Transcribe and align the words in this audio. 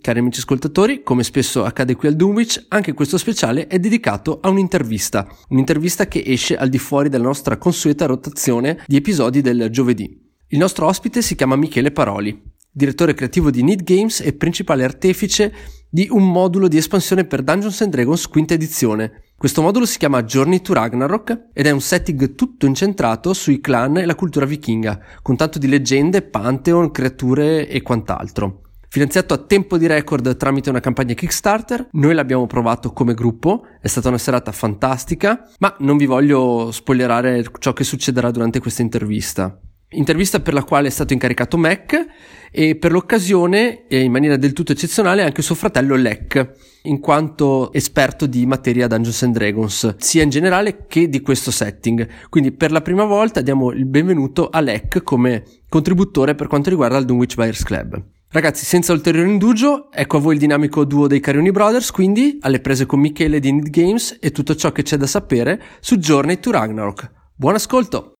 Cari 0.00 0.20
amici 0.20 0.38
ascoltatori, 0.38 1.02
come 1.02 1.24
spesso 1.24 1.64
accade 1.64 1.96
qui 1.96 2.08
al 2.08 2.14
Dunwich, 2.14 2.66
anche 2.68 2.94
questo 2.94 3.18
speciale 3.18 3.66
è 3.66 3.78
dedicato 3.78 4.38
a 4.40 4.48
un'intervista, 4.48 5.26
un'intervista 5.48 6.06
che 6.06 6.22
esce 6.24 6.56
al 6.56 6.68
di 6.68 6.78
fuori 6.78 7.08
della 7.08 7.24
nostra 7.24 7.58
consueta 7.58 8.06
rotazione 8.06 8.82
di 8.86 8.96
episodi 8.96 9.40
del 9.40 9.68
giovedì. 9.70 10.26
Il 10.48 10.58
nostro 10.58 10.86
ospite 10.86 11.20
si 11.20 11.34
chiama 11.34 11.56
Michele 11.56 11.90
Paroli, 11.90 12.40
direttore 12.70 13.12
creativo 13.12 13.50
di 13.50 13.62
Need 13.62 13.82
Games 13.82 14.20
e 14.20 14.32
principale 14.32 14.84
artefice 14.84 15.52
di 15.90 16.06
un 16.10 16.30
modulo 16.30 16.68
di 16.68 16.76
espansione 16.76 17.24
per 17.24 17.42
Dungeons 17.42 17.84
Dragons 17.84 18.28
quinta 18.28 18.54
edizione. 18.54 19.24
Questo 19.36 19.62
modulo 19.62 19.84
si 19.84 19.98
chiama 19.98 20.22
Journey 20.22 20.60
to 20.60 20.74
Ragnarok 20.74 21.48
ed 21.52 21.66
è 21.66 21.70
un 21.70 21.80
setting 21.80 22.34
tutto 22.34 22.66
incentrato 22.66 23.32
sui 23.34 23.60
clan 23.60 23.98
e 23.98 24.06
la 24.06 24.14
cultura 24.14 24.46
vichinga, 24.46 25.00
con 25.22 25.36
tanto 25.36 25.58
di 25.58 25.66
leggende, 25.66 26.22
pantheon, 26.22 26.92
creature 26.92 27.68
e 27.68 27.82
quant'altro. 27.82 28.62
Finanziato 28.90 29.34
a 29.34 29.38
tempo 29.38 29.76
di 29.76 29.86
record 29.86 30.34
tramite 30.38 30.70
una 30.70 30.80
campagna 30.80 31.12
Kickstarter, 31.12 31.88
noi 31.92 32.14
l'abbiamo 32.14 32.46
provato 32.46 32.90
come 32.94 33.12
gruppo, 33.12 33.66
è 33.82 33.86
stata 33.86 34.08
una 34.08 34.16
serata 34.16 34.50
fantastica, 34.50 35.46
ma 35.58 35.76
non 35.80 35.98
vi 35.98 36.06
voglio 36.06 36.70
spoilerare 36.72 37.44
ciò 37.58 37.74
che 37.74 37.84
succederà 37.84 38.30
durante 38.30 38.60
questa 38.60 38.80
intervista. 38.80 39.60
Intervista 39.90 40.40
per 40.40 40.54
la 40.54 40.64
quale 40.64 40.88
è 40.88 40.90
stato 40.90 41.12
incaricato 41.12 41.58
Mac 41.58 42.06
e 42.50 42.76
per 42.76 42.92
l'occasione, 42.92 43.86
e 43.88 44.00
in 44.00 44.10
maniera 44.10 44.36
del 44.36 44.54
tutto 44.54 44.72
eccezionale, 44.72 45.22
anche 45.22 45.42
suo 45.42 45.54
fratello 45.54 45.94
Lec, 45.94 46.52
in 46.84 46.98
quanto 46.98 47.70
esperto 47.74 48.24
di 48.24 48.46
materia 48.46 48.86
Dungeons 48.86 49.22
and 49.22 49.34
Dragons, 49.34 49.96
sia 49.98 50.22
in 50.22 50.30
generale 50.30 50.86
che 50.86 51.10
di 51.10 51.20
questo 51.20 51.50
setting. 51.50 52.08
Quindi 52.30 52.52
per 52.52 52.72
la 52.72 52.80
prima 52.80 53.04
volta 53.04 53.42
diamo 53.42 53.70
il 53.70 53.84
benvenuto 53.84 54.48
a 54.48 54.60
Lec 54.60 55.02
come 55.02 55.44
contributore 55.68 56.34
per 56.34 56.46
quanto 56.46 56.70
riguarda 56.70 56.96
il 56.96 57.04
Dunwich 57.04 57.34
Buyers 57.34 57.62
Club. 57.64 58.16
Ragazzi, 58.30 58.66
senza 58.66 58.92
ulteriore 58.92 59.30
indugio, 59.30 59.90
ecco 59.90 60.18
a 60.18 60.20
voi 60.20 60.34
il 60.34 60.38
dinamico 60.38 60.84
duo 60.84 61.06
dei 61.06 61.18
Carioni 61.18 61.50
Brothers, 61.50 61.90
quindi 61.90 62.36
alle 62.42 62.60
prese 62.60 62.84
con 62.84 63.00
Michele 63.00 63.40
di 63.40 63.50
Need 63.50 63.70
Games 63.70 64.18
e 64.20 64.32
tutto 64.32 64.54
ciò 64.54 64.70
che 64.70 64.82
c'è 64.82 64.98
da 64.98 65.06
sapere 65.06 65.62
su 65.80 65.96
Journey 65.96 66.38
to 66.38 66.50
Ragnarok. 66.50 67.10
Buon 67.34 67.54
ascolto! 67.54 68.12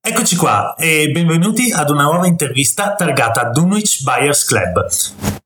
Eccoci 0.00 0.36
qua 0.36 0.76
e 0.76 1.10
benvenuti 1.10 1.72
ad 1.72 1.90
una 1.90 2.04
nuova 2.04 2.28
intervista 2.28 2.94
targata 2.94 3.50
Dunwich 3.50 4.04
Buyers 4.04 4.44
Club. 4.44 4.86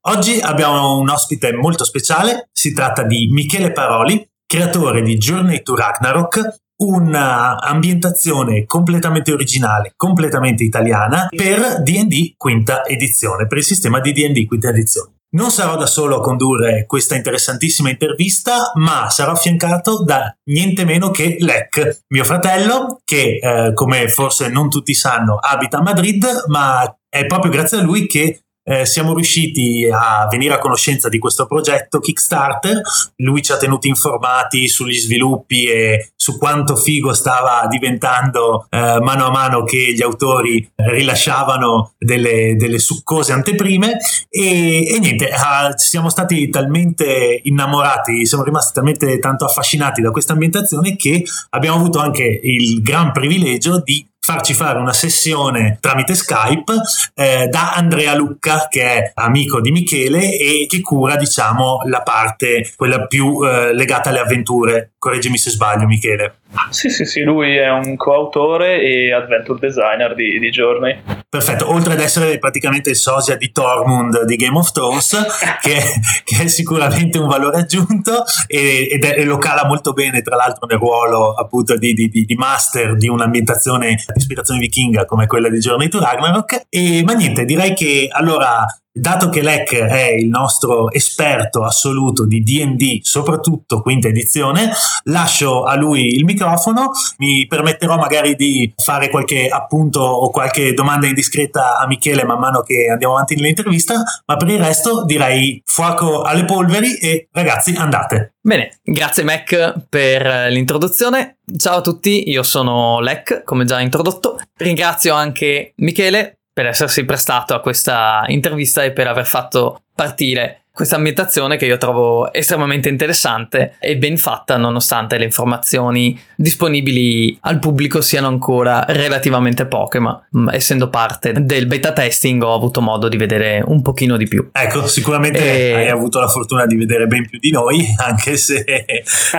Oggi 0.09 0.39
abbiamo 0.39 0.99
un 0.99 1.09
ospite 1.09 1.55
molto 1.55 1.85
speciale, 1.85 2.51
si 2.53 2.75
tratta 2.75 3.03
di 3.03 3.29
Michele 3.33 3.73
Paroli, 3.73 4.29
creatore 4.45 5.01
di 5.01 5.17
Journey 5.17 5.63
to 5.63 5.75
Ragnarok, 5.75 6.61
un'ambientazione 6.83 8.65
completamente 8.67 9.33
originale, 9.33 9.93
completamente 9.97 10.65
italiana 10.65 11.29
per 11.31 11.83
D&D 11.83 12.35
quinta 12.37 12.85
edizione, 12.85 13.47
per 13.47 13.59
il 13.59 13.65
sistema 13.65 14.01
di 14.01 14.13
D&D 14.13 14.47
quinta 14.47 14.69
edizione. 14.69 15.13
Non 15.35 15.51
sarò 15.51 15.77
da 15.77 15.87
solo 15.87 16.17
a 16.17 16.21
condurre 16.21 16.85
questa 16.87 17.15
interessantissima 17.15 17.89
intervista, 17.89 18.73
ma 18.75 19.09
sarò 19.09 19.33
affiancato 19.33 20.03
da 20.05 20.35
niente 20.51 20.85
meno 20.85 21.11
che 21.11 21.37
Lec, 21.41 22.03
mio 22.09 22.25
fratello, 22.25 23.01
che 23.03 23.39
eh, 23.41 23.73
come 23.73 24.09
forse 24.09 24.49
non 24.49 24.69
tutti 24.69 24.93
sanno 24.93 25.37
abita 25.37 25.79
a 25.79 25.83
Madrid, 25.83 26.45
ma 26.49 26.85
è 27.09 27.25
proprio 27.25 27.51
grazie 27.51 27.79
a 27.79 27.83
lui 27.83 28.07
che 28.07 28.43
eh, 28.65 28.87
siamo 28.87 29.15
riusciti 29.15 29.89
a 29.93 30.27
venire 30.31 30.55
a 30.55 30.59
conoscenza 30.59 31.09
di 31.09 31.19
questo 31.19 31.47
progetto 31.47 31.99
Kickstarter. 31.99 32.81
Lui 33.17 33.43
ci 33.43 33.53
ha 33.53 33.57
tenuti 33.57 33.89
informati 33.89 34.69
sugli 34.69 34.97
sviluppi 34.97 35.67
e 35.67 36.13
su 36.15 36.39
quanto 36.39 36.77
figo 36.77 37.13
stava 37.13 37.67
diventando 37.69 38.67
eh, 38.71 38.99
mano 39.01 39.27
a 39.27 39.31
mano 39.31 39.65
che 39.65 39.93
gli 39.93 40.03
autori 40.03 40.71
rilasciavano 40.77 41.95
delle, 41.99 42.55
delle 42.57 42.79
succose 42.79 43.33
anteprime. 43.33 43.99
E, 44.29 44.95
e 44.95 44.99
niente, 44.99 45.29
ah, 45.29 45.77
siamo 45.77 46.09
stati 46.09 46.49
talmente 46.49 47.41
innamorati, 47.43 48.27
siamo 48.27 48.45
rimasti 48.45 48.73
talmente 48.75 49.19
tanto 49.19 49.45
affascinati 49.45 50.01
da 50.01 50.11
questa 50.11 50.35
ambientazione 50.35 50.97
che 50.97 51.25
abbiamo 51.51 51.77
avuto 51.77 51.99
anche 51.99 52.41
il 52.43 52.81
gran 52.83 53.13
privilegio 53.13 53.81
di 53.81 54.07
farci 54.25 54.55
fare 54.55 54.79
una 54.79 54.93
sessione 54.93 55.79
tramite 55.81 56.15
Skype 56.15 56.73
eh, 57.15 57.49
da 57.49 57.75
Andrea 57.75 58.15
Lucca 58.15 58.69
che 58.71 58.85
è 58.85 59.11
amico 59.15 59.61
di 59.61 59.73
Michele 59.73 60.39
e 60.39 60.67
che 60.69 60.81
cura 60.81 61.17
diciamo 61.17 61.81
la 61.87 62.03
parte 62.03 62.73
quella 62.77 63.05
più 63.07 63.45
eh, 63.45 63.75
legata 63.75 64.11
alle 64.11 64.21
avventure 64.21 64.92
correggimi 65.03 65.37
se 65.37 65.51
sbaglio 65.51 65.85
Michele 65.87 66.43
sì, 66.71 66.91
sì, 66.91 67.05
sì, 67.05 67.23
lui 67.23 67.57
è 67.57 67.71
un 67.71 67.97
coautore 67.97 68.81
e 68.81 69.13
adventure 69.13 69.59
designer 69.59 70.15
di, 70.15 70.39
di 70.39 70.51
Journey. 70.51 71.01
Perfetto, 71.29 71.71
oltre 71.71 71.95
ad 71.95 72.01
essere 72.01 72.39
praticamente 72.39 72.91
il 72.91 72.97
sosia 72.97 73.37
di 73.37 73.53
Tormund 73.53 74.25
di 74.25 74.37
Game 74.37 74.59
of 74.59 74.71
Thrones, 74.71 75.17
che, 75.63 75.79
che, 76.25 76.43
è 76.45 76.47
sicuramente 76.49 77.19
un 77.19 77.27
valore 77.27 77.59
aggiunto 77.59 78.25
e, 78.47 78.89
ed 78.91 79.05
è, 79.05 79.19
e 79.19 79.25
lo 79.25 79.39
cala 79.39 79.65
molto 79.65 79.93
bene, 79.93 80.21
tra 80.21 80.37
l'altro, 80.37 80.67
nel 80.67 80.79
ruolo 80.79 81.33
appunto 81.33 81.77
di, 81.79 81.95
di, 81.95 82.09
di 82.09 82.35
master 82.35 82.97
di 82.97 83.09
un'ambientazione 83.09 83.95
di 83.95 84.05
ispirazione 84.15 84.61
vichinga 84.61 85.07
come 85.07 85.27
quella 85.27 85.49
di 85.49 85.59
Journey 85.59 85.89
to 85.89 86.01
Ragnarok. 86.01 86.67
E, 86.69 87.03
ma 87.03 87.15
niente, 87.15 87.45
direi 87.45 87.73
che 87.75 88.09
allora 88.11 88.65
Dato 88.95 89.31
che 89.31 89.41
Lec 89.41 89.75
è 89.75 90.11
il 90.11 90.29
nostro 90.29 90.91
esperto 90.91 91.65
assoluto 91.65 92.27
di 92.27 92.43
DD, 92.43 93.01
soprattutto 93.01 93.81
quinta 93.81 94.09
edizione, 94.09 94.71
lascio 95.05 95.65
a 95.65 95.75
lui 95.77 96.15
il 96.15 96.27
microfono. 96.27 96.91
Mi 97.17 97.47
permetterò 97.47 97.97
magari 97.97 98.35
di 98.35 98.71
fare 98.77 99.09
qualche 99.09 99.49
appunto 99.49 100.01
o 100.01 100.29
qualche 100.29 100.75
domanda 100.75 101.07
indiscreta 101.07 101.79
a 101.79 101.87
Michele 101.87 102.25
man 102.25 102.39
mano 102.39 102.61
che 102.61 102.89
andiamo 102.91 103.15
avanti 103.15 103.35
nell'intervista, 103.35 104.03
ma 104.27 104.37
per 104.37 104.49
il 104.49 104.59
resto 104.59 105.07
direi 105.07 105.63
fuoco 105.65 106.21
alle 106.21 106.45
polveri 106.45 106.99
e 106.99 107.29
ragazzi 107.33 107.75
andate. 107.75 108.35
Bene, 108.43 108.79
grazie 108.83 109.23
Mac 109.23 109.87
per 109.89 110.51
l'introduzione. 110.51 111.39
Ciao 111.57 111.79
a 111.79 111.81
tutti, 111.81 112.29
io 112.29 112.43
sono 112.43 113.01
Lec, 113.01 113.43
come 113.43 113.65
già 113.65 113.81
introdotto. 113.81 114.39
Ringrazio 114.59 115.15
anche 115.15 115.73
Michele 115.77 116.42
per 116.53 116.67
essersi 116.67 117.05
prestato 117.05 117.55
a 117.55 117.61
questa 117.61 118.25
intervista 118.27 118.85
e 118.85 118.93
per 118.93 119.07
aver 119.07 119.27
fatto 119.27 119.83
partire 119.95 120.63
questa 120.73 120.97
ambientazione 120.97 121.59
che 121.59 121.67
io 121.67 121.77
trovo 121.77 122.33
estremamente 122.33 122.89
interessante 122.89 123.75
e 123.79 123.99
ben 123.99 124.17
fatta 124.17 124.57
nonostante 124.57 125.19
le 125.19 125.25
informazioni 125.25 126.19
disponibili 126.35 127.37
al 127.43 127.59
pubblico 127.59 128.01
siano 128.01 128.29
ancora 128.29 128.87
relativamente 128.89 129.67
poche 129.67 129.99
ma 129.99 130.19
mh, 130.31 130.41
mm, 130.41 130.49
essendo 130.49 130.89
parte 130.89 131.33
del 131.45 131.67
beta 131.67 131.93
testing 131.93 132.43
ho 132.43 132.55
avuto 132.55 132.81
modo 132.81 133.09
di 133.09 133.19
vedere 133.19 133.63
un 133.67 133.83
pochino 133.83 134.17
di 134.17 134.27
più. 134.27 134.49
Ecco 134.51 134.87
sicuramente 134.87 135.41
e... 135.41 135.75
hai 135.75 135.89
avuto 135.91 136.19
la 136.21 136.29
fortuna 136.29 136.65
di 136.65 136.77
vedere 136.77 137.07
ben 137.07 137.29
più 137.29 137.39
di 137.39 137.51
noi 137.51 137.85
anche 138.03 138.39
se, 138.39 138.65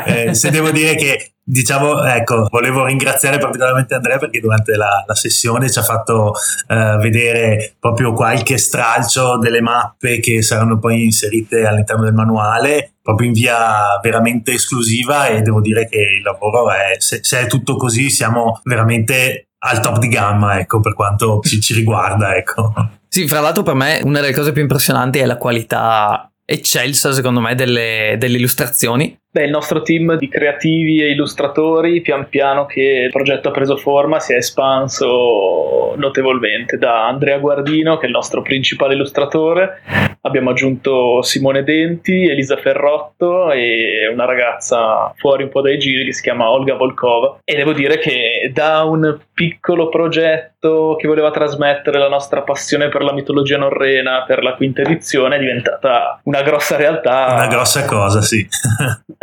eh, 0.05 0.35
se 0.35 0.51
devo 0.51 0.69
dire 0.69 0.93
che 0.93 1.32
Diciamo, 1.45 2.01
ecco, 2.05 2.47
volevo 2.49 2.85
ringraziare 2.85 3.37
particolarmente 3.37 3.93
Andrea 3.93 4.17
perché 4.17 4.39
durante 4.39 4.77
la, 4.77 5.03
la 5.05 5.13
sessione 5.13 5.69
ci 5.69 5.77
ha 5.77 5.83
fatto 5.83 6.31
eh, 6.69 6.95
vedere 7.01 7.75
proprio 7.77 8.13
qualche 8.13 8.57
stralcio 8.57 9.37
delle 9.39 9.59
mappe 9.59 10.21
che 10.21 10.41
saranno 10.41 10.79
poi 10.79 11.03
inserite 11.03 11.65
all'interno 11.65 12.05
del 12.05 12.13
manuale, 12.13 12.93
proprio 13.01 13.27
in 13.27 13.33
via 13.33 13.99
veramente 14.01 14.53
esclusiva 14.53 15.27
e 15.27 15.41
devo 15.41 15.59
dire 15.59 15.85
che 15.89 15.97
il 15.97 16.21
lavoro 16.21 16.71
è, 16.71 16.95
se, 16.99 17.19
se 17.21 17.41
è 17.41 17.47
tutto 17.47 17.75
così, 17.75 18.09
siamo 18.09 18.61
veramente 18.63 19.49
al 19.65 19.81
top 19.81 19.97
di 19.97 20.07
gamma, 20.07 20.59
ecco, 20.59 20.79
per 20.79 20.93
quanto 20.93 21.41
ci, 21.43 21.59
ci 21.59 21.73
riguarda, 21.73 22.35
ecco. 22.37 22.73
Sì, 23.09 23.27
fra 23.27 23.41
l'altro 23.41 23.63
per 23.63 23.75
me 23.75 23.99
una 24.03 24.21
delle 24.21 24.33
cose 24.33 24.53
più 24.53 24.61
impressionanti 24.61 25.19
è 25.19 25.25
la 25.25 25.37
qualità 25.37 26.31
eccelsa, 26.45 27.11
secondo 27.11 27.41
me, 27.41 27.53
delle, 27.53 28.15
delle 28.17 28.37
illustrazioni 28.37 29.17
Beh, 29.33 29.45
il 29.45 29.49
nostro 29.49 29.81
team 29.81 30.15
di 30.15 30.29
creativi 30.29 31.01
e 31.01 31.09
illustratori, 31.09 32.01
pian 32.01 32.29
piano 32.29 32.67
che 32.67 33.05
il 33.05 33.09
progetto 33.09 33.47
ha 33.47 33.51
preso 33.51 33.77
forma, 33.77 34.19
si 34.19 34.31
è 34.31 34.35
espanso 34.35 35.95
notevolmente. 35.97 36.77
Da 36.77 37.07
Andrea 37.07 37.39
Guardino, 37.39 37.97
che 37.97 38.03
è 38.03 38.09
il 38.09 38.13
nostro 38.13 38.43
principale 38.43 38.93
illustratore, 38.93 39.81
abbiamo 40.21 40.51
aggiunto 40.51 41.23
Simone 41.23 41.63
Denti, 41.63 42.27
Elisa 42.27 42.57
Ferrotto 42.57 43.51
e 43.51 44.07
una 44.13 44.25
ragazza 44.25 45.11
fuori 45.15 45.41
un 45.41 45.49
po' 45.49 45.61
dai 45.61 45.79
giri 45.79 46.05
che 46.05 46.13
si 46.13 46.21
chiama 46.21 46.51
Olga 46.51 46.75
Volkova. 46.75 47.39
E 47.43 47.55
devo 47.55 47.73
dire 47.73 47.97
che 47.97 48.51
da 48.53 48.83
un 48.83 49.17
piccolo 49.33 49.89
progetto 49.89 50.95
che 50.97 51.07
voleva 51.07 51.31
trasmettere 51.31 51.97
la 51.97 52.07
nostra 52.07 52.41
passione 52.43 52.89
per 52.89 53.01
la 53.01 53.13
mitologia 53.13 53.57
norrena, 53.57 54.25
per 54.27 54.43
la 54.43 54.53
quinta 54.53 54.83
edizione, 54.83 55.37
è 55.37 55.39
diventata 55.39 56.19
una 56.25 56.43
grossa 56.43 56.75
realtà. 56.75 57.33
Una 57.33 57.47
grossa 57.47 57.83
cosa, 57.85 58.21
sì. 58.21 58.47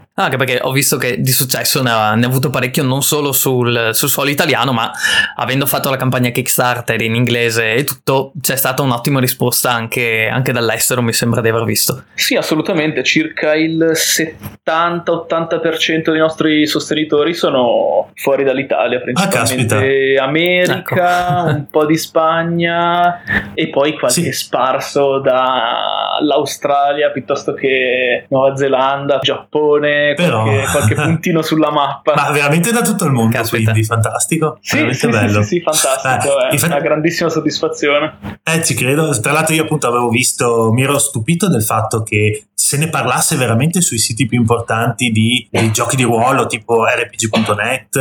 Anche 0.13 0.35
perché 0.35 0.59
ho 0.61 0.73
visto 0.73 0.97
che 0.97 1.21
di 1.21 1.31
successo 1.31 1.81
ne 1.81 1.89
ha, 1.89 2.13
ne 2.15 2.25
ha 2.25 2.27
avuto 2.27 2.49
parecchio 2.49 2.83
non 2.83 3.01
solo 3.01 3.31
sul, 3.31 3.91
sul, 3.93 4.09
suolo 4.09 4.29
italiano, 4.29 4.73
ma 4.73 4.91
avendo 5.37 5.65
fatto 5.65 5.89
la 5.89 5.95
campagna 5.95 6.31
Kickstarter 6.31 7.01
in 7.01 7.15
inglese 7.15 7.75
e 7.75 7.85
tutto, 7.85 8.33
c'è 8.41 8.57
stata 8.57 8.81
un'ottima 8.81 9.21
risposta 9.21 9.71
anche, 9.71 10.27
anche 10.27 10.51
dall'estero, 10.51 11.01
mi 11.01 11.13
sembra 11.13 11.39
di 11.39 11.47
aver 11.47 11.63
visto. 11.63 12.03
Sì, 12.13 12.35
assolutamente. 12.35 13.03
Circa 13.03 13.55
il 13.55 13.93
70-80% 13.95 16.11
dei 16.11 16.19
nostri 16.19 16.67
sostenitori 16.67 17.33
sono 17.33 18.11
fuori 18.15 18.43
dall'Italia, 18.43 18.97
ah, 18.97 19.01
principalmente 19.01 20.17
ah, 20.19 20.25
America, 20.25 21.39
ecco. 21.39 21.55
un 21.55 21.67
po' 21.71 21.85
di 21.85 21.95
Spagna 21.95 23.53
e 23.53 23.69
poi 23.69 23.97
qualche 23.97 24.23
sì. 24.23 24.33
sparso 24.33 25.19
dall'Australia 25.19 27.11
piuttosto 27.11 27.53
che 27.53 28.25
Nuova 28.27 28.57
Zelanda, 28.57 29.19
Giappone 29.19 29.99
però... 30.15 30.43
qualche, 30.43 30.71
qualche, 30.71 30.95
puntino 30.95 31.41
sulla 31.41 31.71
mappa. 31.71 32.13
Ma 32.17 32.31
veramente 32.31 32.71
da 32.71 32.81
tutto 32.81 33.05
il 33.05 33.11
mondo, 33.11 33.35
Caspita. 33.35 33.71
quindi 33.71 33.83
fantastico. 33.83 34.57
Sì, 34.61 34.87
sì, 34.93 35.07
bello. 35.07 35.41
sì, 35.41 35.47
sì, 35.47 35.61
fantastico, 35.61 36.39
eh, 36.39 36.49
è 36.49 36.53
infatti... 36.53 36.71
una 36.71 36.81
grandissima 36.81 37.29
soddisfazione. 37.29 38.39
Eh, 38.43 38.63
ci 38.63 38.73
credo. 38.73 39.17
Tra 39.19 39.31
l'altro 39.31 39.53
io 39.53 39.63
appunto 39.63 39.87
avevo 39.87 40.09
visto, 40.09 40.71
mi 40.71 40.83
ero 40.83 40.97
stupito 40.97 41.47
del 41.47 41.63
fatto 41.63 42.03
che 42.03 42.45
se 42.53 42.77
ne 42.77 42.89
parlasse 42.89 43.35
veramente 43.35 43.81
sui 43.81 43.97
siti 43.97 44.27
più 44.27 44.37
importanti 44.37 45.09
di, 45.09 45.47
di 45.49 45.71
giochi 45.71 45.95
di 45.95 46.03
ruolo 46.03 46.45
tipo 46.45 46.85
rpg.net 46.85 47.95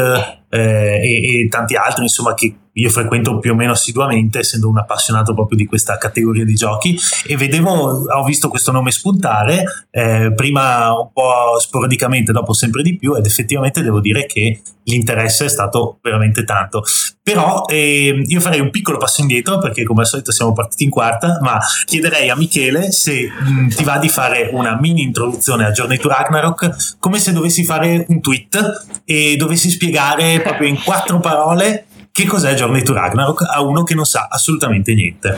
eh, 0.50 0.58
e, 0.58 1.40
e, 1.42 1.48
tanti 1.48 1.76
altri, 1.76 2.02
insomma, 2.02 2.34
che 2.34 2.54
io 2.74 2.90
frequento 2.90 3.38
più 3.38 3.52
o 3.52 3.54
meno 3.54 3.72
assiduamente, 3.72 4.40
essendo 4.40 4.68
un 4.68 4.78
appassionato 4.78 5.34
proprio 5.34 5.56
di 5.56 5.66
questa 5.66 5.98
categoria 5.98 6.44
di 6.44 6.54
giochi, 6.54 6.98
e 7.26 7.36
vedevo, 7.36 8.04
ho 8.04 8.24
visto 8.24 8.48
questo 8.48 8.72
nome 8.72 8.90
spuntare, 8.90 9.86
eh, 9.90 10.32
prima 10.34 10.92
un 10.98 11.10
po' 11.12 11.58
sporadicamente, 11.58 12.32
dopo 12.32 12.52
sempre 12.52 12.82
di 12.82 12.96
più, 12.96 13.14
ed 13.14 13.26
effettivamente 13.26 13.82
devo 13.82 14.00
dire 14.00 14.26
che 14.26 14.60
l'interesse 14.84 15.44
è 15.46 15.48
stato 15.48 15.98
veramente 16.02 16.44
tanto. 16.44 16.82
Però 17.22 17.64
eh, 17.66 18.22
io 18.26 18.40
farei 18.40 18.60
un 18.60 18.70
piccolo 18.70 18.98
passo 18.98 19.20
indietro, 19.20 19.58
perché 19.58 19.84
come 19.84 20.00
al 20.00 20.06
solito 20.06 20.32
siamo 20.32 20.52
partiti 20.52 20.84
in 20.84 20.90
quarta, 20.90 21.38
ma 21.42 21.58
chiederei 21.84 22.28
a 22.28 22.36
Michele 22.36 22.90
se 22.92 23.30
mh, 23.30 23.68
ti 23.68 23.84
va 23.84 23.98
di 23.98 24.08
fare 24.08 24.50
una 24.52 24.78
mini 24.80 25.02
introduzione 25.02 25.64
a 25.64 25.70
Journey 25.70 25.98
to 25.98 26.08
Ragnarok, 26.08 26.96
come 26.98 27.18
se 27.18 27.32
dovessi 27.32 27.64
fare 27.64 28.04
un 28.08 28.20
tweet 28.20 29.02
e 29.04 29.36
dovessi 29.36 29.70
spiegare 29.70 30.40
proprio 30.40 30.68
in 30.68 30.82
quattro 30.82 31.20
parole 31.20 31.86
che 32.12 32.26
cos'è 32.26 32.54
Journey 32.54 32.82
to 32.82 32.92
Ragnarok 32.92 33.42
a 33.50 33.62
uno 33.62 33.82
che 33.82 33.94
non 33.94 34.04
sa 34.04 34.28
assolutamente 34.30 34.94
niente? 34.94 35.36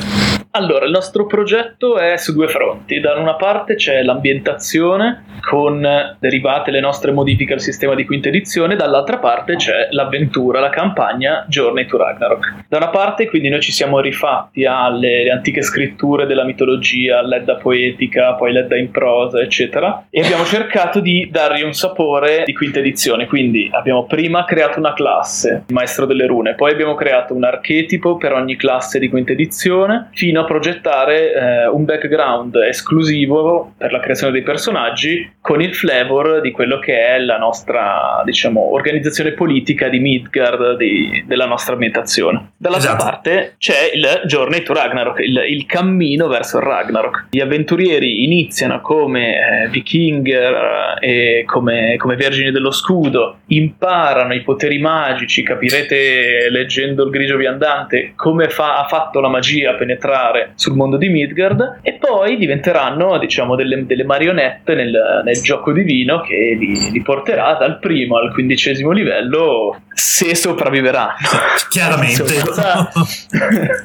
Allora, 0.53 0.85
il 0.85 0.91
nostro 0.91 1.27
progetto 1.27 1.99
è 1.99 2.17
su 2.17 2.33
due 2.33 2.49
fronti. 2.49 3.01
Da 3.01 3.15
una 3.15 3.37
parte 3.37 3.75
c'è 3.75 4.03
l'ambientazione 4.03 5.25
con 5.41 5.87
derivate 6.19 6.71
le 6.71 6.81
nostre 6.81 7.11
modifiche 7.11 7.55
al 7.55 7.61
sistema 7.61 7.95
di 7.95 8.05
quinta 8.05 8.29
edizione, 8.29 8.77
dall'altra 8.77 9.19
parte 9.19 9.57
c'è 9.57 9.89
l'avventura, 9.91 10.61
la 10.61 10.69
campagna 10.69 11.45
Journey 11.49 11.87
to 11.87 11.97
Ragnarok. 11.97 12.65
Da 12.69 12.77
una 12.77 12.89
parte 12.91 13.29
quindi 13.29 13.49
noi 13.49 13.61
ci 13.61 13.73
siamo 13.73 14.01
rifatti 14.01 14.65
alle 14.65 15.31
antiche 15.31 15.63
scritture 15.63 16.27
della 16.27 16.45
mitologia, 16.45 17.23
l'edda 17.23 17.57
poetica, 17.57 18.35
poi 18.35 18.53
l'edda 18.53 18.77
in 18.77 18.91
prosa, 18.91 19.41
eccetera, 19.41 20.07
e 20.11 20.21
abbiamo 20.23 20.45
cercato 20.45 21.01
di 21.01 21.29
dargli 21.31 21.63
un 21.63 21.73
sapore 21.73 22.43
di 22.45 22.55
quinta 22.55 22.79
edizione. 22.79 23.27
Quindi 23.27 23.69
abbiamo 23.73 24.05
prima 24.05 24.45
creato 24.45 24.79
una 24.79 24.93
classe, 24.93 25.65
il 25.67 25.75
maestro 25.75 26.07
delle 26.07 26.27
rune, 26.27 26.55
poi 26.63 26.71
abbiamo 26.71 26.95
creato 26.95 27.35
un 27.35 27.43
archetipo 27.43 28.17
per 28.17 28.35
ogni 28.35 28.55
classe 28.55 29.01
di 29.01 29.09
quinta 29.09 29.33
edizione, 29.33 30.11
fino 30.13 30.43
a 30.43 30.45
progettare 30.45 31.33
eh, 31.33 31.67
un 31.67 31.85
background 31.85 32.55
esclusivo 32.55 33.73
per 33.77 33.91
la 33.91 33.99
creazione 33.99 34.33
dei 34.33 34.43
personaggi 34.43 35.29
con 35.41 35.61
il 35.61 35.75
flavor 35.75 36.41
di 36.41 36.53
quello 36.53 36.79
che 36.79 37.05
è 37.05 37.19
la 37.19 37.37
nostra, 37.37 38.23
diciamo, 38.25 38.61
organizzazione 38.73 39.33
politica 39.33 39.89
di 39.89 39.99
Midgard, 39.99 40.77
di, 40.77 41.25
della 41.27 41.47
nostra 41.47 41.73
ambientazione. 41.73 42.53
Dall'altra 42.57 42.91
esatto. 42.91 43.05
parte 43.11 43.55
c'è 43.59 43.91
il 43.93 44.23
Journey 44.27 44.63
to 44.63 44.73
Ragnarok, 44.73 45.19
il, 45.19 45.43
il, 45.49 45.67
cammino 45.67 46.29
verso 46.29 46.59
il 46.59 46.63
Ragnarok. 46.63 47.27
Gli 47.31 47.41
avventurieri 47.41 48.23
iniziano 48.23 48.81
come 48.81 49.65
eh, 49.65 49.69
vikinger 49.69 50.99
eh, 51.01 51.41
e 51.41 51.45
come, 51.45 51.97
come 51.97 52.15
vergini 52.15 52.53
dello 52.53 52.71
scudo, 52.71 53.39
imparano 53.47 54.33
i 54.33 54.43
poteri 54.43 54.79
magici, 54.79 55.43
capirete 55.43 56.51
leggendo 56.53 57.05
il 57.05 57.11
grigio 57.11 57.37
viandante 57.37 58.13
come 58.15 58.49
fa, 58.49 58.79
ha 58.79 58.87
fatto 58.87 59.19
la 59.21 59.29
magia 59.29 59.71
a 59.71 59.75
penetrare 59.75 60.53
sul 60.55 60.75
mondo 60.75 60.97
di 60.97 61.09
Midgard 61.09 61.79
e 61.83 61.95
poi 61.95 62.37
diventeranno 62.37 63.19
diciamo 63.19 63.57
delle, 63.57 63.87
delle 63.87 64.05
marionette 64.05 64.75
nel, 64.75 65.23
nel, 65.25 65.41
gioco 65.43 65.73
divino 65.73 66.21
che 66.21 66.57
li, 66.59 66.91
li, 66.91 67.03
porterà 67.03 67.55
dal 67.55 67.79
primo 67.79 68.19
al 68.19 68.33
quindicesimo 68.33 68.91
livello 68.93 69.81
se 69.95 70.37
sopravviveranno. 70.37 71.17
Chiaramente. 71.71 72.23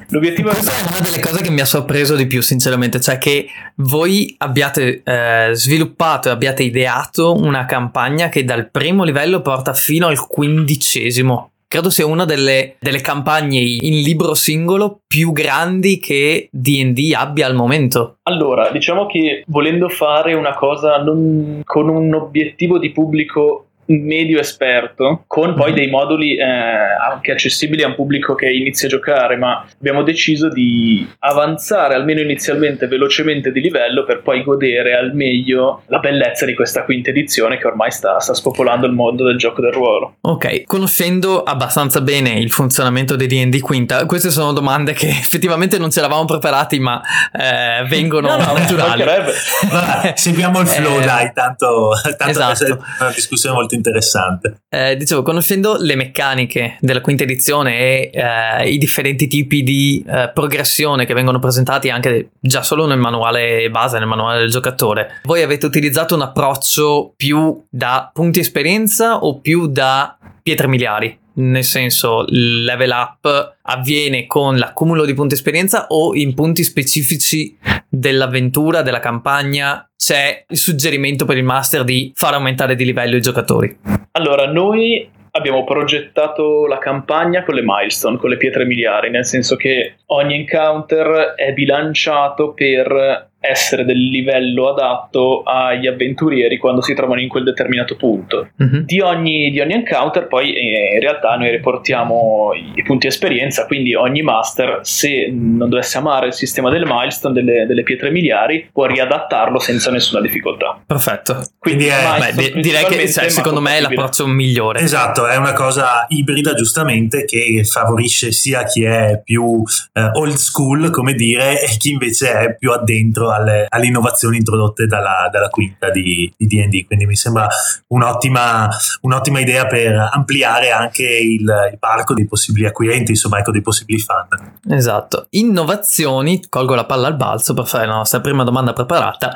L'obiettivo 0.10 0.50
questa 0.50 0.72
è 0.72 0.90
una 0.90 1.00
delle 1.00 1.22
cose 1.22 1.42
che 1.42 1.50
mi 1.50 1.62
ha 1.62 1.66
sorpreso 1.66 2.16
di 2.16 2.28
più 2.28 2.42
sinceramente 2.42 3.00
cioè 3.00 3.18
che 3.18 3.48
voi 3.76 4.36
abbiate 4.38 5.02
eh, 5.04 5.50
sviluppato 5.54 6.28
e 6.28 6.32
abbiate 6.32 6.64
ideato 6.64 7.34
una 7.34 7.66
campagna 7.66 8.30
che 8.30 8.44
dal 8.44 8.70
primo 8.70 9.04
livello 9.04 9.42
porta 9.42 9.74
fino 9.74 10.08
al 10.08 10.28
quindicesimo 10.28 11.52
credo 11.68 11.90
sia 11.90 12.06
una 12.06 12.26
delle, 12.26 12.76
delle, 12.80 13.02
campagne 13.02 13.60
in 13.60 14.02
libro 14.02 14.34
singolo 14.34 15.02
più 15.06 15.32
grandi 15.32 16.00
che 16.00 16.48
DD 16.52 17.14
abbia 17.16 17.46
al 17.46 17.56
momento. 17.56 18.18
Allora, 18.24 18.70
diciamo 18.72 19.06
che 19.06 19.44
volendo 19.48 19.90
fare 19.90 20.34
una 20.34 20.54
cosa 20.54 20.98
non, 20.98 21.62
con 21.64 21.90
un 21.90 22.14
obiettivo 22.14 22.80
di 22.80 22.92
pubblico 22.92 23.67
medio 23.88 24.40
esperto, 24.40 25.24
con 25.28 25.54
poi 25.54 25.72
mhm. 25.72 25.76
dei 25.76 25.90
moduli 25.90 26.38
eh, 26.38 26.44
anche 26.44 27.32
accessibili 27.32 27.84
a 27.84 27.88
un 27.88 27.96
pubblico 27.96 28.36
che 28.36 28.50
inizia 28.50 28.88
a 28.88 28.92
giocare, 28.92 29.36
ma 29.38 29.66
abbiamo 29.78 30.04
deciso 30.04 30.50
di 30.50 31.08
avanzare 31.20 31.94
almeno 31.96 32.22
inizialmente 32.22 32.88
velocemente 32.88 33.52
di 33.52 33.62
livello 33.62 34.04
per 34.04 34.22
poi 34.22 34.44
godere 34.44 34.96
al 34.96 35.14
meglio 35.14 35.84
la 35.88 36.00
bellezza 36.00 36.46
di 36.46 36.54
questa 36.54 36.84
quinta 36.84 37.10
edizione 37.10 37.58
che 37.58 37.68
ormai 37.68 37.92
sta, 37.92 38.20
sta 38.20 38.34
spopolando 38.34 38.86
il 38.86 38.94
mondo 38.94 39.24
del 39.24 39.38
gioco 39.38 39.62
del 39.62 39.72
ruolo. 39.72 40.18
Ok, 40.22 40.64
conoscendo 40.66 41.44
abbastanza 41.44 42.02
bene 42.02 42.40
il 42.40 42.52
funzionamento 42.52 43.16
di 43.16 43.28
D&D 43.28 43.60
quinta, 43.60 44.06
queste 44.06 44.30
sono 44.30 44.54
domande 44.54 44.94
che 44.94 45.08
effettivamente 45.10 45.78
non 45.78 45.92
ce 45.92 46.02
l'avamo 46.02 46.26
preparati, 46.26 46.80
ma 46.80 47.02
eh, 47.32 47.86
vengono 47.88 48.30
no, 48.30 48.38
no, 48.38 48.54
naturali. 48.54 49.04
seguiamo 50.16 50.60
il 50.62 50.68
flow, 50.68 51.00
eh, 51.00 51.06
dai, 51.06 51.32
tanto, 51.34 51.92
tanto 52.18 52.30
esatto. 52.30 52.66
è 52.66 52.78
una 53.02 53.12
discussione 53.14 53.56
molto 53.56 53.76
interessante. 53.78 54.62
Eh, 54.70 54.96
dicevo, 54.98 55.22
conoscendo 55.22 55.78
le 55.80 55.96
meccaniche 55.96 56.78
della 56.82 57.02
quinta 57.02 57.24
edizione 57.24 57.78
e 57.80 58.12
eh, 58.14 58.70
i 58.70 58.78
differenti 58.78 59.28
tipi 59.28 59.64
di 59.64 60.04
eh, 60.08 60.32
progressione 60.34 61.06
che 61.06 61.14
vengono 61.14 61.40
presentati 61.40 61.90
anche 61.90 62.32
già 62.40 62.64
solo 62.64 62.86
nel 62.86 63.00
manuale 63.00 63.70
base, 63.70 64.00
nel 64.00 64.08
manuale 64.08 64.40
del 64.40 64.50
giocatore, 64.50 65.22
voi 65.24 65.42
avete 65.42 65.66
utilizzato 65.66 66.16
un 66.16 66.22
approccio 66.22 67.14
più 67.16 67.66
da 67.70 68.10
punti 68.12 68.40
esperienza 68.40 69.20
o 69.20 69.40
più 69.40 69.68
da 69.68 70.18
pietre 70.42 70.68
miliari? 70.68 71.26
Nel 71.38 71.64
senso 71.64 72.26
il 72.30 72.64
level 72.64 72.92
up 72.92 73.58
avviene 73.64 74.26
con 74.26 74.58
l'accumulo 74.58 75.06
di 75.06 75.14
punti 75.14 75.34
esperienza 75.34 75.88
o 75.90 76.16
in 76.16 76.34
punti 76.34 76.64
specifici 76.64 77.58
dell'avventura, 77.90 78.82
della 78.82 79.00
campagna 79.00 79.90
c'è 79.96 80.46
il 80.48 80.58
suggerimento 80.58 81.26
per 81.26 81.38
il 81.38 81.44
master 81.44 81.84
di 81.84 82.12
far 82.16 82.34
aumentare 82.34 82.76
di 82.76 82.86
livello 82.86 83.16
i 83.16 83.22
giocatori? 83.22 83.78
Allora, 84.12 84.50
noi 84.50 85.10
abbiamo 85.32 85.64
progettato 85.64 86.66
la 86.66 86.80
campagna 86.80 87.44
con 87.44 87.56
le 87.56 87.62
milestone, 87.64 88.18
con 88.18 88.30
le 88.30 88.38
pietre 88.38 88.66
miliari, 88.66 89.10
nel 89.10 89.26
senso 89.26 89.56
che 89.56 89.98
ogni 90.08 90.36
encounter 90.36 91.36
è 91.36 91.54
bilanciato 91.54 92.54
per 92.54 93.30
essere 93.40 93.86
del 93.86 93.98
livello 93.98 94.70
adatto 94.70 95.44
agli 95.44 95.88
avventurieri 95.88 96.58
quando 96.58 96.82
si 96.82 96.94
trovano 96.94 97.22
in 97.22 97.28
quel 97.28 97.44
determinato 97.44 97.96
punto. 97.96 98.50
Mhm. 98.56 98.84
Di 98.86 99.00
ogni, 99.00 99.52
di 99.52 99.60
ogni 99.60 99.74
encounter 99.74 100.28
poi 100.28 100.54
eh, 100.54 100.96
in 100.96 101.00
realtà 101.00 101.36
noi 101.36 101.52
riportiamo 101.52 102.52
i 102.76 102.84
punti 102.84 103.08
esperienza, 103.08 103.66
quindi 103.66 103.94
ogni 103.96 104.22
master 104.22 104.80
se 104.82 105.30
non 105.32 105.70
dovesse 105.70 105.98
amare 105.98 106.28
il 106.28 106.34
sistema 106.34 106.70
del 106.70 106.86
milestone, 106.86 107.34
delle, 107.34 107.66
delle 107.66 107.84
pietre 107.84 108.10
miliari, 108.10 108.70
può 108.72 108.86
riadattarlo 108.86 109.60
senza 109.60 109.92
nessuna 109.92 110.22
difficoltà. 110.22 110.82
Perfetto. 110.86 111.42
Quindi 111.60 111.86
è- 111.88 111.96
milestone 111.96 112.34
Beh, 112.34 112.52
di- 112.54 112.62
direi 112.62 112.86
che 112.86 113.10
cioè, 113.10 113.30
secondo 113.30 113.62
me 113.62 113.78
è 113.78 113.82
l'approccio 113.82 114.26
migliore. 114.28 114.80
Esatto, 114.80 115.28
è 115.28 115.36
una 115.36 115.54
cosa 115.54 116.06
ibrida 116.10 116.54
giustamente 116.54 117.26
che 117.26 117.64
favorisce 117.64 118.32
sia 118.32 118.64
chi 118.64 118.84
è 118.84 119.22
più 119.24 119.64
eh, 119.94 120.10
old 120.14 120.36
school, 120.36 120.90
come 120.90 121.14
dire, 121.14 121.62
e 121.62 121.68
chi 121.78 121.92
invece 121.92 122.32
è 122.32 122.56
più 122.56 122.72
addentro 122.72 123.27
alle, 123.32 123.66
alle 123.70 123.86
innovazioni 123.86 124.38
introdotte 124.38 124.86
dalla, 124.86 125.30
dalla 125.32 125.50
quinta 125.50 125.90
di, 125.90 126.32
di 126.36 126.46
D&D, 126.46 126.86
quindi 126.86 127.06
mi 127.06 127.16
sembra 127.16 127.48
un'ottima, 127.88 128.70
un'ottima 129.02 129.40
idea 129.40 129.66
per 129.66 130.10
ampliare 130.12 130.72
anche 130.72 131.04
il, 131.04 131.42
il 131.72 131.78
parco 131.80 132.14
dei 132.14 132.28
possibili 132.28 132.66
acquirenti, 132.66 133.12
insomma, 133.12 133.40
ecco, 133.40 133.52
dei 133.52 133.62
possibili 133.62 134.00
fan. 134.00 134.28
Esatto. 134.70 135.28
Innovazioni, 135.32 136.48
colgo 136.50 136.76
la 136.76 136.86
palla 136.86 137.08
al 137.08 137.16
balzo 137.16 137.54
per 137.54 137.68
fare 137.68 137.86
la 137.86 137.96
nostra 137.96 138.22
prima 138.22 138.44
domanda 138.44 138.74
preparata, 138.74 139.34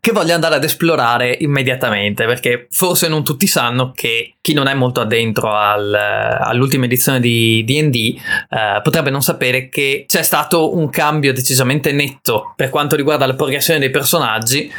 che 0.00 0.12
voglio 0.12 0.34
andare 0.34 0.56
ad 0.56 0.64
esplorare 0.64 1.36
immediatamente, 1.40 2.24
perché 2.26 2.66
forse 2.70 3.08
non 3.08 3.24
tutti 3.24 3.46
sanno 3.46 3.92
che 3.94 4.34
chi 4.40 4.52
non 4.54 4.66
è 4.66 4.74
molto 4.74 5.00
addentro 5.00 5.54
al- 5.54 5.94
all'ultima 5.94 6.84
edizione 6.84 7.20
di 7.20 7.62
D&D 7.64 7.96
eh, 8.48 8.80
potrebbe 8.82 9.10
non 9.10 9.22
sapere 9.22 9.68
che 9.68 10.04
c'è 10.06 10.22
stato 10.22 10.76
un 10.76 10.90
cambio 10.90 11.32
decisamente 11.32 11.92
netto 11.92 12.52
per 12.56 12.68
quanto 12.68 12.96
riguarda 12.96 13.26
la 13.26 13.31
progressione 13.34 13.78
dei 13.78 13.90
personaggi, 13.90 14.70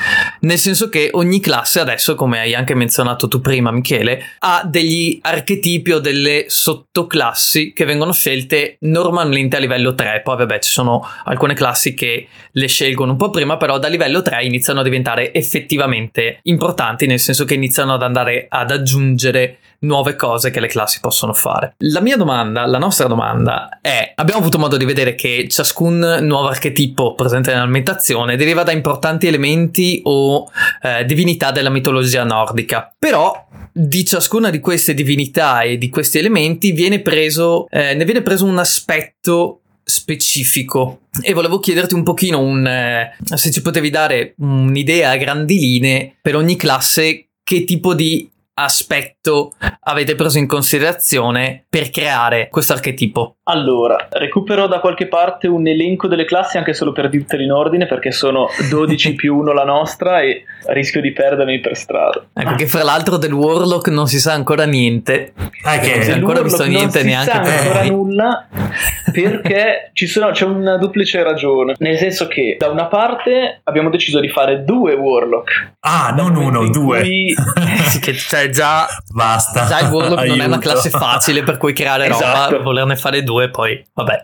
nel 0.41 0.57
senso 0.57 0.89
che 0.89 1.09
ogni 1.11 1.39
classe 1.39 1.79
adesso, 1.79 2.15
come 2.15 2.39
hai 2.39 2.53
anche 2.53 2.75
menzionato 2.75 3.27
tu 3.27 3.41
prima 3.41 3.71
Michele, 3.71 4.21
ha 4.39 4.63
degli 4.65 5.19
archetipi 5.21 5.91
o 5.91 5.99
delle 5.99 6.45
sottoclassi 6.47 7.73
che 7.73 7.85
vengono 7.85 8.13
scelte 8.13 8.77
normalmente 8.81 9.57
a 9.57 9.59
livello 9.59 9.93
3, 9.93 10.21
poi 10.23 10.37
vabbè 10.37 10.59
ci 10.59 10.69
sono 10.69 11.05
alcune 11.25 11.53
classi 11.53 11.93
che 11.93 12.27
le 12.51 12.67
scelgono 12.67 13.11
un 13.11 13.17
po' 13.17 13.29
prima, 13.29 13.57
però 13.57 13.79
da 13.79 13.87
livello 13.87 14.21
3 14.21 14.43
iniziano 14.43 14.81
a 14.81 14.83
diventare 14.83 15.33
effettivamente 15.33 16.39
importanti, 16.43 17.05
nel 17.05 17.19
senso 17.19 17.45
che 17.45 17.53
iniziano 17.53 17.93
ad 17.93 18.03
andare 18.03 18.45
ad 18.49 18.71
aggiungere 18.71 19.57
nuove 19.83 20.15
cose 20.15 20.49
che 20.49 20.59
le 20.59 20.67
classi 20.67 20.99
possono 20.99 21.33
fare. 21.33 21.75
La 21.79 22.01
mia 22.01 22.17
domanda, 22.17 22.65
la 22.65 22.77
nostra 22.77 23.07
domanda 23.07 23.79
è, 23.81 24.13
abbiamo 24.15 24.39
avuto 24.39 24.59
modo 24.59 24.77
di 24.77 24.85
vedere 24.85 25.15
che 25.15 25.47
ciascun 25.49 26.19
nuovo 26.21 26.47
archetipo 26.47 27.15
presente 27.15 27.51
nell'ambientazione 27.51 28.35
deriva 28.35 28.63
da 28.63 28.71
importanti 28.71 29.27
elementi 29.27 30.01
o 30.05 30.49
eh, 30.81 31.05
divinità 31.05 31.51
della 31.51 31.69
mitologia 31.69 32.23
nordica, 32.23 32.93
però 32.97 33.47
di 33.71 34.05
ciascuna 34.05 34.49
di 34.49 34.59
queste 34.59 34.93
divinità 34.93 35.61
e 35.61 35.77
di 35.77 35.89
questi 35.89 36.19
elementi 36.19 36.71
viene 36.71 36.99
preso, 36.99 37.67
eh, 37.69 37.95
ne 37.95 38.05
viene 38.05 38.21
preso 38.21 38.45
un 38.45 38.59
aspetto 38.59 39.61
specifico 39.83 41.01
e 41.21 41.33
volevo 41.33 41.59
chiederti 41.59 41.93
un 41.93 42.03
pochino 42.03 42.39
un, 42.39 42.65
eh, 42.65 43.15
se 43.35 43.51
ci 43.51 43.61
potevi 43.61 43.89
dare 43.89 44.33
un'idea 44.37 45.11
a 45.11 45.17
grandi 45.17 45.59
linee 45.59 46.15
per 46.21 46.35
ogni 46.35 46.55
classe 46.55 47.27
che 47.43 47.65
tipo 47.65 47.93
di 47.93 48.29
aspetto 48.55 49.53
avete 49.85 50.15
preso 50.15 50.37
in 50.37 50.47
considerazione 50.47 51.65
per 51.69 51.89
creare 51.89 52.49
questo 52.49 52.73
archetipo 52.73 53.37
Allora, 53.45 54.07
recupero 54.11 54.67
da 54.67 54.79
qualche 54.79 55.07
parte 55.07 55.47
un 55.47 55.65
elenco 55.67 56.07
delle 56.07 56.25
classi 56.25 56.57
anche 56.57 56.73
solo 56.73 56.91
per 56.91 57.09
dirteli 57.09 57.45
in 57.45 57.51
ordine 57.51 57.87
perché 57.87 58.11
sono 58.11 58.47
12 58.69 59.13
più 59.15 59.35
1 59.37 59.51
la 59.53 59.63
nostra 59.63 60.21
e 60.21 60.43
rischio 60.67 61.01
di 61.01 61.11
perdermi 61.11 61.59
per 61.59 61.75
strada. 61.75 62.25
ecco 62.33 62.55
che 62.55 62.67
fra 62.67 62.83
l'altro 62.83 63.17
del 63.17 63.33
Warlock 63.33 63.87
non 63.89 64.07
si 64.07 64.19
sa 64.19 64.33
ancora 64.33 64.65
niente 64.65 65.33
Ah, 65.63 65.79
che- 65.79 65.93
Non 65.95 66.03
si 66.03 66.09
è 66.09 66.13
ancora 66.13 66.41
visto 66.41 66.63
niente 66.65 67.03
non 67.03 67.23
si 67.23 67.29
neanche 67.29 67.31
sa 67.31 67.39
per 67.39 67.51
ancora 67.59 67.79
noi. 67.81 67.89
nulla 67.89 68.47
perché 69.11 69.89
ci 69.93 70.07
sono, 70.07 70.31
c'è 70.31 70.45
una 70.45 70.77
duplice 70.77 71.23
ragione 71.23 71.73
nel 71.79 71.97
senso 71.97 72.27
che 72.27 72.55
da 72.59 72.69
una 72.69 72.85
parte 72.85 73.61
abbiamo 73.63 73.89
deciso 73.89 74.19
di 74.19 74.29
fare 74.29 74.63
due 74.63 74.93
Warlock 74.93 75.73
ah, 75.81 76.13
non 76.15 76.35
uno, 76.35 76.69
due. 76.69 77.01
cui- 77.01 77.33
che 78.01 78.13
cioè 78.43 78.49
già, 78.51 78.87
Basta. 79.13 79.65
già 79.65 79.79
il 79.81 79.87
Warlock 79.91 80.25
non 80.25 80.41
è 80.41 80.45
una 80.45 80.55
Aiuto. 80.55 80.59
classe 80.69 80.89
facile 80.89 81.43
per 81.43 81.57
cui 81.57 81.73
creare 81.73 82.07
Esatto. 82.07 82.51
roba 82.53 82.63
volerne 82.63 82.95
fare 82.95 83.23
due 83.23 83.49
poi 83.49 83.81
vabbè 83.93 84.23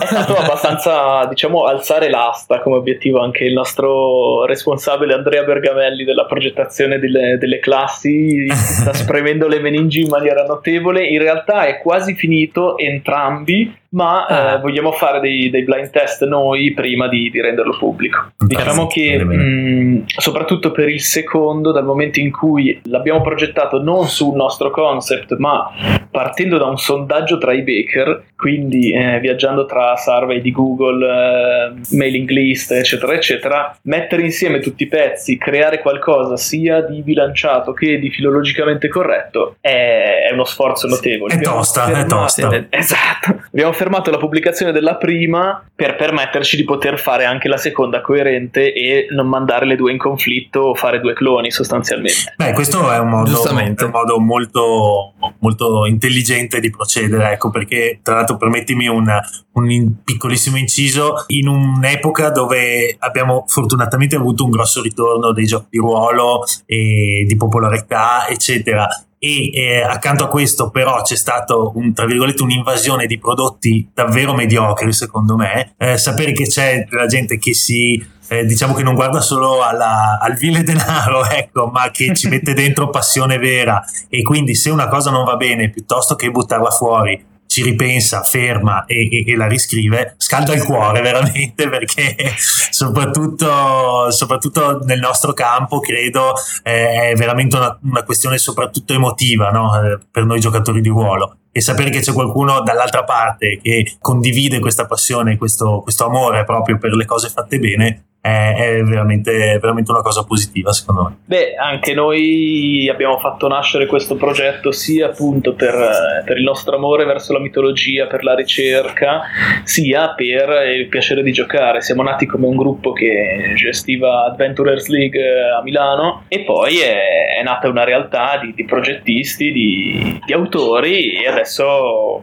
È 0.00 0.06
stato 0.06 0.36
abbastanza, 0.36 1.24
diciamo, 1.26 1.64
alzare 1.64 2.08
l'asta 2.10 2.60
come 2.60 2.76
obiettivo 2.76 3.20
anche 3.20 3.44
il 3.44 3.52
nostro 3.52 4.44
responsabile 4.46 5.14
Andrea 5.14 5.42
Bergamelli 5.44 6.04
della 6.04 6.24
progettazione 6.24 6.98
delle, 6.98 7.36
delle 7.38 7.58
classi, 7.58 8.48
sta 8.50 8.92
spremendo 8.94 9.46
le 9.48 9.60
meningi 9.60 10.00
in 10.00 10.08
maniera 10.08 10.44
notevole. 10.44 11.06
In 11.06 11.18
realtà 11.20 11.64
è 11.66 11.78
quasi 11.80 12.14
finito 12.14 12.76
entrambi, 12.78 13.80
ma 13.90 14.24
Ah. 14.26 14.52
eh, 14.54 14.58
vogliamo 14.60 14.92
fare 14.92 15.20
dei, 15.20 15.50
dei 15.50 15.64
blind 15.64 15.90
test 15.90 16.24
noi 16.26 16.72
prima 16.72 17.08
di, 17.08 17.28
di 17.30 17.40
renderlo 17.42 17.76
pubblico. 17.76 18.32
Diciamo 18.38 18.86
che, 18.86 19.18
Bene, 19.18 19.24
bene. 19.24 19.42
mh, 19.42 20.04
soprattutto 20.06 20.70
per 20.70 20.88
il 20.88 21.00
secondo, 21.02 21.72
dal 21.72 21.84
momento 21.84 22.18
in 22.20 22.30
cui 22.32 22.80
l'abbiamo 22.84 23.20
progettato 23.20 23.51
non 23.80 24.06
sul 24.08 24.34
nostro 24.34 24.70
concept, 24.70 25.36
ma 25.36 25.70
partendo 26.10 26.58
da 26.58 26.66
un 26.66 26.76
sondaggio 26.76 27.38
tra 27.38 27.52
i 27.52 27.62
baker, 27.62 28.24
quindi 28.36 28.92
eh, 28.92 29.18
viaggiando 29.20 29.64
tra 29.64 29.96
survey 29.96 30.40
di 30.40 30.52
Google, 30.52 31.06
eh, 31.06 31.96
mailing 31.96 32.28
list, 32.28 32.72
eccetera, 32.72 33.14
eccetera, 33.14 33.76
mettere 33.82 34.22
insieme 34.22 34.60
tutti 34.60 34.82
i 34.82 34.88
pezzi, 34.88 35.38
creare 35.38 35.80
qualcosa 35.80 36.36
sia 36.36 36.82
di 36.82 37.02
bilanciato 37.02 37.72
che 37.72 37.98
di 37.98 38.10
filologicamente 38.10 38.88
corretto, 38.88 39.56
è, 39.60 40.26
è 40.28 40.32
uno 40.32 40.44
sforzo 40.44 40.86
notevole. 40.86 41.32
È 41.32 41.36
Abbiamo 41.36 41.56
tosta, 41.56 41.84
è 41.84 41.86
fermato- 41.86 42.16
tosta. 42.16 42.66
Esatto. 42.82 43.42
Abbiamo 43.46 43.72
fermato 43.72 44.10
la 44.10 44.18
pubblicazione 44.18 44.72
della 44.72 44.96
prima 44.96 45.64
per 45.74 45.96
permetterci 45.96 46.56
di 46.56 46.64
poter 46.64 46.98
fare 46.98 47.24
anche 47.24 47.48
la 47.48 47.56
seconda 47.56 48.00
coerente 48.00 48.72
e 48.72 49.06
non 49.10 49.28
mandare 49.28 49.66
le 49.66 49.76
due 49.76 49.92
in 49.92 49.98
conflitto 49.98 50.60
o 50.60 50.74
fare 50.74 51.00
due 51.00 51.14
cloni 51.14 51.50
sostanzialmente. 51.50 52.34
Beh, 52.36 52.52
questo 52.52 52.90
è 52.90 52.98
un 52.98 53.08
modo, 53.08 53.30
Giustamente. 53.42 53.82
è 53.82 53.86
un 53.86 53.92
modo 53.92 54.18
molto, 54.18 55.12
molto 55.40 55.86
intelligente 55.86 56.60
di 56.60 56.70
procedere, 56.70 57.32
ecco, 57.32 57.50
perché 57.50 58.00
tra 58.02 58.14
l'altro 58.14 58.36
permettimi 58.36 58.86
un, 58.86 59.08
un 59.52 59.92
piccolissimo 60.04 60.56
inciso, 60.56 61.24
in 61.28 61.48
un'epoca 61.48 62.30
dove 62.30 62.96
abbiamo 62.98 63.44
fortunatamente 63.46 64.16
avuto 64.16 64.44
un 64.44 64.50
grosso 64.50 64.82
ritorno 64.82 65.32
dei 65.32 65.46
giochi 65.46 65.66
di 65.70 65.78
ruolo 65.78 66.44
e 66.66 67.24
di 67.26 67.36
popolarità, 67.36 68.26
eccetera. 68.28 68.88
E 69.24 69.50
eh, 69.54 69.82
accanto 69.82 70.24
a 70.24 70.28
questo, 70.28 70.70
però, 70.70 71.00
c'è 71.02 71.14
stato 71.14 71.70
un, 71.76 71.92
un'invasione 71.96 73.06
di 73.06 73.18
prodotti 73.18 73.88
davvero 73.94 74.34
mediocri, 74.34 74.92
secondo 74.92 75.36
me. 75.36 75.74
Eh, 75.78 75.96
sapere 75.96 76.32
che 76.32 76.48
c'è 76.48 76.86
della 76.90 77.06
gente 77.06 77.38
che 77.38 77.54
si 77.54 78.04
eh, 78.32 78.46
diciamo 78.46 78.72
che 78.72 78.82
non 78.82 78.94
guarda 78.94 79.20
solo 79.20 79.62
alla- 79.62 80.18
al 80.18 80.34
vile 80.36 80.62
denaro, 80.62 81.24
ecco, 81.28 81.66
ma 81.66 81.90
che 81.90 82.14
ci 82.14 82.28
mette 82.28 82.54
dentro 82.54 82.88
passione 82.88 83.36
vera 83.36 83.84
e 84.08 84.22
quindi 84.22 84.54
se 84.54 84.70
una 84.70 84.88
cosa 84.88 85.10
non 85.10 85.24
va 85.24 85.36
bene, 85.36 85.68
piuttosto 85.68 86.14
che 86.14 86.30
buttarla 86.30 86.70
fuori, 86.70 87.30
ci 87.46 87.62
ripensa, 87.62 88.22
ferma 88.22 88.86
e, 88.86 89.06
e- 89.10 89.24
e 89.30 89.36
la 89.36 89.46
riscrive, 89.46 90.14
scalda 90.16 90.54
il 90.54 90.64
cuore 90.64 91.02
veramente 91.02 91.68
perché 91.68 92.34
soprattutto, 92.38 94.10
soprattutto 94.10 94.78
nel 94.84 94.98
nostro 94.98 95.34
campo 95.34 95.80
credo 95.80 96.32
eh, 96.62 97.10
è 97.10 97.14
veramente 97.14 97.56
una, 97.56 97.78
una 97.82 98.02
questione 98.04 98.38
soprattutto 98.38 98.94
emotiva 98.94 99.50
no? 99.50 99.78
Eh, 99.78 99.98
per 100.10 100.24
noi 100.24 100.40
giocatori 100.40 100.80
di 100.80 100.88
ruolo 100.88 101.36
e 101.52 101.60
sapere 101.60 101.90
che 101.90 102.00
c'è 102.00 102.14
qualcuno 102.14 102.62
dall'altra 102.62 103.04
parte 103.04 103.60
che 103.62 103.96
condivide 104.00 104.58
questa 104.58 104.86
passione, 104.86 105.36
questo, 105.36 105.80
questo 105.82 106.06
amore 106.06 106.44
proprio 106.44 106.78
per 106.78 106.92
le 106.92 107.04
cose 107.04 107.28
fatte 107.28 107.58
bene 107.58 108.04
è, 108.22 108.80
veramente, 108.84 109.58
veramente 109.60 109.90
una 109.90 110.00
cosa 110.00 110.24
positiva 110.24 110.72
secondo 110.72 111.02
me. 111.02 111.16
Beh, 111.24 111.56
anche 111.56 111.92
noi 111.92 112.88
abbiamo 112.88 113.18
fatto 113.18 113.48
nascere 113.48 113.86
questo 113.86 114.14
progetto 114.14 114.70
sia 114.70 115.06
appunto 115.06 115.54
per, 115.54 116.22
per 116.24 116.38
il 116.38 116.44
nostro 116.44 116.76
amore 116.76 117.04
verso 117.04 117.32
la 117.32 117.40
mitologia, 117.40 118.06
per 118.06 118.22
la 118.22 118.36
ricerca, 118.36 119.22
sia 119.64 120.14
per 120.14 120.68
il 120.76 120.86
piacere 120.86 121.24
di 121.24 121.32
giocare. 121.32 121.80
Siamo 121.80 122.04
nati 122.04 122.26
come 122.26 122.46
un 122.46 122.56
gruppo 122.56 122.92
che 122.92 123.54
gestiva 123.56 124.26
Adventurers 124.26 124.86
League 124.86 125.20
eh, 125.20 125.50
a 125.58 125.62
Milano 125.62 126.24
e 126.28 126.44
poi 126.44 126.78
è, 126.78 127.38
è 127.40 127.42
nata 127.42 127.68
una 127.68 127.82
realtà 127.82 128.38
di, 128.40 128.52
di 128.54 128.64
progettisti, 128.64 129.50
di, 129.50 130.20
di 130.24 130.32
autori 130.32 131.24
e 131.24 131.28
adesso 131.28 132.22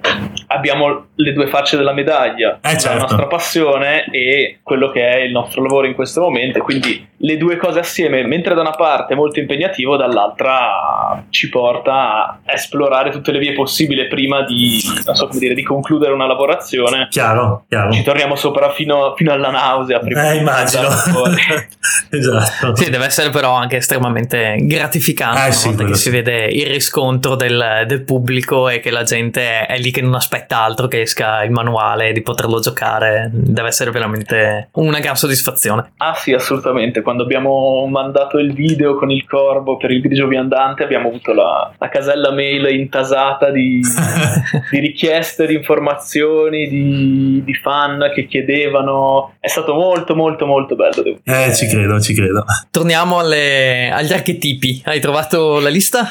abbiamo 0.51 1.07
le 1.15 1.33
due 1.33 1.47
facce 1.47 1.77
della 1.77 1.93
medaglia, 1.93 2.59
Eh, 2.61 2.69
certo. 2.77 2.87
la 2.89 2.95
nostra 3.01 3.27
passione 3.27 4.05
e 4.11 4.59
quello 4.63 4.89
che 4.89 5.07
è 5.07 5.17
il 5.17 5.31
nostro 5.31 5.61
lavoro 5.61 5.85
in 5.87 5.93
questo 5.93 6.21
momento, 6.21 6.59
quindi 6.61 7.07
le 7.21 7.38
due 7.38 7.57
cose 7.57 7.79
assieme, 7.79 8.23
mentre 8.25 8.53
da 8.55 8.61
una 8.61 8.71
parte 8.71 9.13
è 9.13 9.15
molto 9.15 9.39
impegnativo, 9.39 9.97
dall'altra 9.97 11.23
ci 11.29 11.49
porta 11.49 11.93
a 11.93 12.39
esplorare 12.45 13.11
tutte 13.11 13.31
le 13.31 13.39
vie 13.39 13.53
possibili 13.53 14.07
prima 14.07 14.43
di, 14.43 14.79
non 15.05 15.15
so 15.15 15.27
come 15.27 15.39
dire, 15.39 15.53
di 15.53 15.63
concludere 15.63 16.13
una 16.13 16.25
lavorazione. 16.27 17.07
Chiaro, 17.09 17.65
chiaro. 17.67 17.91
Ci 17.91 18.03
torniamo 18.03 18.35
sopra 18.35 18.71
fino, 18.71 19.13
fino 19.15 19.31
alla 19.31 19.49
nausea. 19.49 19.99
prima 19.99 20.31
Eh, 20.31 20.38
immagino. 20.38 20.88
esatto. 22.09 22.75
Sì, 22.75 22.89
deve 22.89 23.05
essere 23.05 23.29
però 23.29 23.53
anche 23.53 23.77
estremamente 23.77 24.55
gratificante 24.61 25.39
Eh, 25.39 25.43
una 25.45 25.51
sì, 25.51 25.67
volta 25.69 25.85
che 25.85 25.95
si 25.95 26.09
vede 26.09 26.45
il 26.45 26.67
riscontro 26.67 27.35
del, 27.35 27.83
del 27.88 28.03
pubblico 28.03 28.69
e 28.69 28.79
che 28.79 28.91
la 28.91 29.03
gente 29.03 29.65
è 29.65 29.77
lì 29.77 29.91
che 29.91 30.01
non 30.01 30.15
aspetta 30.15 30.59
altro 30.61 30.88
che 30.88 31.01
esca 31.01 31.43
il 31.43 31.51
manuale 31.51 32.11
di 32.11 32.21
poterlo 32.21 32.59
giocare. 32.59 33.29
Deve 33.31 33.67
essere 33.67 33.91
veramente 33.91 34.69
una 34.73 34.99
gran 34.99 35.15
soddisfazione. 35.15 35.91
Ah 35.97 36.13
sì, 36.13 36.33
assolutamente. 36.33 37.01
Quando 37.09 37.25
abbiamo 37.25 37.87
mandato 37.87 38.37
il 38.37 38.53
video 38.53 38.93
con 38.93 39.09
il 39.09 39.25
corvo 39.25 39.77
per 39.77 39.89
il 39.89 39.99
grigio 39.99 40.27
viandante 40.27 40.83
abbiamo 40.83 41.07
avuto 41.07 41.33
la, 41.33 41.73
la 41.75 41.89
casella 41.89 42.31
mail 42.31 42.67
intasata 42.67 43.49
di, 43.49 43.81
di 44.69 44.79
richieste, 44.79 45.47
di 45.47 45.55
informazioni, 45.55 46.67
di, 46.67 47.41
di 47.43 47.53
fan 47.55 48.11
che 48.13 48.27
chiedevano. 48.27 49.33
È 49.39 49.47
stato 49.47 49.73
molto 49.73 50.13
molto 50.13 50.45
molto 50.45 50.75
bello. 50.75 51.01
Devo 51.01 51.17
dire. 51.23 51.45
Eh, 51.47 51.55
ci 51.55 51.65
credo, 51.65 51.99
ci 51.99 52.13
credo. 52.13 52.45
Torniamo 52.69 53.17
alle- 53.17 53.89
agli 53.89 54.13
archetipi. 54.13 54.83
Hai 54.85 54.99
trovato 54.99 55.59
la 55.59 55.69
lista? 55.69 56.07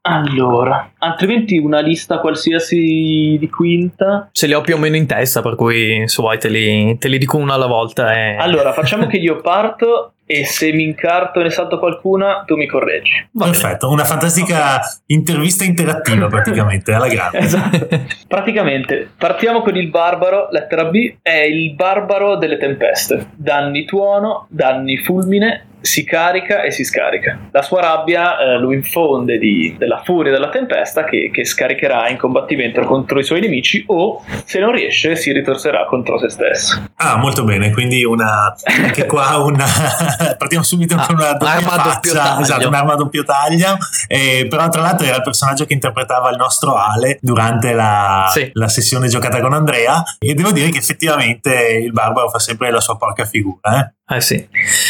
Allora, 0.00 0.94
altrimenti 0.98 1.58
una 1.58 1.78
lista 1.78 2.18
qualsiasi 2.18 3.36
di 3.38 3.48
quinta. 3.48 4.28
Ce 4.32 4.48
li 4.48 4.54
ho 4.54 4.62
più 4.62 4.74
o 4.74 4.78
meno 4.78 4.96
in 4.96 5.06
testa, 5.06 5.42
per 5.42 5.54
cui 5.54 6.08
se 6.08 6.20
vuoi 6.20 6.40
te 6.40 6.48
li, 6.48 6.98
te 6.98 7.06
li 7.06 7.18
dico 7.18 7.36
una 7.36 7.54
alla 7.54 7.68
volta. 7.68 8.12
E... 8.12 8.34
Allora, 8.34 8.72
facciamo 8.72 9.06
che 9.06 9.18
io 9.18 9.40
parto 9.40 10.14
e 10.30 10.44
se 10.44 10.72
mi 10.72 10.84
incarto 10.84 11.40
e 11.40 11.42
ne 11.42 11.50
salto 11.50 11.80
qualcuna, 11.80 12.44
tu 12.46 12.54
mi 12.54 12.68
correggi. 12.68 13.28
Va 13.32 13.46
bene. 13.46 13.58
Perfetto, 13.58 13.90
una 13.90 14.04
fantastica 14.04 14.80
intervista 15.06 15.64
interattiva 15.64 16.28
praticamente, 16.30 16.92
alla 16.92 17.08
grande. 17.08 17.38
Esatto. 17.38 17.88
Praticamente 18.28 19.10
partiamo 19.16 19.60
con 19.62 19.76
il 19.76 19.88
barbaro, 19.88 20.46
lettera 20.52 20.84
B, 20.84 21.16
è 21.20 21.40
il 21.40 21.74
barbaro 21.74 22.36
delle 22.36 22.58
tempeste. 22.58 23.30
Danni 23.34 23.84
tuono, 23.84 24.46
danni 24.50 24.98
fulmine, 24.98 25.66
si 25.80 26.04
carica 26.04 26.62
e 26.62 26.70
si 26.70 26.84
scarica. 26.84 27.48
La 27.52 27.62
sua 27.62 27.80
rabbia 27.80 28.38
eh, 28.38 28.58
lo 28.58 28.72
infonde 28.72 29.38
di- 29.38 29.74
della 29.78 30.02
furia 30.04 30.32
della 30.32 30.48
tempesta 30.50 31.04
che, 31.04 31.30
che 31.32 31.44
scaricherà 31.44 32.08
in 32.08 32.16
combattimento 32.16 32.80
contro 32.82 33.18
i 33.18 33.24
suoi 33.24 33.40
nemici 33.40 33.82
o, 33.86 34.22
se 34.44 34.58
non 34.58 34.72
riesce, 34.72 35.16
si 35.16 35.32
ritorcerà 35.32 35.84
contro 35.86 36.18
se 36.18 36.28
stesso. 36.28 36.82
Ah, 36.96 37.16
molto 37.16 37.44
bene, 37.44 37.70
quindi 37.72 38.04
una 38.04 38.54
anche 38.82 39.06
qua 39.06 39.38
una 39.38 39.64
partiamo 40.38 40.64
subito 40.64 40.94
Ah, 40.96 41.06
con 41.06 41.16
una 41.16 41.32
doppia 41.32 41.60
faccia, 41.60 42.40
esatto, 42.40 42.68
un'arma 42.68 42.92
a 42.92 42.96
doppio 42.96 43.24
taglio, 43.24 43.76
eh, 44.08 44.46
però 44.48 44.68
tra 44.68 44.82
l'altro 44.82 45.06
era 45.06 45.16
il 45.16 45.22
personaggio 45.22 45.64
che 45.64 45.72
interpretava 45.72 46.30
il 46.30 46.36
nostro 46.36 46.74
Ale 46.76 47.18
durante 47.20 47.72
la, 47.72 48.26
Sì. 48.32 48.50
la 48.54 48.68
sessione 48.68 49.08
giocata 49.08 49.40
con 49.40 49.52
Andrea 49.54 50.02
e 50.18 50.34
devo 50.34 50.50
dire 50.52 50.68
che 50.70 50.78
effettivamente 50.78 51.80
il 51.82 51.92
barbaro 51.92 52.28
fa 52.28 52.38
sempre 52.38 52.70
la 52.70 52.80
sua 52.80 52.96
porca 52.96 53.24
figura, 53.24 53.78
eh? 53.80 53.94
Eh 54.10 54.20
sì. 54.20 54.48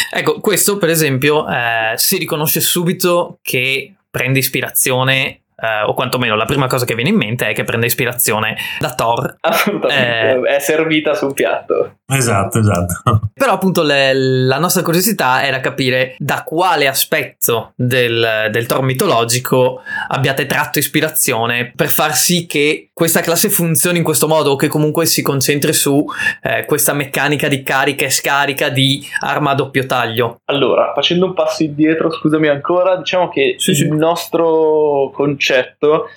Ecco, 0.09 0.39
questo 0.39 0.77
per 0.77 0.89
esempio 0.89 1.47
eh, 1.47 1.93
si 1.95 2.17
riconosce 2.17 2.59
subito 2.59 3.37
che 3.43 3.93
prende 4.09 4.39
ispirazione, 4.39 5.40
eh, 5.61 5.83
o 5.85 5.93
quantomeno 5.93 6.35
la 6.35 6.45
prima 6.45 6.67
cosa 6.67 6.85
che 6.85 6.95
viene 6.95 7.09
in 7.09 7.15
mente 7.17 7.47
è 7.49 7.53
che 7.53 7.63
prende 7.63 7.85
ispirazione 7.85 8.55
da 8.79 8.93
Thor. 8.93 9.35
Assolutamente, 9.41 10.49
Eh. 10.49 10.55
è 10.55 10.59
servita 10.59 11.13
su 11.13 11.25
un 11.27 11.33
piatto. 11.33 11.95
Esatto, 12.11 12.59
esatto. 12.59 13.01
Però 13.33 13.53
appunto 13.53 13.83
le- 13.83 14.13
la 14.13 14.57
nostra 14.59 14.81
curiosità 14.83 15.43
era 15.45 15.59
capire 15.59 16.15
da 16.17 16.43
quale 16.43 16.87
aspetto 16.87 17.71
del, 17.75 18.49
del 18.51 18.65
Thor 18.65 18.81
mitologico 18.81 19.81
abbiate 20.09 20.45
tratto 20.45 20.79
ispirazione 20.79 21.71
per 21.75 21.87
far 21.89 22.13
sì 22.15 22.45
che 22.45 22.89
questa 22.93 23.21
classe 23.21 23.49
funzioni 23.49 23.97
in 23.99 24.03
questo 24.03 24.27
modo 24.27 24.51
o 24.51 24.55
che 24.55 24.67
comunque 24.67 25.05
si 25.05 25.21
concentri 25.21 25.73
su 25.73 26.05
eh, 26.43 26.65
questa 26.65 26.93
meccanica 26.93 27.47
di 27.47 27.63
carica 27.63 28.05
e 28.05 28.09
scarica 28.09 28.69
di 28.69 29.03
arma 29.21 29.51
a 29.51 29.55
doppio 29.55 29.85
taglio. 29.85 30.41
Allora, 30.45 30.91
facendo 30.93 31.25
un 31.25 31.33
passo 31.33 31.63
indietro, 31.63 32.11
scusami 32.11 32.47
ancora, 32.47 32.97
diciamo 32.97 33.29
che 33.29 33.55
Sì, 33.57 33.73
sì. 33.73 33.83
il 33.83 33.93
nostro 33.93 35.09
concetto 35.13 35.50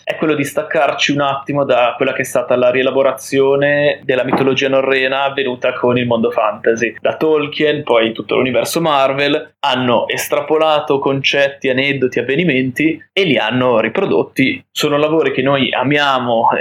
è 0.05 0.17
quello 0.17 0.35
di 0.35 0.45
staccarci 0.45 1.13
un 1.13 1.21
attimo 1.21 1.65
da 1.65 1.95
quella 1.97 2.13
che 2.13 2.23
è 2.23 2.25
stata 2.25 2.57
la 2.57 2.71
rielaborazione 2.71 4.01
della 4.05 4.25
mitologia 4.25 4.69
norrena 4.69 5.25
avvenuta 5.25 5.73
con 5.73 5.99
il 5.99 6.07
mondo 6.07 6.31
fantasy. 6.31 6.95
Da 7.01 7.17
Tolkien, 7.17 7.83
poi 7.83 8.13
tutto 8.13 8.37
l'universo 8.37 8.81
Marvel, 8.81 9.55
hanno 9.61 10.09
estrapolato 10.09 10.99
concetti, 10.99 11.69
aneddoti, 11.69 12.19
avvenimenti 12.19 13.03
e 13.13 13.25
li 13.25 13.37
hanno 13.37 13.81
riprodotti. 13.81 14.65
Sono 14.71 14.97
lavori 14.97 15.33
che 15.33 15.43
noi 15.43 15.73
amiamo 15.73 16.49
eh, 16.53 16.61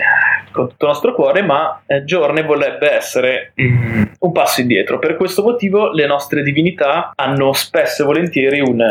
con 0.54 0.70
tutto 0.70 0.86
il 0.86 0.92
nostro 0.92 1.14
cuore, 1.14 1.42
ma 1.42 1.82
eh, 1.86 2.06
Giorne 2.06 2.44
vorrebbe 2.44 2.92
essere 2.92 3.52
mm, 3.62 4.04
un 4.20 4.32
passo 4.32 4.62
indietro. 4.62 5.00
Per 5.00 5.18
questo 5.18 5.44
motivo 5.44 5.92
le 5.92 6.06
nostre 6.06 6.44
divinità 6.44 7.12
hanno 7.16 7.52
spesso 7.52 8.04
e 8.04 8.06
volentieri 8.06 8.62
un, 8.62 8.82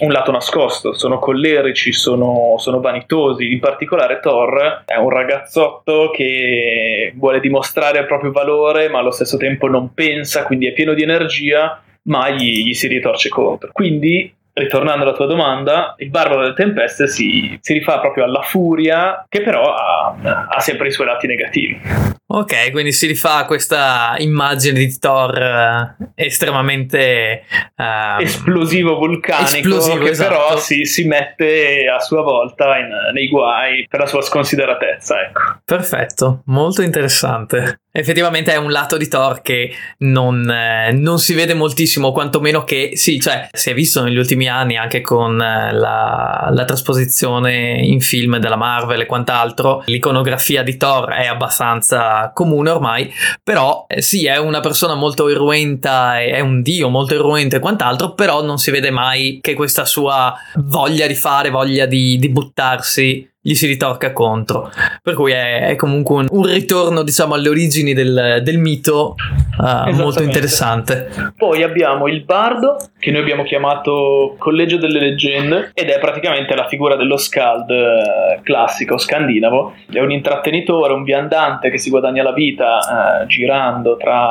un 0.00 0.12
lato 0.12 0.30
nascosto, 0.30 0.92
sono 0.92 1.18
collerici, 1.18 1.92
sono, 1.92 2.56
sono 2.58 2.80
vanitosi, 2.80 3.50
in 3.50 3.60
particolare 3.60 4.20
Thor 4.20 4.82
è 4.84 4.96
un 4.96 5.08
ragazzotto 5.08 6.10
che 6.12 7.12
vuole 7.16 7.40
dimostrare 7.40 8.00
il 8.00 8.06
proprio 8.06 8.32
valore, 8.32 8.88
ma 8.88 8.98
allo 8.98 9.12
stesso 9.12 9.36
tempo 9.36 9.68
non 9.68 9.94
pensa, 9.94 10.44
quindi 10.44 10.66
è 10.66 10.72
pieno 10.72 10.92
di 10.92 11.02
energia, 11.02 11.80
ma 12.02 12.28
gli, 12.30 12.64
gli 12.64 12.74
si 12.74 12.88
ritorce 12.88 13.28
contro. 13.28 13.70
Quindi 13.72 14.32
ritornando 14.54 15.02
alla 15.04 15.12
tua 15.12 15.26
domanda, 15.26 15.94
il 15.98 16.10
barbaro 16.10 16.42
delle 16.42 16.54
tempeste 16.54 17.08
si, 17.08 17.58
si 17.60 17.72
rifà 17.72 17.98
proprio 17.98 18.24
alla 18.24 18.42
furia, 18.42 19.26
che 19.28 19.42
però 19.42 19.74
ha, 19.74 20.46
ha 20.48 20.60
sempre 20.60 20.88
i 20.88 20.92
suoi 20.92 21.06
lati 21.06 21.26
negativi. 21.26 21.80
Ok, 22.26 22.70
quindi 22.72 22.90
si 22.92 23.06
rifà 23.06 23.36
a 23.36 23.44
questa 23.44 24.14
immagine 24.18 24.78
di 24.78 24.98
Thor 24.98 25.36
eh, 25.36 25.96
estremamente 26.14 27.44
ehm, 27.76 28.20
Esplosivo 28.20 28.96
vulcanico, 28.96 29.56
Esplosivo, 29.56 30.04
che 30.04 30.10
esatto. 30.10 30.30
però 30.30 30.56
si, 30.56 30.84
si 30.84 31.06
mette 31.06 31.86
a 31.86 32.00
sua 32.00 32.22
volta 32.22 32.78
in- 32.78 33.12
nei 33.12 33.28
guai 33.28 33.86
per 33.88 34.00
la 34.00 34.06
sua 34.06 34.22
sconsideratezza. 34.22 35.20
Ecco. 35.20 35.40
Perfetto, 35.64 36.42
molto 36.46 36.82
interessante. 36.82 37.80
Effettivamente 37.96 38.52
è 38.52 38.56
un 38.56 38.72
lato 38.72 38.96
di 38.96 39.06
Thor 39.06 39.40
che 39.40 39.70
non, 39.98 40.50
eh, 40.50 40.90
non 40.90 41.20
si 41.20 41.32
vede 41.32 41.54
moltissimo, 41.54 42.10
quantomeno 42.10 42.64
che 42.64 42.90
sì, 42.94 43.20
cioè 43.20 43.46
si 43.52 43.70
è 43.70 43.74
visto 43.74 44.02
negli 44.02 44.16
ultimi 44.16 44.48
anni 44.48 44.76
anche 44.76 45.00
con 45.00 45.40
eh, 45.40 45.72
la, 45.72 46.50
la 46.52 46.64
trasposizione 46.64 47.78
in 47.80 48.00
film 48.00 48.38
della 48.38 48.56
Marvel 48.56 49.02
e 49.02 49.06
quant'altro. 49.06 49.84
L'iconografia 49.86 50.64
di 50.64 50.76
Thor 50.76 51.10
è 51.10 51.26
abbastanza 51.26 52.32
comune 52.34 52.70
ormai, 52.70 53.12
però 53.40 53.84
eh, 53.86 54.02
sì, 54.02 54.26
è 54.26 54.38
una 54.38 54.58
persona 54.58 54.96
molto 54.96 55.28
irruenta, 55.28 56.20
è 56.20 56.40
un 56.40 56.62
dio 56.62 56.88
molto 56.88 57.14
irruente 57.14 57.56
e 57.56 57.60
quant'altro, 57.60 58.14
però 58.14 58.42
non 58.42 58.58
si 58.58 58.72
vede 58.72 58.90
mai 58.90 59.38
che 59.40 59.54
questa 59.54 59.84
sua 59.84 60.34
voglia 60.56 61.06
di 61.06 61.14
fare, 61.14 61.50
voglia 61.50 61.86
di, 61.86 62.16
di 62.18 62.28
buttarsi 62.28 63.28
gli 63.46 63.52
si 63.54 63.66
ritorca 63.66 64.14
contro. 64.14 64.70
Per 65.02 65.12
cui 65.12 65.32
è, 65.32 65.66
è 65.66 65.76
comunque 65.76 66.16
un, 66.16 66.28
un 66.30 66.46
ritorno, 66.46 67.02
diciamo, 67.02 67.34
alle 67.34 67.50
origini 67.50 67.92
del, 67.92 68.40
del 68.42 68.56
mito 68.56 69.16
eh, 69.62 69.92
molto 69.92 70.22
interessante. 70.22 71.10
Poi 71.36 71.62
abbiamo 71.62 72.06
il 72.06 72.22
bardo, 72.22 72.78
che 72.98 73.10
noi 73.10 73.20
abbiamo 73.20 73.42
chiamato 73.42 74.34
Collegio 74.38 74.78
delle 74.78 74.98
Leggende, 74.98 75.72
ed 75.74 75.90
è 75.90 75.98
praticamente 75.98 76.54
la 76.54 76.66
figura 76.68 76.96
dello 76.96 77.18
Skald 77.18 77.68
eh, 77.68 78.40
classico 78.42 78.96
scandinavo. 78.96 79.74
È 79.92 80.00
un 80.00 80.10
intrattenitore, 80.10 80.94
un 80.94 81.02
viandante 81.02 81.68
che 81.68 81.76
si 81.76 81.90
guadagna 81.90 82.22
la 82.22 82.32
vita 82.32 82.78
eh, 82.78 83.26
girando 83.26 83.98
tra 83.98 84.30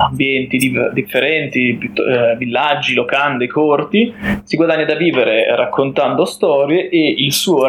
ambienti 0.00 0.58
div- 0.58 0.90
differenti, 0.92 1.78
eh, 1.78 2.36
villaggi, 2.36 2.92
locande, 2.92 3.46
corti. 3.46 4.14
Si 4.44 4.56
guadagna 4.56 4.84
da 4.84 4.96
vivere 4.96 5.56
raccontando 5.56 6.26
storie 6.26 6.90
e 6.90 7.14
il 7.16 7.32
suo 7.32 7.66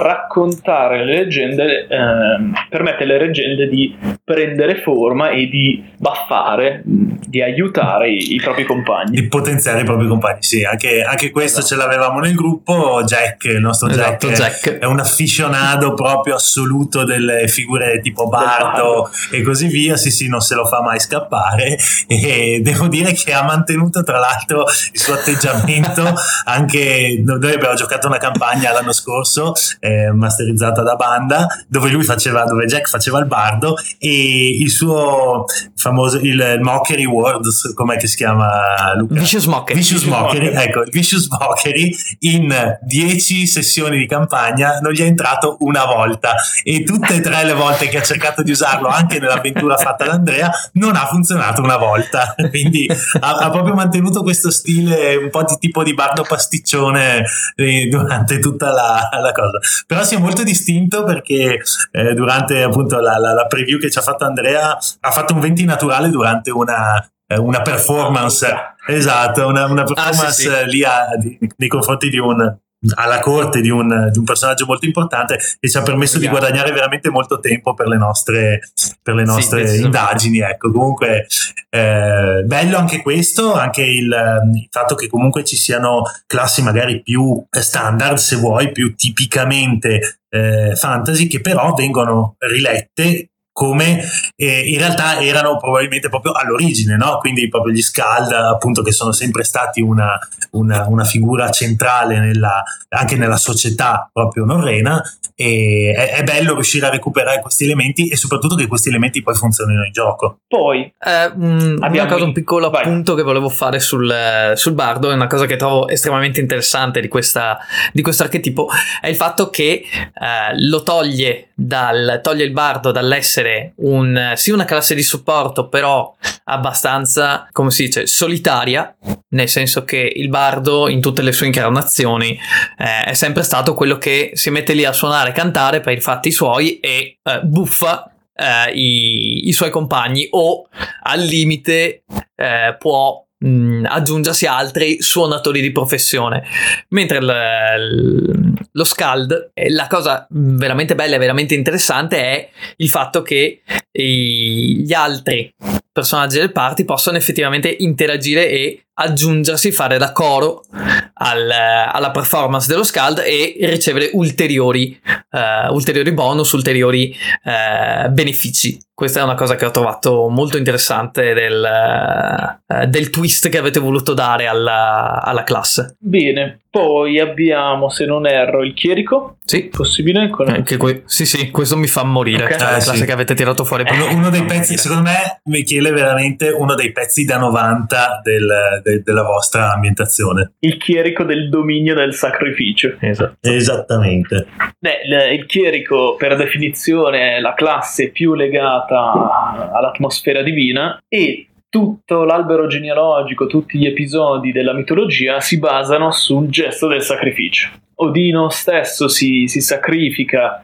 raccontare 0.50 1.06
le 1.06 1.16
leggende 1.16 1.88
ehm, 1.88 2.54
permette 2.70 3.04
alle 3.04 3.20
leggende 3.20 3.68
di 3.68 3.96
prendere 4.24 4.76
forma 4.82 5.30
e 5.30 5.48
di 5.48 5.84
baffare 5.98 6.82
di 6.84 7.42
aiutare 7.42 8.12
i, 8.12 8.34
i, 8.36 8.38
propri 8.38 8.66
compagni. 8.66 9.12
Di 9.12 9.28
potenziare 9.28 9.82
i 9.82 9.84
propri 9.84 10.08
compagni, 10.08 10.42
sì, 10.42 10.64
anche, 10.64 11.04
anche 11.04 11.30
questo 11.30 11.60
esatto. 11.60 11.76
ce 11.76 11.88
l'avevamo 11.88 12.20
nel 12.20 12.34
gruppo. 12.34 13.04
Jack, 13.06 13.46
il 13.46 13.60
nostro 13.60 13.90
esatto, 13.90 14.28
Jack, 14.30 14.64
Jack, 14.64 14.78
è 14.80 14.86
un 14.86 15.00
afficionato 15.00 15.94
proprio 15.94 16.36
assoluto 16.36 17.04
delle 17.04 17.48
figure 17.48 18.00
tipo 18.02 18.28
Bardo 18.28 19.10
e 19.32 19.42
così 19.42 19.68
via. 19.68 19.96
Sì, 19.98 20.12
sì, 20.12 20.28
non 20.28 20.42
se 20.42 20.56
lo 20.56 20.66
fa 20.66 20.82
mai 20.82 21.00
scappare. 21.00 21.78
E 22.20 22.60
devo 22.62 22.88
dire 22.88 23.14
che 23.14 23.34
ha 23.34 23.44
mantenuto, 23.44 24.04
tra 24.04 24.18
l'altro, 24.18 24.66
il 24.92 25.00
suo 25.00 25.14
atteggiamento. 25.14 26.04
anche 26.46 27.22
noi 27.24 27.54
abbiamo 27.54 27.76
giocato 27.76 28.08
una 28.08 28.18
campagna 28.18 28.72
l'anno 28.72 28.92
scorso, 28.92 29.54
eh, 29.80 30.12
masterizzata 30.40 30.82
da 30.82 30.96
banda, 30.96 31.48
dove 31.68 31.90
lui 31.90 32.04
faceva, 32.04 32.44
dove 32.44 32.66
Jack 32.66 32.88
faceva 32.88 33.20
il 33.20 33.26
bardo 33.26 33.76
e 33.98 34.58
il 34.60 34.70
suo 34.70 35.46
famoso 35.76 36.18
il 36.20 36.60
Mockery 36.62 37.06
Words, 37.06 37.74
com'è 37.74 37.98
che 37.98 38.08
si 38.08 38.16
chiama 38.16 38.94
Luca? 38.96 39.20
Vicious 39.20 39.46
Mockery. 39.46 39.80
Vicious 39.80 40.04
Mockery, 40.04 40.48
ecco, 40.48 40.82
il 40.82 40.92
Vicious 40.92 41.28
Mockery 41.28 41.96
in 42.20 42.78
10 42.82 43.48
sessioni 43.48 43.98
di 43.98 44.08
campagna 44.08 44.80
non 44.80 44.94
gli 44.94 45.02
è 45.02 45.06
entrato 45.06 45.58
una 45.60 45.86
volta 45.86 46.36
e 46.64 46.84
tutte 46.84 47.16
e 47.16 47.22
tre 47.22 47.44
le 47.44 47.54
volte 47.54 47.88
che 47.88 47.98
ha 47.98 48.04
cercato 48.04 48.44
di 48.44 48.52
usarlo 48.52 48.88
anche 48.88 49.20
nell'avventura 49.20 49.76
fatta 49.78 50.06
da 50.06 50.14
Andrea 50.14 50.52
non 50.74 50.96
ha 50.96 51.06
funzionato 51.06 51.62
una 51.62 51.78
volta 51.78 52.36
quindi 52.50 52.88
ha, 53.20 53.38
ha, 53.38 53.50
proprio 53.50 53.74
mantenuto 53.74 54.22
questo 54.22 54.52
stile 54.52 55.16
un 55.16 55.30
po' 55.30 55.44
di 55.44 55.58
tipo 55.60 55.84
di 55.84 55.94
bardo 55.94 56.24
pasticcione 56.28 57.26
eh, 57.56 57.88
durante 57.88 58.40
tutta 58.40 58.72
la, 58.72 59.10
la, 59.22 59.32
cosa 59.32 59.60
però 59.86 60.04
si 60.04 60.16
è 60.16 60.20
molto 60.30 60.44
distinto 60.44 61.04
perché 61.04 61.60
eh, 61.92 62.14
durante 62.14 62.62
appunto 62.64 63.00
la, 63.00 63.18
la, 63.18 63.34
la 63.34 63.46
preview 63.46 63.80
che 63.80 63.90
ci 63.90 63.98
ha 63.98 64.02
fatto 64.02 64.26
Andrea 64.26 64.78
ha 65.00 65.12
fatto 65.12 65.34
un 65.34 65.40
20 65.40 65.66
naturale 65.66 66.10
durante 66.10 66.52
una, 66.52 67.04
eh, 67.28 67.38
una 67.38 67.62
performance, 67.62 68.48
esatto, 68.88 69.48
una, 69.48 69.66
una 69.66 69.84
performance 69.84 70.26
ah, 70.26 70.32
sì, 70.32 70.50
sì. 70.50 70.70
lì 70.70 70.84
a, 70.84 71.08
di, 71.18 71.38
nei 71.58 71.70
confronti 71.70 72.10
di 72.10 72.18
un, 72.18 72.58
alla 72.96 73.20
corte 73.20 73.60
di 73.60 73.70
un, 73.70 74.10
di 74.12 74.18
un, 74.18 74.24
personaggio 74.24 74.66
molto 74.66 74.86
importante 74.86 75.38
e 75.60 75.70
ci 75.70 75.78
ha 75.78 75.82
permesso 75.82 76.18
di 76.18 76.28
guadagnare 76.28 76.72
veramente 76.72 77.10
molto 77.10 77.40
tempo 77.40 77.74
per 77.74 77.88
le 77.88 77.98
nostre, 77.98 78.62
per 79.02 79.16
le 79.16 79.26
nostre 79.26 79.68
sì, 79.68 79.82
indagini. 79.82 80.40
Ecco, 80.40 80.72
comunque 80.72 81.28
eh, 81.70 82.44
bello 82.46 82.78
anche 82.78 83.02
questo, 83.02 83.54
anche 83.54 83.84
il, 83.84 84.06
il, 84.54 84.68
fatto 84.72 84.96
che 84.96 85.08
comunque 85.08 85.44
ci 85.44 85.58
siano 85.58 86.04
classi 86.26 86.62
magari 86.62 87.02
più 87.02 87.44
standard, 87.50 88.18
se 88.18 88.38
vuoi, 88.38 88.72
più 88.72 88.96
tipicamente 88.96 90.22
eh, 90.30 90.74
fantasy, 90.76 91.28
che 91.28 91.42
però 91.42 91.74
vengono 91.74 92.36
rilette 92.38 93.29
come 93.60 94.02
eh, 94.38 94.70
in 94.70 94.78
realtà 94.78 95.20
erano 95.20 95.58
probabilmente 95.58 96.08
proprio 96.08 96.32
all'origine, 96.32 96.96
no? 96.96 97.18
quindi 97.18 97.50
proprio 97.50 97.74
gli 97.74 97.82
Scald 97.82 98.32
appunto 98.32 98.82
che 98.82 98.94
sono 98.94 99.12
sempre 99.12 99.44
stati 99.44 99.82
una, 99.82 100.18
una, 100.52 100.88
una 100.88 101.04
figura 101.04 101.50
centrale 101.50 102.20
nella, 102.20 102.64
anche 102.88 103.18
nella 103.18 103.36
società 103.36 104.10
proprio 104.14 104.46
norrena 104.46 105.04
e 105.36 105.94
è, 105.94 106.16
è, 106.16 106.24
bello 106.24 106.54
riuscire 106.54 106.86
a 106.86 106.90
recuperare 106.90 107.42
questi 107.42 107.66
elementi 107.66 108.08
e 108.08 108.16
soprattutto 108.16 108.56
che 108.56 108.68
questi 108.68 108.88
elementi 108.88 109.22
poi 109.22 109.36
funzionino 109.36 109.84
in 109.84 109.92
gioco. 109.92 110.40
Poi 110.48 110.94
eh, 110.98 111.30
mh, 111.36 111.78
abbiamo 111.82 112.12
cosa, 112.12 112.24
un 112.24 112.32
piccolo 112.32 112.70
Vai. 112.70 112.84
appunto 112.84 113.14
che 113.14 113.24
volevo 113.24 113.50
fare 113.50 113.82
sul, 113.82 114.54
sul, 114.56 114.74
bardo, 114.74 115.12
è 115.12 115.14
una 115.14 115.28
cosa 115.28 115.46
che 115.46 115.58
trovo 115.58 115.90
estremamente 115.90 116.40
interessante 116.40 117.02
di, 117.02 117.10
questa, 117.10 117.58
di 117.92 118.02
questo 118.02 118.24
archetipo, 118.24 118.70
è 119.02 119.08
il 119.08 119.16
fatto 119.16 119.50
che 119.50 119.84
eh, 119.84 120.60
lo 120.60 120.82
toglie, 120.84 121.50
dal, 121.54 122.20
toglie 122.24 122.46
il 122.46 122.52
bardo 122.52 122.92
dall'essere 122.92 123.49
essere 123.50 123.74
un, 123.78 124.34
sì 124.36 124.52
una 124.52 124.66
classe 124.66 124.96
di 124.96 125.04
supporto, 125.04 125.68
però 125.68 126.16
abbastanza, 126.46 127.48
come 127.52 127.72
si 127.72 127.86
dice, 127.86 128.08
solitaria, 128.08 128.96
nel 129.30 129.50
senso 129.50 129.84
che 129.84 130.12
il 130.16 130.30
bardo 130.30 130.88
in 130.88 131.02
tutte 131.02 131.22
le 131.22 131.32
sue 131.32 131.48
incarnazioni 131.48 132.38
eh, 132.78 133.04
è 133.06 133.14
sempre 133.14 133.44
stato 133.44 133.74
quello 133.74 133.98
che 133.98 134.32
si 134.34 134.50
mette 134.50 134.74
lì 134.74 134.86
a 134.86 134.94
suonare 134.94 135.30
e 135.30 135.34
cantare 135.34 135.80
per 135.82 135.98
i 135.98 136.02
fatti 136.02 136.32
suoi 136.32 136.80
e 136.80 137.18
eh, 137.22 137.42
buffa 137.44 138.12
eh, 138.34 138.72
i, 138.74 139.48
i, 139.48 139.52
suoi 139.52 139.70
compagni 139.70 140.28
o 140.32 140.68
al 141.04 141.20
limite 141.20 142.04
eh, 142.36 142.76
può 142.80 143.26
mh, 143.40 143.50
mm, 143.50 143.86
aggiungersi 143.86 144.46
altri 144.46 145.02
suonatori 145.02 145.62
di 145.62 145.72
professione. 145.72 146.44
Mentre 146.90 147.22
l, 147.22 148.54
lo 148.72 148.84
Scald, 148.84 149.52
la 149.70 149.88
cosa 149.88 150.28
veramente 150.30 150.96
bella 150.96 151.16
e 151.16 151.20
veramente 151.20 151.56
interessante 151.56 152.18
è 152.18 152.50
il 152.78 152.90
fatto 152.90 153.22
che 153.22 153.62
i, 153.92 154.84
gli 154.84 154.94
altri 154.94 155.54
personaggi 155.92 156.38
del 156.38 156.52
party 156.52 156.86
possono 156.86 157.18
effettivamente 157.18 157.76
interagire 157.80 158.50
e 158.50 158.86
aggiungersi, 159.00 159.72
fare 159.72 159.98
da 159.98 160.12
coro 160.12 160.66
al, 161.14 161.50
alla 161.50 162.12
performance 162.12 162.68
dello 162.68 162.84
Scald 162.84 163.20
e 163.26 163.56
ricevere 163.62 164.10
ulteriori, 164.14 165.00
uh, 165.32 165.74
ulteriori 165.74 166.12
bonus, 166.12 166.52
ulteriori 166.52 167.16
uh, 167.44 168.10
benefici. 168.10 168.78
Questa 169.00 169.22
è 169.22 169.24
una 169.24 169.36
cosa 169.36 169.56
che 169.56 169.66
ho 169.66 169.72
trovato 169.72 170.28
molto 170.28 170.58
interessante 170.58 171.34
del, 171.34 171.66
uh, 171.66 172.86
del 172.86 173.10
twist 173.10 173.48
che 173.48 173.58
avete 173.58 173.80
voluto 173.80 174.14
dare 174.14 174.46
alla, 174.46 175.22
alla, 175.24 175.44
classe. 175.44 175.96
Bene, 176.00 176.60
poi 176.70 177.18
abbiamo, 177.18 177.90
se 177.90 178.06
non 178.06 178.28
erro, 178.28 178.62
il 178.62 178.74
chierico. 178.74 179.38
Sì. 179.46 179.70
Possibile? 179.70 180.30
Con... 180.30 180.50
Anche 180.50 180.76
que- 180.76 181.04
sì, 181.06 181.26
sì, 181.26 181.50
questo 181.50 181.78
mi 181.78 181.88
fa 181.88 182.04
morire. 182.04 182.44
Okay. 182.44 182.58
Cioè, 182.58 182.72
la 182.72 182.74
classe 182.74 182.96
sì. 182.98 183.06
che 183.06 183.12
avete 183.14 183.36
tirato 183.36 183.64
fuori. 183.64 183.86
Uno, 183.90 184.12
uno 184.14 184.30
dei 184.30 184.44
pezzi, 184.44 184.78
secondo 184.78 185.04
me, 185.04 185.40
Michele, 185.46 185.90
è 185.90 185.94
veramente 185.94 186.50
uno 186.50 186.76
dei 186.76 186.92
pezzi 186.92 187.24
da 187.24 187.38
90 187.38 188.20
del, 188.22 188.82
de, 188.90 189.02
della 189.02 189.24
vostra 189.24 189.74
ambientazione. 189.74 190.54
Il 190.60 190.78
chierico 190.78 191.24
del 191.24 191.50
dominio 191.50 191.94
del 191.94 192.14
sacrificio. 192.14 192.96
Esatto. 193.00 193.50
Esattamente. 193.50 194.48
Beh, 194.80 195.34
il 195.34 195.46
chierico 195.46 196.16
per 196.16 196.36
definizione 196.36 197.38
è 197.38 197.40
la 197.40 197.54
classe 197.54 198.12
più 198.12 198.34
legata 198.34 199.72
all'atmosfera 199.74 200.42
divina 200.42 201.02
e 201.08 201.49
tutto 201.70 202.24
l'albero 202.24 202.68
genealogico, 202.68 203.46
tutti 203.46 203.78
gli 203.78 203.86
episodi 203.86 204.52
della 204.52 204.74
mitologia 204.74 205.40
si 205.40 205.60
basano 205.60 206.12
sul 206.12 206.50
gesto 206.50 206.88
del 206.88 207.02
sacrificio. 207.02 207.70
Odino 208.02 208.50
stesso 208.50 209.08
si, 209.08 209.48
si, 209.48 209.62
sacrifica 209.62 210.64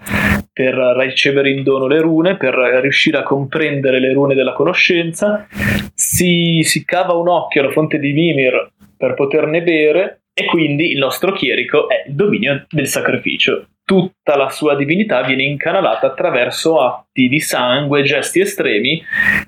per 0.51 0.73
ricevere 0.97 1.51
in 1.51 1.63
dono 1.63 1.85
le 1.85 1.99
rune, 1.99 2.37
per 2.37 2.53
riuscire 2.53 3.17
a 3.17 3.23
comprendere 3.23 3.99
le 3.99 4.13
rune 4.13 4.35
della 4.35 4.53
conoscenza, 4.53 5.45
si, 5.93 6.61
si 6.63 6.85
cava 6.85 7.13
un 7.13 7.27
occhio 7.27 7.61
alla 7.61 7.71
fonte 7.71 7.99
di 7.99 8.13
Mimir 8.13 8.71
per 8.97 9.13
poterne 9.15 9.61
bere 9.61 10.21
e 10.37 10.45
quindi 10.45 10.91
il 10.91 10.97
nostro 10.97 11.31
chierico 11.31 11.87
è 11.87 12.03
il 12.07 12.13
dominio 12.13 12.65
del 12.69 12.87
sacrificio. 12.87 13.69
Tutta 13.85 14.35
la 14.35 14.49
sua 14.49 14.75
divinità 14.75 15.23
viene 15.23 15.43
incanalata 15.43 16.07
attraverso 16.07 16.81
atti 16.81 17.29
di 17.29 17.39
sangue, 17.39 18.03
gesti 18.03 18.41
estremi 18.41 19.01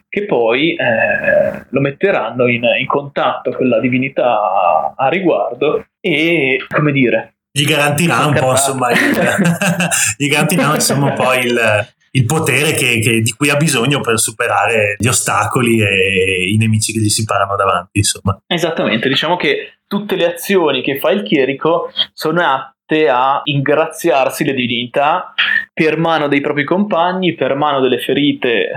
che 0.07 0.25
poi 0.25 0.75
eh, 0.75 1.65
lo 1.69 1.81
metteranno 1.81 2.47
in, 2.47 2.63
in 2.79 2.85
contatto 2.85 3.51
con 3.51 3.67
la 3.67 3.79
divinità 3.81 4.93
a 4.95 5.09
riguardo 5.09 5.87
e, 5.99 6.63
come 6.69 6.91
dire, 6.93 7.33
gli 7.51 7.65
garantirà 7.65 8.25
un 8.27 8.33
po' 8.35 8.51
insomma 8.51 8.91
il, 8.91 8.99
gli 10.17 10.29
garantirà 10.29 10.75
insomma 10.75 11.07
un 11.07 11.13
po' 11.15 11.33
il, 11.33 11.59
il 12.11 12.25
potere 12.25 12.73
che, 12.73 12.99
che, 12.99 13.21
di 13.21 13.33
cui 13.35 13.49
ha 13.49 13.55
bisogno 13.55 13.99
per 13.99 14.19
superare 14.19 14.95
gli 14.99 15.07
ostacoli 15.07 15.81
e 15.81 16.51
i 16.51 16.57
nemici 16.57 16.93
che 16.93 16.99
gli 16.99 17.09
si 17.09 17.25
parano 17.25 17.55
davanti 17.55 17.97
insomma 17.97 18.39
esattamente 18.45 19.09
diciamo 19.09 19.37
che 19.37 19.76
tutte 19.87 20.15
le 20.15 20.33
azioni 20.33 20.81
che 20.81 20.99
fa 20.99 21.11
il 21.11 21.23
chierico 21.23 21.89
sono 22.13 22.41
atte 22.41 23.09
a 23.09 23.41
ingraziarsi 23.43 24.43
le 24.45 24.53
divinità 24.53 25.33
per 25.73 25.97
mano 25.97 26.27
dei 26.27 26.41
propri 26.41 26.63
compagni, 26.63 27.35
per 27.35 27.55
mano 27.55 27.79
delle 27.79 27.99
ferite 27.99 28.49
eh, 28.49 28.71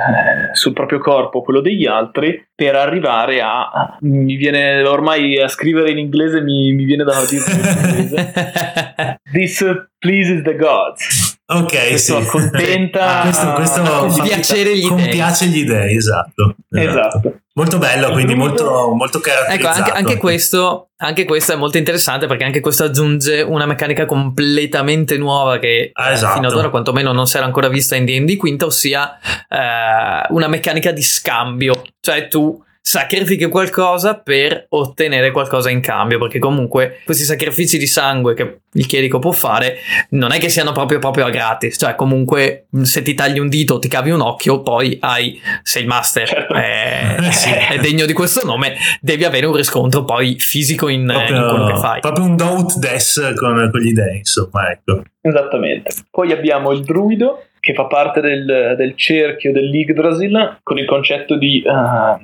sul 0.52 0.72
proprio 0.72 0.98
corpo, 0.98 1.42
quello 1.42 1.60
degli 1.60 1.86
altri, 1.86 2.46
per 2.54 2.74
arrivare 2.74 3.40
a... 3.40 3.96
mi 4.00 4.36
viene 4.36 4.82
ormai 4.82 5.40
a 5.40 5.48
scrivere 5.48 5.90
in 5.90 5.98
inglese, 5.98 6.40
mi, 6.40 6.72
mi 6.72 6.84
viene 6.84 7.04
da 7.04 7.24
dire 7.28 7.44
in 7.50 7.58
inglese. 7.58 9.18
This 9.32 9.64
pleases 9.98 10.42
the 10.42 10.56
gods. 10.56 11.38
Ok, 11.46 11.88
questo 11.88 12.20
sì. 12.20 12.26
accontenta. 12.26 13.20
Ah, 13.20 13.22
questo, 13.22 13.52
questo 13.52 13.82
fa 14.10 14.22
piacere 14.22 14.76
gli 14.76 14.86
compiace 14.86 15.46
gli 15.46 15.64
dei, 15.64 15.96
esatto. 15.96 16.56
Esatto. 16.70 17.18
esatto. 17.18 17.40
Molto 17.60 17.76
bello, 17.76 18.10
quindi 18.12 18.34
molto, 18.34 18.94
molto 18.94 19.20
caratterizzato. 19.20 19.80
Ecco, 19.80 19.88
anche, 19.88 19.98
anche, 19.98 20.16
questo, 20.16 20.92
anche, 20.96 21.26
questo, 21.26 21.52
è 21.52 21.56
molto 21.56 21.76
interessante 21.76 22.26
perché 22.26 22.44
anche 22.44 22.60
questo 22.60 22.84
aggiunge 22.84 23.42
una 23.42 23.66
meccanica 23.66 24.06
completamente 24.06 25.18
nuova 25.18 25.58
che 25.58 25.90
ah, 25.92 26.10
esatto. 26.10 26.36
fino 26.36 26.48
ad 26.48 26.54
ora 26.54 26.70
quantomeno 26.70 27.12
non 27.12 27.26
si 27.26 27.36
era 27.36 27.44
ancora 27.44 27.68
vista 27.68 27.96
in 27.96 28.06
D&D 28.06 28.38
quinta, 28.38 28.64
ossia 28.64 29.18
eh, 29.46 30.26
una 30.30 30.48
meccanica 30.48 30.90
di 30.90 31.02
scambio. 31.02 31.82
Cioè 32.00 32.28
tu 32.28 32.58
sacrifichi 32.82 33.46
qualcosa 33.46 34.18
per 34.18 34.66
ottenere 34.70 35.30
qualcosa 35.30 35.70
in 35.70 35.80
cambio, 35.80 36.18
perché 36.18 36.38
comunque 36.38 37.00
questi 37.04 37.24
sacrifici 37.24 37.78
di 37.78 37.86
sangue 37.86 38.34
che 38.34 38.60
il 38.72 38.86
chierico 38.86 39.18
può 39.18 39.32
fare 39.32 39.76
non 40.10 40.32
è 40.32 40.38
che 40.38 40.48
siano 40.48 40.72
proprio 40.72 40.98
proprio 40.98 41.26
a 41.26 41.30
gratis, 41.30 41.76
cioè 41.78 41.94
comunque 41.94 42.66
se 42.82 43.02
ti 43.02 43.14
tagli 43.14 43.38
un 43.38 43.48
dito 43.48 43.74
o 43.74 43.78
ti 43.78 43.88
cavi 43.88 44.10
un 44.10 44.20
occhio, 44.20 44.62
poi 44.62 44.96
hai, 45.00 45.40
sei 45.62 45.82
il 45.82 45.88
master, 45.88 46.26
Certo. 46.28 46.54
è, 46.54 47.16
Eh, 47.20 47.32
sì. 47.32 47.50
è 47.50 47.78
degno 47.80 48.06
di 48.06 48.12
questo 48.12 48.44
nome, 48.44 48.74
devi 49.00 49.24
avere 49.24 49.46
un 49.46 49.54
riscontro 49.56 50.04
poi 50.04 50.36
fisico 50.38 50.88
in, 50.88 51.00
in 51.00 51.06
quello 51.06 51.48
che 51.48 51.54
Proprio, 51.54 51.76
fai. 51.76 52.00
proprio 52.00 52.24
un 52.24 52.36
don't 52.36 52.78
des 52.78 53.32
con, 53.36 53.68
con 53.70 53.80
gli 53.80 53.92
dei, 53.92 54.18
insomma, 54.18 54.70
ecco. 54.70 55.02
Esattamente. 55.20 55.92
Poi 56.10 56.32
abbiamo 56.32 56.72
il 56.72 56.82
druido 56.82 57.44
che 57.60 57.74
fa 57.74 57.84
parte 57.84 58.20
del, 58.20 58.74
del 58.76 58.96
cerchio 58.96 59.52
dell'Yggdrasil 59.52 60.58
con 60.62 60.78
il 60.78 60.86
concetto 60.86 61.36
di 61.36 61.62
eh, 61.62 61.70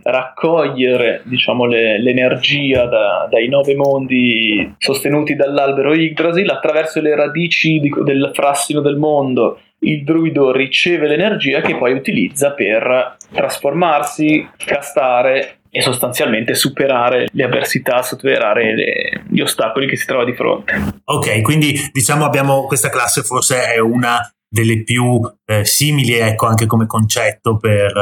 raccogliere 0.02 1.20
diciamo, 1.24 1.66
le- 1.66 2.00
l'energia 2.00 2.86
da- 2.86 3.28
dai 3.30 3.48
nove 3.48 3.74
mondi 3.74 4.74
sostenuti 4.78 5.34
dall'albero 5.36 5.94
Yggdrasil 5.94 6.48
attraverso 6.50 7.00
le 7.00 7.14
radici 7.14 7.78
di- 7.80 7.92
del 8.02 8.30
frassino 8.32 8.80
del 8.80 8.96
mondo. 8.96 9.60
Il 9.80 10.04
druido 10.04 10.52
riceve 10.52 11.06
l'energia 11.06 11.60
che 11.60 11.76
poi 11.76 11.92
utilizza 11.92 12.52
per 12.52 13.16
trasformarsi, 13.32 14.48
castare 14.56 15.58
e 15.70 15.82
sostanzialmente 15.82 16.54
superare 16.54 17.28
le 17.30 17.44
avversità, 17.44 18.00
superare 18.02 18.74
le- 18.74 19.22
gli 19.28 19.40
ostacoli 19.40 19.86
che 19.86 19.96
si 19.96 20.06
trova 20.06 20.24
di 20.24 20.32
fronte. 20.32 20.72
Ok, 21.04 21.42
quindi 21.42 21.74
diciamo 21.92 22.24
abbiamo 22.24 22.64
questa 22.64 22.88
classe 22.88 23.20
forse 23.22 23.74
è 23.74 23.78
una 23.78 24.18
delle 24.48 24.82
più 24.84 25.20
eh, 25.44 25.64
simili, 25.64 26.14
ecco, 26.14 26.46
anche 26.46 26.66
come 26.66 26.86
concetto 26.86 27.56
per 27.56 27.92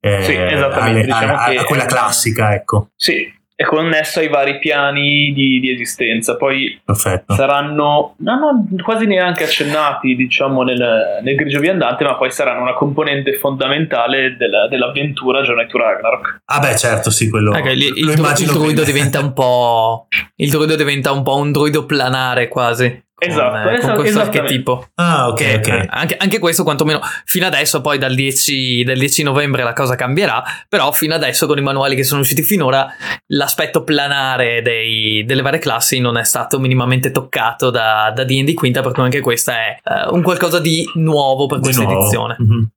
eh, 0.00 0.22
Sì, 0.22 0.32
eh, 0.32 0.52
esattamente, 0.54 0.90
alle- 0.90 1.04
diciamo 1.04 1.34
a, 1.34 1.44
a- 1.44 1.50
che 1.50 1.56
a 1.58 1.64
quella 1.64 1.84
è- 1.84 1.86
classica, 1.86 2.54
ecco. 2.54 2.88
Sì, 2.96 3.36
è 3.54 3.64
connesso 3.64 4.20
ai 4.20 4.28
vari 4.28 4.58
piani 4.60 5.32
di, 5.32 5.58
di 5.58 5.72
esistenza. 5.72 6.36
Poi 6.36 6.80
Perfetto. 6.84 7.34
saranno 7.34 8.14
no, 8.18 8.38
no, 8.38 8.66
quasi 8.84 9.06
neanche 9.06 9.42
accennati, 9.42 10.14
diciamo, 10.14 10.62
nel, 10.62 11.20
nel 11.24 11.34
grigio 11.34 11.58
viandante, 11.58 12.04
ma 12.04 12.14
poi 12.16 12.30
saranno 12.30 12.62
una 12.62 12.74
componente 12.74 13.32
fondamentale 13.34 14.36
della- 14.36 14.68
dell'avventura 14.68 15.40
Journey 15.42 15.66
to 15.66 15.76
Ragnarok. 15.78 16.42
Ah 16.44 16.60
beh, 16.60 16.76
certo, 16.76 17.10
sì, 17.10 17.28
quello 17.28 17.50
Ok, 17.50 17.64
lì 17.74 17.86
il, 17.86 18.14
immagino 18.16 18.52
il 18.52 18.58
druido 18.58 18.84
diventa 18.84 19.18
un 19.20 19.32
po'. 19.32 20.06
Il 20.36 20.50
druido 20.50 20.76
diventa 20.76 21.10
un 21.10 21.22
po' 21.24 21.34
un 21.36 21.50
druido 21.50 21.84
planare 21.84 22.46
quasi. 22.46 23.06
Con, 23.20 23.28
Esatto, 23.30 23.56
eh, 23.58 23.62
con 23.64 23.74
esatto, 23.74 24.00
questo 24.00 24.20
archetipo. 24.20 24.86
Ah, 24.94 25.26
ok, 25.26 25.34
Che, 25.36 25.54
ok. 25.56 25.66
eh, 25.68 25.86
anche, 25.90 26.16
anche 26.16 26.38
questo, 26.38 26.62
quantomeno 26.62 27.00
fino 27.24 27.46
adesso, 27.46 27.80
poi 27.80 27.98
dal 27.98 28.14
10, 28.14 28.84
dal 28.84 28.96
10 28.96 29.24
novembre 29.24 29.64
la 29.64 29.72
cosa 29.72 29.96
cambierà. 29.96 30.40
Però 30.68 30.92
fino 30.92 31.14
adesso, 31.16 31.46
con 31.48 31.58
i 31.58 31.60
manuali 31.60 31.96
che 31.96 32.04
sono 32.04 32.20
usciti 32.20 32.42
finora, 32.42 32.86
l'aspetto 33.26 33.82
planare 33.82 34.62
dei- 34.62 35.24
delle 35.24 35.42
varie 35.42 35.58
classi 35.58 35.98
non 35.98 36.16
è 36.16 36.22
stato 36.22 36.60
minimamente 36.60 37.10
toccato 37.10 37.70
da, 37.70 38.12
da 38.14 38.22
DD 38.22 38.54
Quinta, 38.54 38.82
per 38.82 38.92
cui 38.92 39.02
anche 39.02 39.20
questa 39.20 39.52
è 39.54 39.78
eh, 39.82 40.10
un 40.10 40.22
qualcosa 40.22 40.60
di 40.60 40.88
nuovo 40.94 41.46
per 41.46 41.58
Di 41.58 41.64
questa 41.64 41.82
nuovo. 41.82 41.98
edizione. 42.00 42.36
Mhm. 42.38 42.68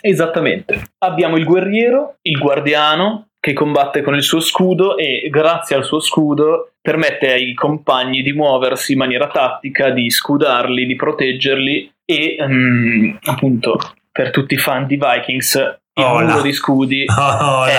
Esattamente. 0.00 0.90
Abbiamo 0.98 1.36
il 1.36 1.44
guerriero, 1.44 2.16
il 2.22 2.38
guardiano, 2.38 3.27
che 3.48 3.54
combatte 3.54 4.02
con 4.02 4.14
il 4.14 4.22
suo 4.22 4.40
scudo 4.40 4.98
e 4.98 5.28
grazie 5.30 5.74
al 5.74 5.84
suo 5.84 6.00
scudo 6.00 6.72
permette 6.80 7.32
ai 7.32 7.54
compagni 7.54 8.22
di 8.22 8.32
muoversi 8.32 8.92
in 8.92 8.98
maniera 8.98 9.28
tattica, 9.28 9.90
di 9.90 10.10
scudarli, 10.10 10.84
di 10.84 10.96
proteggerli 10.96 11.90
e 12.04 12.36
ehm, 12.38 13.18
appunto 13.22 13.78
per 14.12 14.30
tutti 14.30 14.54
i 14.54 14.58
fan 14.58 14.86
di 14.86 14.98
Vikings 15.00 15.80
il 15.98 16.04
Oh 16.04 16.20
muro 16.20 16.40
di 16.42 16.52
scudi 16.52 17.04
Oh, 17.18 17.64
è 17.64 17.76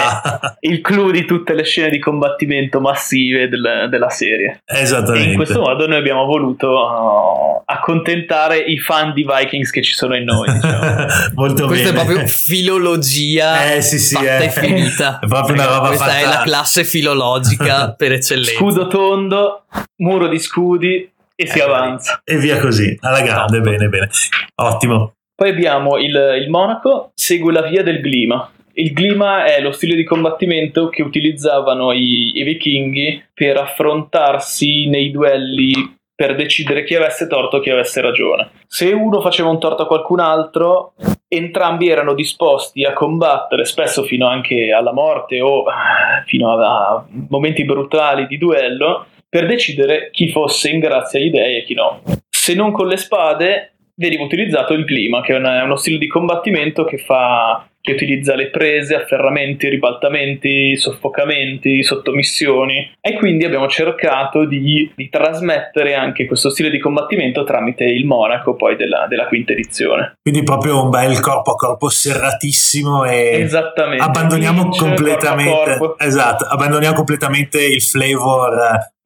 il 0.61 0.81
clou 0.81 1.11
di 1.11 1.25
tutte 1.25 1.53
le 1.53 1.63
scene 1.63 1.89
di 1.89 1.99
combattimento 1.99 2.79
massive 2.79 3.47
del- 3.49 3.87
della 3.89 4.09
serie. 4.09 4.61
E 4.65 4.81
Esattamente. 4.81 5.29
in 5.29 5.35
questo 5.35 5.61
modo 5.61 5.87
noi 5.87 5.97
abbiamo 5.97 6.25
voluto 6.25 6.69
uh, 6.69 7.61
accontentare 7.65 8.57
i 8.59 8.77
fan 8.77 9.13
di 9.13 9.25
Vikings 9.25 9.71
che 9.71 9.81
ci 9.81 9.93
sono 9.93 10.15
in 10.15 10.23
noi. 10.25 10.51
Diciamo. 10.51 11.05
Molto 11.35 11.65
Questa 11.67 11.91
bene. 11.91 12.01
è 12.01 12.05
proprio 12.05 12.27
filologia 12.83 13.73
Eh, 13.73 13.81
sì, 13.81 13.97
sì, 13.99 14.15
fatta 14.15 14.37
eh. 14.37 14.45
e 14.45 14.49
finita. 14.49 15.19
È 15.19 15.27
proprio 15.27 15.53
una 15.55 15.65
roba 15.65 15.87
Questa 15.87 16.17
è 16.17 16.23
fatta- 16.23 16.37
la 16.37 16.41
classe 16.43 16.83
filologica 16.83 17.93
per 17.93 18.11
eccellenza. 18.13 18.51
Scudo 18.53 18.87
tondo, 18.87 19.63
muro 19.97 20.27
di 20.27 20.39
scudi 20.39 21.11
e 21.35 21.47
si 21.47 21.59
Eh, 21.59 21.61
avanza. 21.61 22.21
E 22.23 22.37
via 22.37 22.59
così, 22.59 22.97
alla 23.01 23.21
grande, 23.21 23.57
Top. 23.61 23.69
bene, 23.69 23.87
bene. 23.87 24.09
Ottimo. 24.55 25.13
Poi 25.39 25.51
abbiamo 25.51 25.95
il, 25.95 26.13
il 26.41 26.49
monaco, 26.49 27.11
segue 27.13 27.53
la 27.53 27.61
via 27.61 27.81
del 27.81 28.01
glima. 28.01 28.51
Il 28.73 28.91
glima 28.91 29.45
è 29.45 29.61
lo 29.61 29.71
stile 29.71 29.95
di 29.95 30.03
combattimento 30.03 30.89
che 30.89 31.01
utilizzavano 31.01 31.93
i, 31.93 32.37
i 32.37 32.43
vichinghi 32.43 33.23
per 33.33 33.55
affrontarsi 33.55 34.87
nei 34.87 35.11
duelli 35.11 35.97
per 36.13 36.35
decidere 36.35 36.83
chi 36.83 36.95
avesse 36.95 37.27
torto 37.27 37.55
e 37.55 37.61
chi 37.61 37.69
avesse 37.69 38.01
ragione. 38.01 38.49
Se 38.67 38.91
uno 38.91 39.21
faceva 39.21 39.47
un 39.47 39.61
torto 39.61 39.83
a 39.83 39.87
qualcun 39.87 40.19
altro, 40.19 40.91
entrambi 41.29 41.87
erano 41.87 42.15
disposti 42.15 42.83
a 42.83 42.91
combattere, 42.91 43.63
spesso 43.63 44.03
fino 44.03 44.27
anche 44.27 44.73
alla 44.73 44.91
morte 44.91 45.39
o 45.39 45.61
eh, 45.61 46.25
fino 46.25 46.51
a 46.51 47.05
momenti 47.29 47.63
brutali 47.63 48.27
di 48.27 48.37
duello, 48.37 49.05
per 49.29 49.45
decidere 49.45 50.09
chi 50.11 50.27
fosse 50.31 50.69
in 50.69 50.79
grazia 50.79 51.17
agli 51.17 51.29
dei 51.29 51.59
e 51.59 51.63
chi 51.63 51.75
no. 51.75 52.01
Se 52.29 52.53
non 52.53 52.73
con 52.73 52.87
le 52.87 52.97
spade, 52.97 53.75
veniva 53.99 54.23
utilizzato 54.23 54.73
il 54.73 54.85
clima, 54.85 55.21
che 55.21 55.33
è 55.33 55.37
una- 55.37 55.59
è 55.59 55.63
uno 55.63 55.75
stile 55.75 55.97
di 55.97 56.07
combattimento 56.07 56.85
che 56.85 56.97
fa 56.97 57.63
che 57.81 57.93
utilizza 57.93 58.35
le 58.35 58.49
prese, 58.49 58.93
afferramenti, 58.95 59.69
ribaltamenti, 59.69 60.75
soffocamenti, 60.75 61.81
sottomissioni 61.81 62.91
e 62.99 63.13
quindi 63.13 63.45
abbiamo 63.45 63.67
cercato 63.69 64.45
di, 64.45 64.91
di 64.95 65.07
trasmettere 65.09 65.95
anche 65.95 66.25
questo 66.25 66.49
stile 66.49 66.69
di 66.71 66.77
combattimento 66.77 67.45
tramite 67.45 67.85
il 67.85 68.05
monaco 68.05 68.55
poi 68.55 68.75
della, 68.75 69.05
della 69.07 69.27
quinta 69.27 69.53
edizione. 69.53 70.15
Quindi 70.21 70.43
proprio 70.43 70.83
un 70.83 70.89
bel 70.89 71.19
corpo 71.21 71.51
a 71.51 71.55
corpo 71.55 71.87
serratissimo 71.87 73.05
e 73.05 73.39
Esattamente. 73.41 74.03
abbandoniamo 74.03 74.67
completamente 74.69 75.49
corpo 75.51 75.77
corpo. 75.87 76.03
esatto, 76.03 76.45
abbandoniamo 76.45 76.95
completamente 76.95 77.63
il 77.63 77.81
flavor 77.81 78.57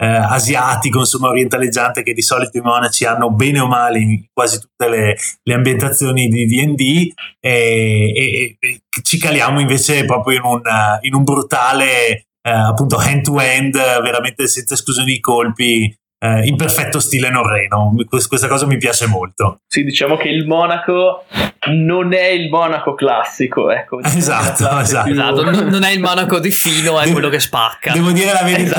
eh, 0.04 0.06
asiatico, 0.06 1.00
insomma 1.00 1.30
orientaleggiante 1.30 2.04
che 2.04 2.14
di 2.14 2.22
solito 2.22 2.58
i 2.58 2.62
monaci 2.62 3.06
hanno 3.06 3.32
bene 3.32 3.60
o 3.62 3.68
male 3.68 4.00
in 4.00 4.26
quasi 4.34 4.60
tutte 4.60 4.90
le, 4.90 5.18
le 5.42 5.54
ambientazioni 5.54 6.28
di 6.28 6.46
D&D 6.46 7.14
e, 7.40 8.12
e- 8.14 8.58
e 8.60 8.82
ci 9.02 9.18
caliamo 9.18 9.62
invece 9.62 10.04
proprio 10.04 10.38
in 10.38 10.44
un, 10.44 10.62
in 11.02 11.14
un 11.14 11.24
brutale 11.24 12.26
eh, 12.46 12.52
appunto 12.52 12.98
hand 12.98 13.24
to 13.24 13.38
hand 13.38 13.72
veramente 14.02 14.48
senza 14.48 14.74
esclusione 14.74 15.10
di 15.10 15.20
colpi 15.22 15.98
eh, 16.24 16.46
in 16.48 16.56
perfetto 16.56 17.00
stile 17.02 17.30
norreno 17.30 17.94
Quest- 18.08 18.28
questa 18.30 18.48
cosa 18.48 18.66
mi 18.66 18.78
piace 18.78 19.08
molto 19.08 19.60
Sì, 19.68 19.84
diciamo 19.84 20.16
che 20.16 20.30
il 20.30 20.48
monaco 20.48 21.26
non 21.72 22.14
è 22.14 22.28
il 22.28 22.50
monaco 22.50 22.94
classico, 22.94 23.72
ecco. 23.72 23.98
diciamo 23.98 24.18
Esatto, 24.18 24.80
esatto. 24.80 25.10
Esatto, 25.10 25.44
non 25.44 25.68
non 25.68 25.84
è 25.84 25.92
il 25.92 26.00
monaco 26.02 26.40
di 26.40 26.52
fino, 26.52 26.98
è 27.00 27.04
Devo- 27.04 27.14
quello 27.14 27.30
che 27.30 27.40
spacca. 27.40 27.94
Devo 27.94 28.12
dire 28.12 28.34
la 28.34 28.44
verità, 28.44 28.76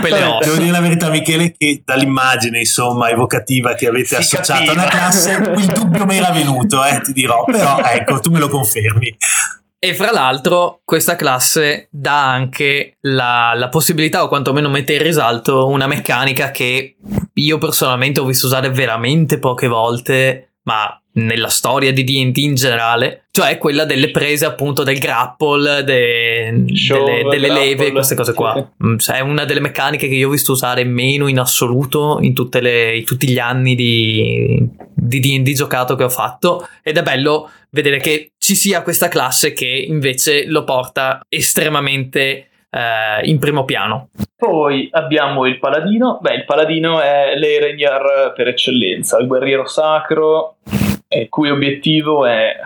Esatto, 0.00 0.44
devo 0.44 0.56
dire 0.56 0.70
la 0.70 0.80
verità, 0.80 1.08
Michele, 1.10 1.52
che 1.56 1.82
dall'immagine 1.84 2.58
insomma 2.60 3.10
evocativa 3.10 3.74
che 3.74 3.86
avete 3.88 4.06
Si 4.06 4.14
associato 4.36 4.52
capiva. 4.64 4.72
alla 4.72 4.90
classe, 4.90 5.32
il 5.56 5.66
dubbio 5.66 6.04
mi 6.06 6.16
era 6.16 6.30
venuto, 6.30 6.84
eh, 6.84 7.00
ti 7.02 7.12
dirò, 7.12 7.44
però 7.44 7.78
ecco, 7.84 8.20
tu 8.20 8.30
me 8.30 8.38
lo 8.38 8.48
confermi. 8.48 9.16
E 9.80 9.94
fra 9.94 10.10
l'altro, 10.10 10.80
questa 10.84 11.14
classe 11.14 11.86
dà 11.92 12.28
anche 12.32 12.96
la, 13.02 13.52
la 13.54 13.68
possibilità, 13.68 14.24
o 14.24 14.28
quantomeno 14.28 14.68
mette 14.68 14.94
in 14.94 15.02
risalto, 15.02 15.68
una 15.68 15.86
meccanica 15.86 16.50
che 16.50 16.96
io 17.32 17.58
personalmente 17.58 18.18
ho 18.18 18.24
visto 18.24 18.46
usare 18.46 18.70
veramente 18.70 19.38
poche 19.38 19.68
volte, 19.68 20.54
ma 20.62 21.00
nella 21.12 21.48
storia 21.48 21.92
di 21.92 22.02
DD 22.02 22.36
in 22.38 22.54
generale, 22.56 23.26
cioè 23.30 23.56
quella 23.58 23.84
delle 23.84 24.10
prese 24.10 24.46
appunto 24.46 24.82
del 24.82 24.98
grapple, 24.98 25.84
de- 25.84 26.64
Shovel, 26.74 27.04
delle, 27.04 27.28
delle 27.30 27.48
leve, 27.48 27.74
grapple, 27.74 27.92
queste 27.92 28.14
cose 28.16 28.34
qua. 28.34 28.70
Mm, 28.84 28.96
cioè, 28.96 29.18
è 29.18 29.20
una 29.20 29.44
delle 29.44 29.60
meccaniche 29.60 30.08
che 30.08 30.14
io 30.14 30.26
ho 30.26 30.32
visto 30.32 30.52
usare 30.52 30.82
meno 30.82 31.28
in 31.28 31.38
assoluto 31.38 32.18
in, 32.20 32.34
tutte 32.34 32.60
le- 32.60 32.96
in 32.96 33.04
tutti 33.04 33.28
gli 33.28 33.38
anni 33.38 33.76
di 33.76 34.86
di 35.08 35.20
D&D 35.20 35.52
giocato 35.54 35.94
che 35.94 36.04
ho 36.04 36.08
fatto. 36.08 36.68
Ed 36.82 36.98
è 36.98 37.02
bello 37.02 37.50
vedere 37.70 37.98
che 37.98 38.32
ci 38.38 38.54
sia 38.54 38.82
questa 38.82 39.08
classe 39.08 39.52
che 39.52 39.66
invece 39.66 40.46
lo 40.46 40.64
porta 40.64 41.20
estremamente 41.28 42.48
eh, 42.70 43.26
in 43.28 43.38
primo 43.38 43.64
piano. 43.64 44.10
Poi 44.36 44.88
abbiamo 44.92 45.46
il 45.46 45.58
paladino. 45.58 46.18
Beh, 46.20 46.34
il 46.34 46.44
paladino 46.44 47.00
è 47.00 47.34
l'Eregnar 47.36 48.32
per 48.34 48.48
eccellenza, 48.48 49.18
il 49.18 49.26
guerriero 49.26 49.66
sacro, 49.66 50.56
il 51.08 51.28
cui 51.28 51.50
obiettivo 51.50 52.26
è 52.26 52.56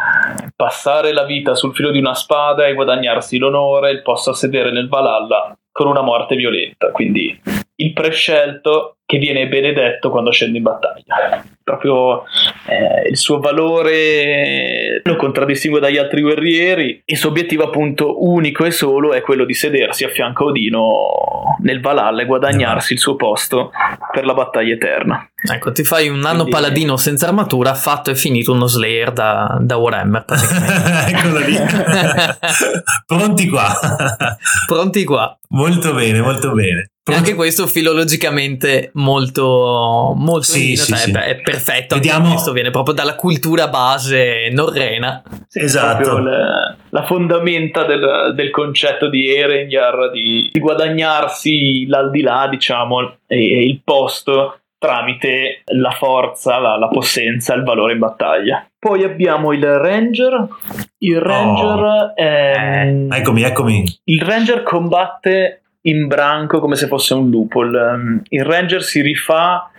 passare 0.54 1.12
la 1.12 1.24
vita 1.24 1.54
sul 1.54 1.74
filo 1.74 1.90
di 1.90 1.98
una 1.98 2.14
spada 2.14 2.66
e 2.66 2.74
guadagnarsi 2.74 3.38
l'onore, 3.38 3.90
il 3.90 4.02
posto 4.02 4.30
a 4.30 4.34
sedere 4.34 4.72
nel 4.72 4.88
Valhalla 4.88 5.56
con 5.70 5.86
una 5.86 6.02
morte 6.02 6.36
violenta. 6.36 6.90
Quindi 6.90 7.40
il 7.83 7.92
prescelto 7.92 8.97
che 9.05 9.18
viene 9.18 9.47
benedetto 9.47 10.09
quando 10.09 10.31
scende 10.31 10.57
in 10.57 10.62
battaglia. 10.62 11.45
Proprio 11.62 12.25
eh, 12.66 13.09
il 13.11 13.16
suo 13.18 13.40
valore 13.40 15.03
lo 15.05 15.16
contraddistingue 15.16 15.81
dagli 15.81 15.99
altri 15.99 16.23
guerrieri. 16.23 17.03
Il 17.05 17.18
suo 17.18 17.29
obiettivo, 17.29 17.64
appunto, 17.64 18.25
unico 18.25 18.64
e 18.64 18.71
solo 18.71 19.12
è 19.12 19.21
quello 19.21 19.45
di 19.45 19.53
sedersi 19.53 20.05
a 20.05 20.09
fianco 20.09 20.45
a 20.45 20.47
Odino 20.47 21.57
nel 21.61 21.83
Valhalla 21.83 22.23
e 22.23 22.25
guadagnarsi 22.27 22.95
il 22.95 22.99
suo 22.99 23.16
posto 23.16 23.71
per 24.12 24.25
la 24.25 24.33
battaglia 24.33 24.73
eterna. 24.73 25.29
Ecco, 25.53 25.73
ti 25.73 25.85
fai 25.85 26.09
un 26.09 26.18
nano 26.18 26.45
Quindi- 26.45 26.53
paladino 26.53 26.97
senza 26.97 27.27
armatura, 27.27 27.75
fatto 27.75 28.11
e 28.11 28.14
finito 28.14 28.53
uno 28.53 28.66
Slayer 28.66 29.12
da, 29.12 29.59
da 29.61 29.77
Warhammer. 29.77 30.25
Eccolo 31.09 31.38
lì. 31.38 31.57
Pronti 33.05 33.49
qua. 33.49 33.68
Pronti 34.66 35.05
qua. 35.05 35.38
molto 35.51 35.92
bene, 35.92 36.21
molto 36.23 36.53
bene. 36.53 36.91
E 37.04 37.14
anche 37.14 37.34
questo 37.34 37.66
filologicamente 37.66 38.90
molto, 38.94 40.12
molto 40.16 40.42
Sì, 40.42 40.76
sì, 40.76 40.94
sì. 40.94 41.10
è 41.10 41.40
perfetto. 41.40 41.96
Vediamo- 41.96 42.30
questo 42.30 42.52
viene 42.52 42.70
proprio 42.70 42.94
dalla 42.94 43.16
cultura 43.16 43.66
base 43.66 44.48
norrena. 44.52 45.20
Sì, 45.48 45.58
Esatto. 45.58 46.18
le- 46.18 46.76
la 46.90 47.02
fondamenta 47.04 47.84
del, 47.84 48.32
del 48.36 48.50
concetto 48.50 49.08
di 49.08 49.34
Erengjar 49.34 50.12
di, 50.12 50.48
di 50.52 50.60
guadagnarsi 50.60 51.86
l'aldilà, 51.88 52.46
diciamo, 52.48 53.16
e, 53.26 53.36
e 53.50 53.64
il 53.64 53.80
posto 53.82 54.58
tramite 54.78 55.62
la 55.72 55.90
forza, 55.90 56.58
la, 56.58 56.76
la 56.76 56.88
possenza, 56.88 57.54
il 57.54 57.62
valore 57.64 57.94
in 57.94 57.98
battaglia. 57.98 58.64
Poi 58.78 59.02
abbiamo 59.02 59.52
il 59.52 59.64
Ranger. 59.64 60.46
Il 60.98 61.20
Ranger 61.20 62.12
è. 62.14 63.06
Eccomi, 63.10 63.42
eccomi. 63.42 63.84
Il 64.04 64.22
Ranger 64.22 64.62
combatte 64.62 65.62
in 65.83 66.07
branco 66.07 66.61
come 66.61 66.77
se 66.77 66.87
fosse 66.87 67.14
un 67.14 67.31
lupo. 67.31 67.62
Il, 67.62 68.23
il 68.29 68.45
Ranger 68.45 68.83
si 68.83 69.01
rifà 69.01 69.71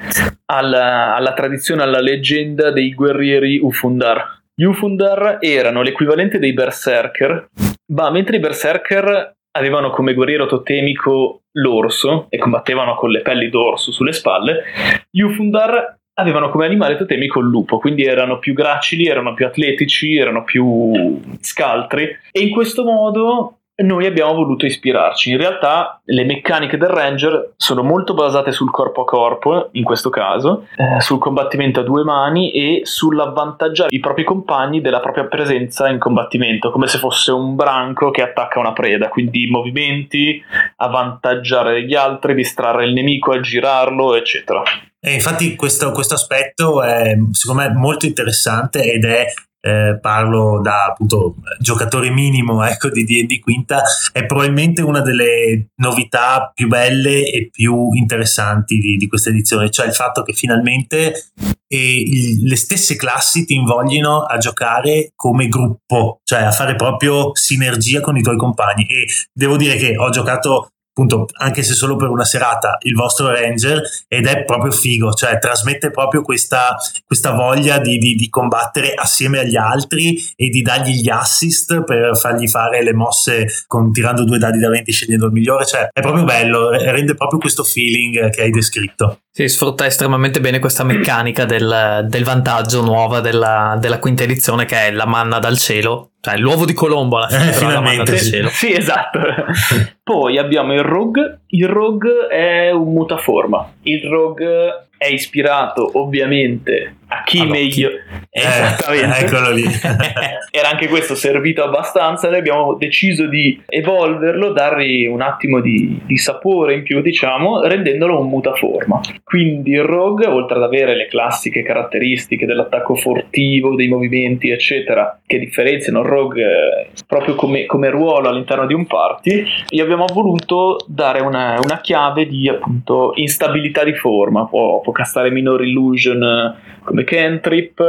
alla, 0.46 1.16
alla 1.16 1.34
tradizione, 1.34 1.84
alla 1.84 2.02
leggenda 2.02 2.72
dei 2.72 2.94
guerrieri 2.94 3.60
Ufundar. 3.60 4.42
Gli 4.56 4.64
Ufundar 4.64 5.38
erano 5.40 5.82
l'equivalente 5.82 6.40
dei 6.40 6.54
Berserker, 6.54 7.50
ma 7.94 8.10
mentre 8.12 8.38
i 8.38 8.40
Berserker 8.40 9.34
avevano 9.56 9.92
come 9.92 10.14
guerriero 10.14 10.46
totemico 10.46 11.44
l'orso 11.54 12.28
e 12.30 12.38
combattevano 12.38 12.96
con 12.96 13.10
le 13.12 13.22
pelli 13.22 13.50
d'orso 13.50 13.92
sulle 13.92 14.14
spalle, 14.14 14.64
gli 15.10 15.22
Ufundar 15.22 15.98
avevano 16.16 16.50
come 16.50 16.66
animale 16.66 16.96
totemico 16.98 17.40
il 17.40 17.48
lupo, 17.48 17.80
quindi 17.80 18.04
erano 18.04 18.38
più 18.38 18.54
gracili, 18.54 19.08
erano 19.08 19.34
più 19.34 19.46
atletici, 19.46 20.16
erano 20.16 20.44
più 20.44 21.20
scaltri 21.40 22.04
e 22.32 22.40
in 22.42 22.52
questo 22.52 22.84
modo 22.84 23.60
noi 23.84 24.06
abbiamo 24.06 24.34
voluto 24.34 24.66
ispirarci. 24.66 25.32
In 25.32 25.38
realtà 25.38 26.02
le 26.06 26.24
meccaniche 26.24 26.78
del 26.78 26.90
Ranger 26.90 27.54
sono 27.56 27.84
molto 27.84 28.14
basate 28.14 28.52
sul 28.52 28.72
corpo 28.72 29.02
a 29.02 29.06
corpo, 29.06 29.70
in 29.74 29.84
questo 29.84 30.10
caso, 30.10 30.68
eh, 30.76 31.00
sul 31.02 31.20
combattimento 31.20 31.82
a 31.82 31.84
due 31.84 32.04
mani 32.04 32.52
e 32.52 32.82
sull'avvantaggiare 32.84 33.90
i 33.92 34.00
propri 34.00 34.24
compagni 34.24 34.82
della 34.82 35.00
propria 35.00 35.26
presenza 35.26 35.88
in 35.90 36.00
combattimento, 36.00 36.72
come 36.72 36.88
se 36.88 36.98
fosse 36.98 37.32
un 37.32 37.56
branco 37.56 38.12
che 38.12 38.22
attacca 38.22 38.60
una 38.60 38.74
preda, 38.74 39.10
quindi 39.10 39.48
movimenti, 39.50 40.42
avvantaggiare 40.78 41.86
gli 41.86 41.96
altri, 41.96 42.34
distrarre 42.34 42.86
il 42.86 42.94
nemico, 42.94 43.32
aggirarlo, 43.32 44.16
eccetera. 44.16 44.64
E 45.00 45.14
infatti 45.14 45.56
questo, 45.56 45.92
questo 45.92 46.14
aspetto 46.14 46.82
è 46.82 47.18
secondo 47.32 47.62
me 47.62 47.74
molto 47.74 48.06
interessante 48.06 48.90
ed 48.90 49.04
è 49.04 49.26
eh, 49.66 49.98
parlo 50.02 50.60
da 50.62 50.86
appunto 50.86 51.36
giocatore 51.60 52.10
minimo 52.10 52.64
ecco, 52.68 52.90
di 52.90 53.06
D&D 53.06 53.40
Quinta 53.40 53.82
è 54.12 54.26
probabilmente 54.26 54.82
una 54.82 55.00
delle 55.00 55.70
novità 55.78 56.52
più 56.54 56.68
belle 56.68 57.24
e 57.24 57.50
più 57.50 57.94
interessanti 57.94 58.78
di, 58.78 58.98
di 58.98 59.08
questa 59.08 59.30
edizione 59.30 59.70
cioè 59.70 59.88
il 59.88 59.94
fatto 59.94 60.22
che 60.24 60.34
finalmente 60.34 61.32
eh, 61.68 62.00
il- 62.00 62.44
le 62.44 62.56
stesse 62.58 62.96
classi 62.98 63.46
ti 63.46 63.54
invoglino 63.54 64.24
a 64.24 64.38
giocare 64.38 65.12
come 65.16 65.48
gruppo 65.48 66.20
cioè 66.24 66.44
a 66.44 66.52
fare 66.52 66.76
proprio 66.76 67.32
sinergia 67.36 68.02
con 68.02 68.18
i 68.18 68.22
tuoi 68.22 68.38
compagni. 68.38 68.86
E 68.86 69.08
devo 69.32 69.56
dire 69.58 69.76
che 69.76 69.96
ho 69.98 70.10
giocato 70.10 70.70
appunto 70.94 71.26
anche 71.40 71.64
se 71.64 71.74
solo 71.74 71.96
per 71.96 72.10
una 72.10 72.24
serata 72.24 72.78
il 72.82 72.94
vostro 72.94 73.32
ranger 73.32 73.82
ed 74.08 74.28
è 74.28 74.46
proprio 74.46 74.72
figo 74.72 75.12
cioè 75.14 75.40
trasmette 75.40 75.90
proprio 75.90 76.22
questa, 76.22 76.76
questa 77.04 77.32
voglia 77.32 77.80
di, 77.80 77.98
di- 77.98 78.14
di 78.14 78.30
combattere 78.30 78.94
assieme 78.94 79.40
agli 79.40 79.56
altri 79.56 80.24
e 80.36 80.50
di 80.50 80.62
dargli 80.62 81.02
gli 81.02 81.10
assist 81.10 81.84
per 81.84 82.16
fargli 82.16 82.48
fare 82.48 82.84
le 82.84 82.94
mosse 82.94 83.48
con, 83.66 83.92
tirando 83.92 84.24
due 84.24 84.38
dadi 84.38 84.60
da 84.60 84.70
20 84.70 84.92
scegliendo 84.92 85.26
il 85.26 85.32
migliore 85.32 85.66
cioè 85.66 85.88
è 85.92 86.02
proprio 86.02 86.26
bello 86.26 86.70
re- 86.70 86.92
rende 86.92 87.16
proprio 87.16 87.40
questo 87.40 87.64
feeling 87.64 88.30
che 88.30 88.44
hai 88.44 88.52
descritto 88.52 89.22
Si 89.36 89.48
sfrutta 89.48 89.88
estremamente 89.88 90.40
bene 90.40 90.60
questa 90.60 90.84
meccanica 90.84 91.46
del, 91.46 92.06
del 92.08 92.24
vantaggio 92.24 92.84
nuova 92.84 93.20
della, 93.20 93.76
della 93.80 93.98
quinta 93.98 94.22
edizione 94.22 94.66
che 94.66 94.76
è 94.86 94.92
la 94.92 95.08
manna 95.08 95.40
dal 95.40 95.58
cielo, 95.58 96.12
cioè 96.22 96.38
l'uovo 96.38 96.66
di 96.66 96.74
Colombo 96.74 97.18
alla 97.18 97.28
fine, 97.30 97.50
Eh, 97.50 97.54
però 97.58 97.70
la 97.72 97.82
manna 97.82 98.04
dal 98.04 98.18
Sì, 98.20 98.30
cielo. 98.30 98.50
sì, 98.50 98.72
esatto. 98.78 99.20
Poi 100.04 100.38
abbiamo 100.38 100.74
il 100.74 100.84
Rogue. 100.84 101.40
Il 101.48 101.68
Rogue 101.68 102.28
è 102.30 102.70
un 102.74 102.94
mutaforma. 102.94 103.72
Il 103.82 104.08
Rogue 104.08 104.90
è 105.00 105.08
ispirato 105.08 105.90
ovviamente 106.00 106.98
a 107.08 107.24
chi 107.24 107.40
occhi. 107.40 107.50
meglio. 107.50 107.90
Esattamente. 108.30 109.18
Eh, 109.18 109.26
eccolo 109.26 109.52
lì 109.52 109.64
Era 110.56 110.70
anche 110.70 110.88
questo 110.88 111.16
servito 111.16 111.64
abbastanza. 111.64 112.30
Noi 112.30 112.40
abbiamo 112.40 112.76
deciso 112.76 113.28
di 113.28 113.60
evolverlo, 113.66 114.52
dargli 114.52 115.06
un 115.08 115.22
attimo 115.22 115.60
di, 115.60 116.00
di 116.06 116.18
sapore 116.18 116.76
in 116.76 116.84
più, 116.84 117.02
diciamo, 117.02 117.64
rendendolo 117.64 118.20
un 118.20 118.28
mutaforma. 118.28 119.00
Quindi 119.24 119.72
il 119.72 119.84
Rogue, 119.84 120.28
oltre 120.28 120.58
ad 120.58 120.64
avere 120.64 120.96
le 120.96 121.08
classiche 121.08 121.64
caratteristiche 121.64 122.46
dell'attacco 122.46 122.96
furtivo, 122.96 123.76
dei 123.76 123.88
movimenti, 123.88 124.52
eccetera, 124.52 125.20
che 125.26 125.40
differenziano 125.40 126.02
il 126.02 126.06
Rogue 126.06 126.44
eh, 126.44 126.88
proprio 127.08 127.34
come, 127.36 127.66
come 127.66 127.90
ruolo 127.90 128.30
all'interno 128.30 128.68
di 128.68 128.74
un 128.74 128.86
party, 128.86 129.46
gli 129.68 129.80
abbiamo 129.80 130.06
voluto 130.14 130.86
dare 130.88 131.22
una, 131.22 131.58
una 131.64 131.82
chiave 131.82 132.28
di 132.28 132.48
appunto 132.48 133.14
instabilità 133.16 133.84
di 133.84 133.96
forma. 133.96 134.46
Può, 134.46 134.82
può 134.82 134.92
castare 134.92 135.32
minor 135.32 135.64
illusion 135.64 136.72
come 136.94 137.04
cantrip, 137.04 137.84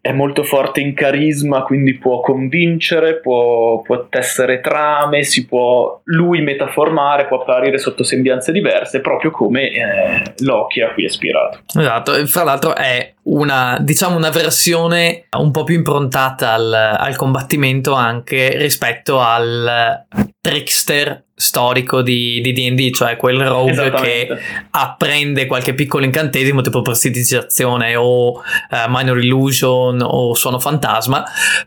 è 0.00 0.10
molto 0.12 0.42
forte 0.42 0.80
in 0.80 0.94
carisma, 0.94 1.62
quindi 1.62 1.98
può 1.98 2.20
convincere, 2.20 3.20
può, 3.20 3.82
può 3.82 4.06
tessere 4.08 4.60
trame, 4.60 5.22
si 5.22 5.46
può 5.46 6.00
lui 6.04 6.40
metaformare, 6.40 7.26
può 7.26 7.42
apparire 7.42 7.76
sotto 7.76 8.02
sembianze 8.02 8.50
diverse, 8.50 9.00
proprio 9.00 9.30
come 9.30 9.70
eh, 9.70 10.34
Loki 10.38 10.80
a 10.80 10.92
cui 10.92 11.02
è 11.02 11.06
ispirato. 11.06 11.58
Esatto, 11.78 12.14
e 12.14 12.26
fra 12.26 12.44
l'altro 12.44 12.74
è 12.74 13.12
una, 13.24 13.76
diciamo, 13.80 14.16
una 14.16 14.30
versione 14.30 15.26
un 15.36 15.50
po' 15.50 15.64
più 15.64 15.74
improntata 15.74 16.54
al, 16.54 16.72
al 16.72 17.16
combattimento 17.16 17.92
anche 17.92 18.56
rispetto 18.56 19.20
al 19.20 20.06
trickster 20.48 21.24
storico 21.34 22.00
di 22.00 22.40
di 22.40 22.52
D&D, 22.52 22.92
cioè 22.94 23.16
quel 23.16 23.44
rogue 23.46 23.90
che 23.90 24.28
apprende 24.70 25.46
qualche 25.46 25.74
piccolo 25.74 26.04
incantesimo 26.04 26.62
tipo 26.62 26.80
prestidigitazione 26.80 27.94
o 27.96 28.42
eh, 28.70 28.86
minor 28.88 29.18
illusion 29.18 30.00
o 30.02 30.34
suono 30.34 30.58
fantasma, 30.58 31.22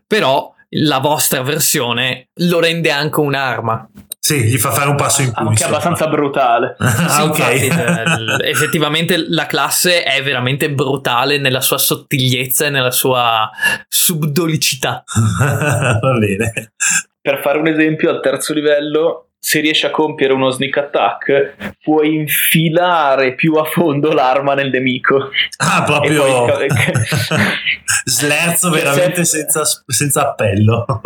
però 0.08 0.52
la 0.76 1.00
vostra 1.00 1.42
versione 1.42 2.30
lo 2.36 2.60
rende 2.60 2.90
anche 2.92 3.20
un'arma. 3.20 3.90
sì 4.18 4.42
gli 4.44 4.58
fa 4.58 4.72
fare 4.72 4.90
un 4.90 4.96
passo 4.96 5.22
in 5.22 5.32
più 5.32 5.38
Anche 5.42 5.52
insomma. 5.52 5.70
abbastanza 5.72 6.08
brutale. 6.08 6.76
ah, 6.80 7.10
Sì, 7.10 7.22
ok 7.22 7.64
infatti, 7.64 8.22
l- 8.22 8.40
effettivamente 8.46 9.26
la 9.28 9.46
classe 9.46 10.04
è 10.04 10.24
veramente 10.24 10.72
brutale 10.72 11.38
nella 11.38 11.62
sua 11.62 11.78
sottigliezza 11.78 12.66
e 12.66 12.70
nella 12.70 12.92
sua 12.92 13.50
subdolicità. 13.88 15.04
va 15.40 16.18
bene 16.18 16.74
Per 17.22 17.40
fare 17.42 17.60
un 17.60 17.68
esempio, 17.68 18.10
al 18.10 18.20
terzo 18.20 18.52
livello, 18.54 19.28
se 19.38 19.60
riesci 19.60 19.86
a 19.86 19.92
compiere 19.92 20.34
uno 20.34 20.50
sneak 20.50 20.78
attack, 20.78 21.76
puoi 21.84 22.16
infilare 22.16 23.36
più 23.36 23.54
a 23.56 23.64
fondo 23.64 24.12
l'arma 24.12 24.54
nel 24.56 24.70
nemico. 24.72 25.30
Ah, 25.58 25.84
proprio 25.84 26.24
poi- 26.46 26.68
slerzo 28.06 28.70
veramente 28.70 29.24
se- 29.24 29.38
senza, 29.40 29.62
senza 29.86 30.22
appello. 30.30 31.02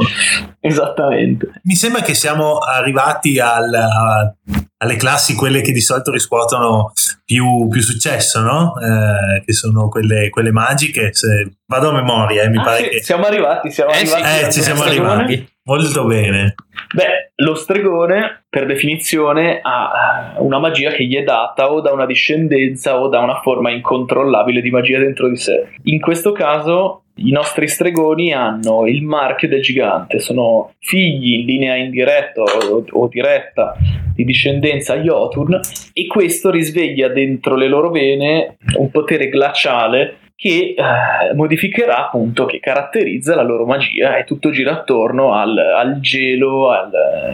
Esattamente. 0.60 1.52
Mi 1.64 1.76
sembra 1.76 2.02
che 2.02 2.14
siamo 2.14 2.58
arrivati 2.60 3.40
al- 3.40 3.74
a- 3.74 4.34
alle 4.78 4.96
classi, 4.96 5.36
quelle 5.36 5.62
che 5.62 5.72
di 5.72 5.82
solito 5.82 6.12
riscuotono 6.12 6.92
più, 7.24 7.68
più 7.70 7.82
successo, 7.82 8.40
no? 8.42 8.74
Eh, 8.80 9.44
che 9.46 9.54
sono 9.54 9.90
quelle, 9.90 10.30
quelle 10.30 10.52
magiche. 10.52 11.14
Se 11.14 11.58
vado 11.66 11.90
a 11.90 11.94
memoria, 11.94 12.44
eh, 12.44 12.50
mi 12.50 12.58
Ah, 12.58 12.64
pare 12.64 12.84
sì, 12.84 12.90
che. 12.90 13.04
siamo 13.04 13.26
arrivati, 13.26 13.72
siamo 13.72 13.92
Eh, 13.92 14.06
sì. 14.06 14.14
arrivati. 14.14 14.40
Eh, 14.40 14.44
al 14.46 14.52
ci 14.54 14.62
siamo 14.62 14.82
stregone. 14.82 15.12
arrivati. 15.12 15.54
Molto 15.68 16.06
bene. 16.06 16.54
Beh, 16.94 17.32
lo 17.38 17.56
stregone, 17.56 18.46
per 18.48 18.68
definizione, 18.68 19.62
ha 19.64 20.36
eh, 20.38 20.42
una 20.42 20.60
magia 20.60 20.92
che 20.92 21.06
gli 21.06 21.16
è 21.16 21.24
data 21.24 21.72
o 21.72 21.82
da 21.82 21.92
una 21.92 22.06
discendenza 22.06 23.00
o 23.00 23.08
da 23.08 23.20
una 23.20 23.42
forma 23.42 23.72
incontrollabile 23.72 24.62
di 24.62 24.70
magia 24.70 25.00
dentro 25.00 25.28
di 25.28 25.38
sé. 25.38 25.70
In 25.86 26.00
questo 26.00 26.34
caso, 26.34 27.06
i 27.16 27.32
nostri 27.32 27.68
stregoni 27.68 28.32
hanno 28.32 28.86
il 28.86 29.02
marchio 29.02 29.48
del 29.48 29.64
gigante, 29.64 30.20
sono 30.20 30.74
figli 30.80 31.40
in 31.40 31.46
linea 31.48 31.76
indiretta 31.78 32.42
o, 32.44 32.86
o 32.88 33.08
diretta 33.08 33.76
di 34.14 34.24
discendenza 34.24 34.98
Jotun 34.98 35.60
e 35.94 36.08
questo 36.08 36.52
risveglia 36.52 37.08
dentro 37.08 37.56
le 37.56 37.68
loro 37.68 37.90
vene 37.90 38.58
un 38.78 38.92
potere 38.92 39.30
glaciale 39.30 40.18
che 40.36 40.76
eh, 40.78 41.34
modificherà 41.34 42.08
appunto, 42.08 42.46
che 42.46 42.60
caratterizza 42.60 43.36
la 43.36 43.44
loro 43.44 43.66
magia 43.66 44.18
e 44.18 44.26
tutto 44.26 44.52
gira 44.52 44.74
attorno 44.74 45.34
al, 45.34 45.58
al 45.58 46.00
gelo, 46.02 46.72
al, 46.72 46.92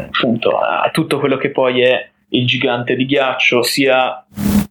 appunto, 0.07 0.57
a 0.57 0.89
tutto 0.91 1.19
quello 1.19 1.37
che 1.37 1.49
poi 1.49 1.81
è 1.81 2.09
il 2.29 2.45
gigante 2.45 2.95
di 2.95 3.05
ghiaccio, 3.05 3.63
sia 3.63 4.25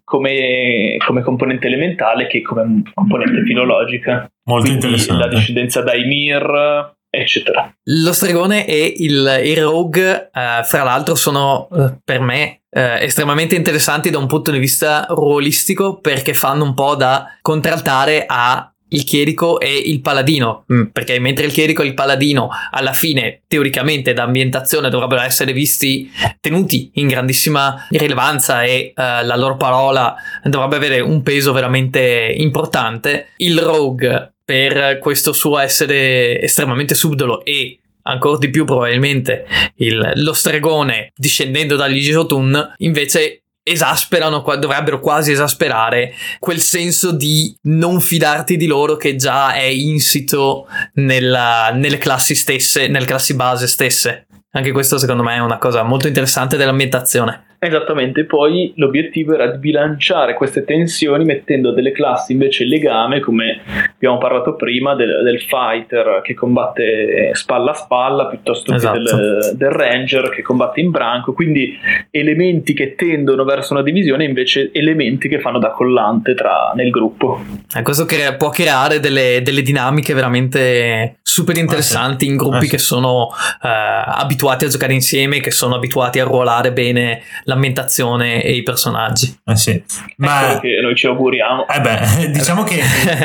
come, 0.04 0.96
come 1.04 1.22
componente 1.22 1.66
elementale 1.66 2.26
che 2.26 2.40
come 2.40 2.82
componente 2.94 3.42
filologica. 3.42 4.30
Molto 4.44 4.66
Quindi 4.66 4.86
interessante. 4.86 5.24
La 5.24 5.28
discendenza 5.28 5.82
da 5.82 5.94
Ymir, 5.94 6.94
eccetera. 7.10 7.72
Lo 7.84 8.12
stregone 8.12 8.66
e 8.66 8.94
il, 8.96 9.40
il 9.44 9.62
rogue, 9.62 10.30
eh, 10.32 10.62
fra 10.64 10.82
l'altro, 10.82 11.14
sono 11.14 11.68
eh, 11.72 11.98
per 12.02 12.20
me 12.20 12.59
eh, 12.70 13.04
estremamente 13.04 13.56
interessanti 13.56 14.10
da 14.10 14.18
un 14.18 14.26
punto 14.26 14.50
di 14.50 14.58
vista 14.58 15.06
ruolistico 15.08 15.98
perché 15.98 16.34
fanno 16.34 16.64
un 16.64 16.74
po' 16.74 16.94
da 16.94 17.36
contraltare 17.42 18.24
a 18.26 18.72
il 18.90 19.04
chierico 19.04 19.60
e 19.60 19.72
il 19.72 20.00
paladino, 20.00 20.64
Mm, 20.72 20.86
perché 20.86 21.18
mentre 21.18 21.46
il 21.46 21.52
chierico 21.52 21.82
e 21.82 21.86
il 21.86 21.94
paladino 21.94 22.48
alla 22.70 22.92
fine 22.92 23.42
teoricamente 23.46 24.12
da 24.12 24.22
ambientazione 24.22 24.88
dovrebbero 24.88 25.20
essere 25.20 25.52
visti 25.52 26.10
tenuti 26.40 26.90
in 26.94 27.08
grandissima 27.08 27.86
rilevanza 27.90 28.62
e 28.62 28.70
eh, 28.70 28.92
la 28.94 29.36
loro 29.36 29.56
parola 29.56 30.14
dovrebbe 30.44 30.76
avere 30.76 31.00
un 31.00 31.22
peso 31.22 31.52
veramente 31.52 32.32
importante, 32.36 33.28
il 33.38 33.58
rogue 33.60 34.32
per 34.44 34.98
questo 34.98 35.32
suo 35.32 35.58
essere 35.58 36.40
estremamente 36.40 36.94
subdolo 36.94 37.44
e 37.44 37.79
ancora 38.02 38.38
di 38.38 38.50
più 38.50 38.64
probabilmente 38.64 39.46
il- 39.76 40.12
lo 40.16 40.32
stregone 40.32 41.12
discendendo 41.14 41.76
dagli 41.76 42.00
Jotun 42.00 42.74
invece 42.78 43.42
esasperano, 43.62 44.42
dovrebbero 44.58 45.00
quasi 45.00 45.32
esasperare 45.32 46.12
quel 46.38 46.60
senso 46.60 47.12
di 47.12 47.54
non 47.62 48.00
fidarti 48.00 48.56
di 48.56 48.66
loro 48.66 48.96
che 48.96 49.16
già 49.16 49.52
è 49.52 49.62
insito 49.64 50.66
nella- 50.94 51.70
nelle 51.72 51.98
classi 51.98 52.34
stesse, 52.34 52.88
nelle 52.88 53.06
classi 53.06 53.34
base 53.34 53.66
stesse. 53.66 54.26
Anche 54.52 54.72
questo 54.72 54.98
secondo 54.98 55.22
me 55.22 55.36
è 55.36 55.38
una 55.38 55.58
cosa 55.58 55.82
molto 55.84 56.08
interessante 56.08 56.56
dell'ambientazione. 56.56 57.44
Esattamente, 57.62 58.24
poi 58.24 58.72
l'obiettivo 58.76 59.34
era 59.34 59.46
di 59.48 59.58
bilanciare 59.58 60.32
queste 60.32 60.64
tensioni 60.64 61.24
mettendo 61.26 61.72
delle 61.72 61.92
classi 61.92 62.32
invece 62.32 62.62
in 62.62 62.70
legame, 62.70 63.20
come 63.20 63.60
abbiamo 63.94 64.16
parlato 64.16 64.56
prima, 64.56 64.94
del, 64.94 65.20
del 65.22 65.42
fighter 65.42 66.22
che 66.24 66.32
combatte 66.32 67.30
spalla 67.34 67.72
a 67.72 67.74
spalla 67.74 68.26
piuttosto 68.28 68.72
Esatto. 68.74 68.96
che 68.96 69.02
del, 69.04 69.52
del 69.56 69.70
ranger 69.70 70.30
che 70.30 70.40
combatte 70.40 70.80
in 70.80 70.90
branco, 70.90 71.34
quindi 71.34 71.78
elementi 72.10 72.72
che 72.72 72.94
tendono 72.94 73.44
verso 73.44 73.74
una 73.74 73.82
divisione 73.82 74.24
invece 74.24 74.70
elementi 74.72 75.28
che 75.28 75.38
fanno 75.38 75.58
da 75.58 75.68
collante 75.70 76.32
tra, 76.32 76.72
nel 76.74 76.88
gruppo. 76.88 77.44
E 77.76 77.82
questo 77.82 78.06
crea- 78.06 78.36
può 78.36 78.48
creare 78.48 79.00
delle, 79.00 79.42
delle 79.44 79.60
dinamiche 79.60 80.14
veramente 80.14 81.18
super 81.22 81.58
interessanti 81.58 82.24
in 82.26 82.36
gruppi 82.36 82.56
Ah, 82.56 82.60
sì. 82.62 82.68
che 82.70 82.78
sono 82.78 83.28
eh, 83.62 83.68
abituati 83.68 84.38
a 84.48 84.56
giocare 84.56 84.94
insieme, 84.94 85.40
che 85.40 85.50
sono 85.50 85.74
abituati 85.74 86.20
a 86.20 86.24
ruolare 86.24 86.72
bene 86.72 87.22
l'ambientazione 87.44 88.42
e 88.42 88.54
i 88.54 88.62
personaggi. 88.62 89.38
Eh 89.44 89.56
sì. 89.56 89.70
È 89.72 89.84
Ma 90.16 90.58
che 90.60 90.80
noi 90.80 90.94
ci 90.94 91.06
auguriamo. 91.06 91.66
Eh 91.68 91.80
beh, 91.80 92.30
diciamo 92.32 92.62
che 92.62 92.80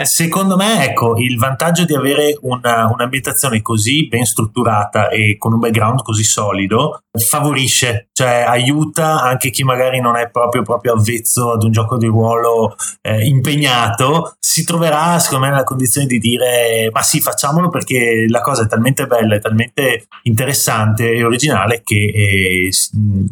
secondo 0.06 0.56
me, 0.56 0.84
ecco, 0.86 1.18
il 1.18 1.38
vantaggio 1.38 1.86
di 1.86 1.96
avere 1.96 2.38
una- 2.42 2.90
un'ambientazione 2.92 3.62
così 3.62 4.08
ben 4.08 4.26
strutturata 4.26 5.10
e 5.10 5.38
con 5.38 5.54
un 5.54 5.60
background 5.60 6.02
così 6.02 6.24
solido 6.24 7.00
favorisce, 7.18 8.10
cioè 8.12 8.44
aiuta 8.48 9.22
anche 9.22 9.50
chi 9.50 9.64
magari 9.64 10.00
non 10.00 10.18
è 10.18 10.30
proprio, 10.30 10.64
proprio 10.64 10.94
avvezzo 10.94 11.52
ad 11.52 11.64
un 11.64 11.72
gioco 11.72 11.98
di 11.98 12.08
ruolo 12.08 12.76
eh, 13.02 13.26
impegnato, 13.26 14.36
si 14.40 14.64
troverà 14.64 15.20
secondo 15.20 15.46
me 15.46 15.52
nella 15.52 15.64
condizione 15.64 16.08
di 16.08 16.20
dire 16.20 16.90
ma 16.92 17.02
sì, 17.02 17.22
facciamolo 17.22 17.70
perché 17.70 18.26
la 18.28 18.42
cosa 18.42 18.64
è 18.64 18.68
talmente 18.68 19.06
bella, 19.08 19.36
è 19.36 19.40
talmente 19.40 20.08
interessante 20.24 21.05
e 21.12 21.24
originale 21.24 21.82
che 21.84 22.12
eh, 22.14 22.70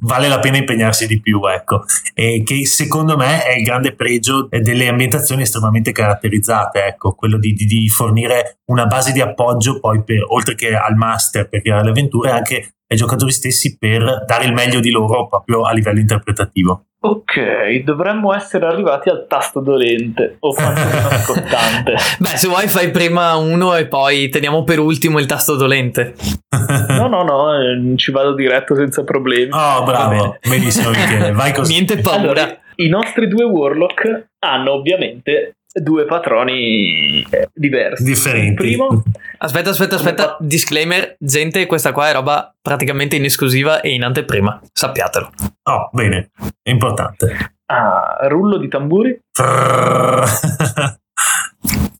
vale 0.01 0.27
la 0.27 0.39
pena 0.39 0.57
impegnarsi 0.57 1.07
di 1.07 1.19
più, 1.19 1.41
ecco 1.45 1.83
e 2.13 2.43
che 2.45 2.65
secondo 2.65 3.17
me 3.17 3.43
è 3.43 3.57
il 3.57 3.63
grande 3.63 3.93
pregio 3.93 4.47
delle 4.49 4.87
ambientazioni 4.87 5.41
estremamente 5.41 5.91
caratterizzate, 5.91 6.85
ecco, 6.85 7.13
quello 7.13 7.37
di, 7.37 7.53
di- 7.53 7.65
di 7.65 7.89
fornire 7.89 8.59
una 8.65 8.85
base 8.85 9.11
di 9.11 9.21
appoggio 9.21 9.79
poi 9.79 10.03
per, 10.03 10.23
oltre 10.27 10.55
che 10.55 10.75
al 10.75 10.95
master 10.95 11.49
per 11.49 11.61
creare 11.61 11.83
le 11.83 11.89
avventure 11.89 12.31
anche 12.31 12.75
ai 12.87 12.97
giocatori 12.97 13.31
stessi 13.31 13.77
per 13.77 14.23
dare 14.25 14.45
il 14.45 14.53
meglio 14.53 14.79
di 14.79 14.91
loro 14.91 15.27
proprio 15.27 15.63
a 15.63 15.73
livello 15.73 15.99
interpretativo. 15.99 16.85
Ok, 17.05 17.83
dovremmo 17.83 18.33
essere 18.33 18.65
arrivati 18.65 19.09
al 19.09 19.25
tasto 19.27 19.59
dolente 19.59 20.37
o 20.39 20.53
quantomeno 20.53 21.09
scottante. 21.09 21.95
Beh, 22.17 22.37
se 22.37 22.47
vuoi 22.47 22.69
fai 22.69 22.91
prima 22.91 23.35
uno 23.35 23.75
e 23.75 23.87
poi 23.87 24.29
teniamo 24.29 24.63
per 24.63 24.79
ultimo 24.79 25.19
il 25.19 25.25
tasto 25.25 25.55
dolente. 25.55 26.13
No, 26.93 27.07
no, 27.07 27.23
no, 27.23 27.53
eh, 27.53 27.97
ci 27.97 28.11
vado 28.11 28.33
diretto 28.33 28.75
senza 28.75 29.03
problemi. 29.03 29.49
Oh, 29.51 29.83
bravo, 29.83 30.37
benissimo 30.47 30.91
Michele, 30.91 31.31
vai 31.31 31.51
così. 31.51 31.73
Niente 31.73 31.97
paura. 31.97 32.21
Allora, 32.21 32.57
i 32.75 32.87
nostri 32.87 33.27
due 33.27 33.43
warlock 33.43 34.27
hanno 34.39 34.73
ovviamente 34.73 35.55
due 35.73 36.05
patroni 36.05 37.25
eh, 37.29 37.49
diversi. 37.53 38.03
Differenti. 38.03 38.47
Il 38.47 38.53
primo, 38.77 39.03
Aspetta, 39.39 39.71
aspetta, 39.71 39.95
aspetta. 39.95 40.37
Disclaimer, 40.39 41.15
gente, 41.19 41.65
questa 41.65 41.91
qua 41.91 42.09
è 42.09 42.13
roba 42.13 42.55
praticamente 42.61 43.15
in 43.15 43.25
esclusiva 43.25 43.81
e 43.81 43.91
in 43.91 44.03
anteprima. 44.03 44.61
Sappiatelo. 44.71 45.31
Oh, 45.63 45.89
bene, 45.91 46.31
è 46.61 46.69
importante. 46.69 47.55
ah, 47.65 48.27
rullo 48.27 48.57
di 48.57 48.67
tamburi. 48.67 49.19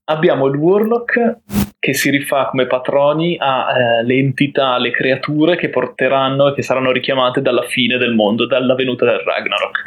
abbiamo 0.04 0.46
il 0.46 0.56
warlock 0.56 1.38
che 1.78 1.92
si 1.92 2.08
rifà 2.08 2.46
come 2.46 2.66
patroni 2.66 3.36
alle 3.38 4.14
entità, 4.14 4.68
alle 4.68 4.90
creature 4.90 5.56
che 5.56 5.68
porteranno 5.68 6.48
e 6.48 6.54
che 6.54 6.62
saranno 6.62 6.90
richiamate 6.90 7.42
dalla 7.42 7.64
fine 7.64 7.98
del 7.98 8.14
mondo, 8.14 8.46
dalla 8.46 8.74
venuta 8.74 9.04
del 9.04 9.18
Ragnarok. 9.18 9.82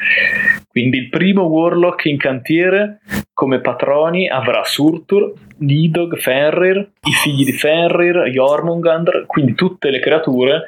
Quindi 0.68 0.98
il 0.98 1.10
primo 1.10 1.44
warlock 1.46 2.06
in 2.06 2.18
cantiere 2.18 3.00
come 3.34 3.62
patroni 3.62 4.30
avrà 4.30 4.64
Surtur, 4.64 5.34
Nidog, 5.60 6.18
Fenrir, 6.18 6.78
i 7.02 7.12
figli 7.12 7.44
di 7.44 7.52
Fenrir, 7.52 8.30
Jormungandr, 8.30 9.26
quindi 9.26 9.56
tutte 9.56 9.90
le 9.90 10.00
creature 10.00 10.64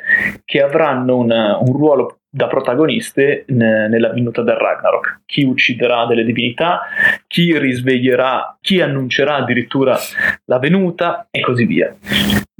che 0.45 0.61
avranno 0.61 1.15
una- 1.15 1.57
un 1.59 1.73
ruolo 1.73 2.18
da 2.29 2.47
protagoniste 2.47 3.45
ne- 3.47 3.87
nella 3.87 4.11
venuta 4.13 4.41
del 4.43 4.55
Ragnarok. 4.55 5.21
Chi 5.25 5.43
ucciderà 5.43 6.05
delle 6.05 6.23
divinità, 6.23 6.81
chi 7.27 7.57
risveglierà, 7.57 8.57
chi 8.61 8.81
annuncerà 8.81 9.35
addirittura 9.37 9.97
la 10.45 10.59
venuta 10.59 11.27
e 11.31 11.41
così 11.41 11.65
via. 11.65 11.95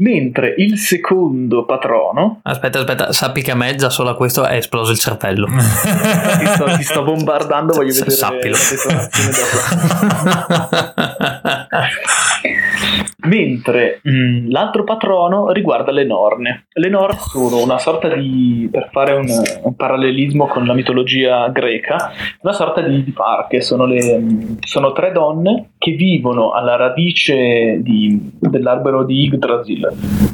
Mentre 0.02 0.54
il 0.58 0.78
secondo 0.78 1.66
patrono, 1.66 2.40
Aspetta, 2.44 2.80
aspetta, 2.80 3.12
sappi 3.12 3.42
che 3.42 3.52
a 3.52 3.56
me 3.56 3.76
già 3.76 3.90
solo 3.90 4.10
a 4.10 4.16
questo 4.16 4.46
è 4.46 4.56
esploso 4.56 4.92
il 4.92 4.98
cervello. 4.98 5.46
ti 5.48 6.46
sto, 6.46 6.66
ti 6.78 6.84
sto 6.84 7.04
bombardando, 7.04 7.74
voglio 7.74 7.92
S- 7.92 8.00
vedere 8.00 8.16
sappilo. 8.16 8.56
Mentre 13.28 14.00
mh, 14.02 14.50
l'altro 14.50 14.84
patrono 14.86 15.52
riguarda 15.52 15.92
le 15.92 16.06
Norne. 16.06 16.68
Le 16.72 16.90
Norne 16.90 17.20
sono 17.20 17.62
una 17.62 17.78
sorta 17.78 18.08
di, 18.16 18.70
per 18.72 18.90
fare 18.92 19.14
un, 19.14 19.28
un 19.64 19.76
parallelismo 19.76 20.48
con 20.48 20.66
la 20.66 20.74
mitologia 20.74 21.48
greca, 21.50 22.12
una 22.42 22.54
sorta 22.54 22.82
di, 22.82 23.04
di 23.04 23.12
parche. 23.12 23.60
Sono, 23.62 23.86
le, 23.86 24.24
sono 24.62 24.94
tre 24.94 25.12
donne 25.12 25.72
che 25.78 25.92
vivono 25.92 26.52
alla 26.52 26.78
radice 26.78 27.80
di- 27.82 28.32
dell'albero 28.40 29.04
di 29.04 29.24
Yggdrasil, 29.24 29.89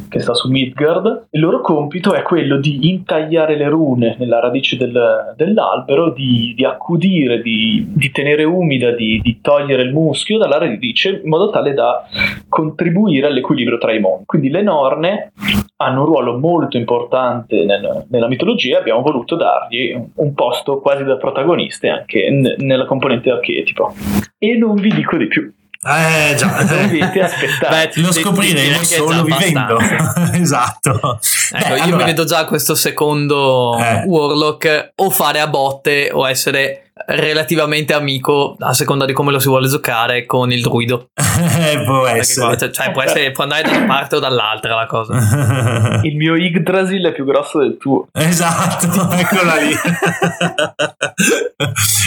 che 0.09 0.19
sta 0.19 0.33
su 0.33 0.49
Midgard. 0.49 1.27
Il 1.31 1.41
loro 1.41 1.61
compito 1.61 2.13
è 2.13 2.21
quello 2.21 2.57
di 2.57 2.89
intagliare 2.89 3.55
le 3.57 3.67
rune 3.67 4.15
nella 4.19 4.39
radice 4.39 4.77
del- 4.77 5.33
dell'albero, 5.35 6.11
di, 6.11 6.53
di 6.55 6.63
accudire, 6.65 7.41
di, 7.41 7.85
di 7.89 8.11
tenere 8.11 8.43
umida, 8.43 8.91
di, 8.91 9.19
di 9.21 9.39
togliere 9.41 9.81
il 9.83 9.91
muschio 9.93 10.37
dalla 10.37 10.57
radice 10.57 11.21
in 11.23 11.29
modo 11.29 11.49
tale 11.49 11.73
da 11.73 12.03
contribuire 12.49 13.27
all'equilibrio 13.27 13.77
tra 13.77 13.91
i 13.93 13.99
mondi. 13.99 14.23
Quindi 14.25 14.49
le 14.49 14.61
Norne 14.61 15.31
hanno 15.77 15.99
un 16.01 16.05
ruolo 16.05 16.37
molto 16.37 16.77
importante 16.77 17.65
nel- 17.65 18.05
nella 18.09 18.27
mitologia 18.27 18.77
e 18.77 18.79
abbiamo 18.79 19.01
voluto 19.01 19.35
dargli 19.35 19.93
un, 20.15 20.33
posto 20.33 20.79
quasi 20.79 21.03
da 21.03 21.17
protagoniste 21.17 21.89
anche 21.89 22.29
n- 22.29 22.55
nella 22.59 22.85
componente 22.85 23.29
archetipo. 23.29 23.93
E 24.37 24.55
non 24.55 24.75
vi 24.75 24.89
dico 24.93 25.17
di 25.17 25.27
più. 25.27 25.51
Eh 25.87 26.35
già. 26.35 26.47
Beh, 27.69 27.91
lo 27.95 28.11
scopriremo 28.11 28.83
solo 28.83 29.23
vivendo. 29.23 29.77
esatto. 30.33 31.19
Ecco, 31.51 31.67
Beh, 31.69 31.75
io 31.77 31.83
allora- 31.83 31.97
mi 31.97 32.03
vedo 32.05 32.23
già 32.25 32.45
questo 32.45 32.73
secondo 32.75 33.77
Eh. 33.79 34.03
Warlock 34.05 34.91
o 34.95 35.09
fare 35.11 35.39
a 35.39 35.47
botte 35.47 36.09
o 36.11 36.27
essere 36.27 36.84
relativamente 37.07 37.93
amico 37.93 38.55
a 38.57 38.73
seconda 38.73 39.03
di 39.03 39.11
come 39.11 39.31
lo 39.33 39.39
si 39.39 39.49
vuole 39.49 39.67
giocare 39.67 40.25
con 40.25 40.51
il 40.51 40.61
druido. 40.61 41.09
Eh, 41.35 41.83
può 41.83 42.07
essere. 42.07 42.45
qua- 42.47 42.57
cioè, 42.57 42.71
cioè, 42.71 42.91
può, 42.93 43.01
essere- 43.01 43.31
può 43.31 43.43
andare 43.43 43.63
da 43.63 43.75
una 43.75 43.85
parte 43.85 44.15
o 44.15 44.19
dall'altra 44.19 44.73
la 44.75 44.85
cosa. 44.85 45.99
Il 46.03 46.15
mio 46.15 46.35
Yggdrasil 46.35 47.03
è 47.05 47.11
più 47.11 47.25
grosso 47.25 47.59
del 47.59 47.75
tuo. 47.77 48.07
Esatto, 48.13 48.87
eccola 49.11 49.55
lì. 49.57 49.75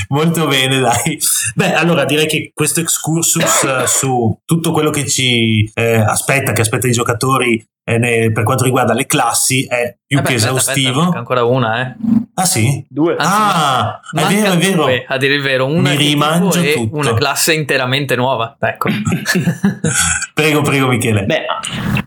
Molto 0.09 0.47
bene, 0.47 0.79
dai. 0.81 1.19
Beh, 1.55 1.75
allora 1.75 2.05
direi 2.07 2.27
che 2.27 2.51
questo 2.55 2.81
excursus 2.81 3.65
eh, 3.65 3.87
su 3.87 4.39
tutto 4.47 4.73
quello 4.73 4.91
che 4.91 5.07
ci 5.07 5.71
eh, 5.75 5.97
aspetta, 5.97 6.53
che 6.53 6.63
aspetta 6.63 6.87
i 6.89 6.93
giocatori 6.93 7.63
eh, 7.89 7.97
ne- 7.97 8.33
per 8.33 8.45
quanto 8.45 8.65
riguarda 8.65 8.93
le 8.93 9.07
classi, 9.07 9.65
è 9.67 9.97
più 10.07 10.19
Eh 10.19 10.21
beh, 10.21 10.29
che 10.29 10.35
aspetta, 10.35 10.57
esaustivo. 10.57 10.89
aspetta, 10.89 11.05
manca 11.05 11.19
ancora 11.19 11.45
una, 11.45 11.81
eh. 11.81 11.95
ah, 12.35 12.45
sì? 12.45 12.85
Due. 12.87 13.17
Anzi, 13.17 13.33
ah, 13.35 14.01
è 14.01 14.21
Manca 14.21 14.29
vero, 14.35 14.53
è 14.53 14.57
vero. 14.59 14.83
due, 14.83 15.05
a 15.09 15.17
dire 15.17 15.35
il 15.35 15.43
vero, 15.43 15.67
una 15.67 15.91
Mi 15.91 15.97
rimangio 15.97 16.61
e 16.61 16.73
tutto. 16.75 16.97
una 16.97 17.15
classe 17.15 17.55
interamente 17.55 18.15
nuova. 18.15 18.57
Ecco. 18.61 18.91
prego, 20.35 20.61
prego, 20.61 20.89
Michele. 20.89 21.25
Beh, 21.25 21.47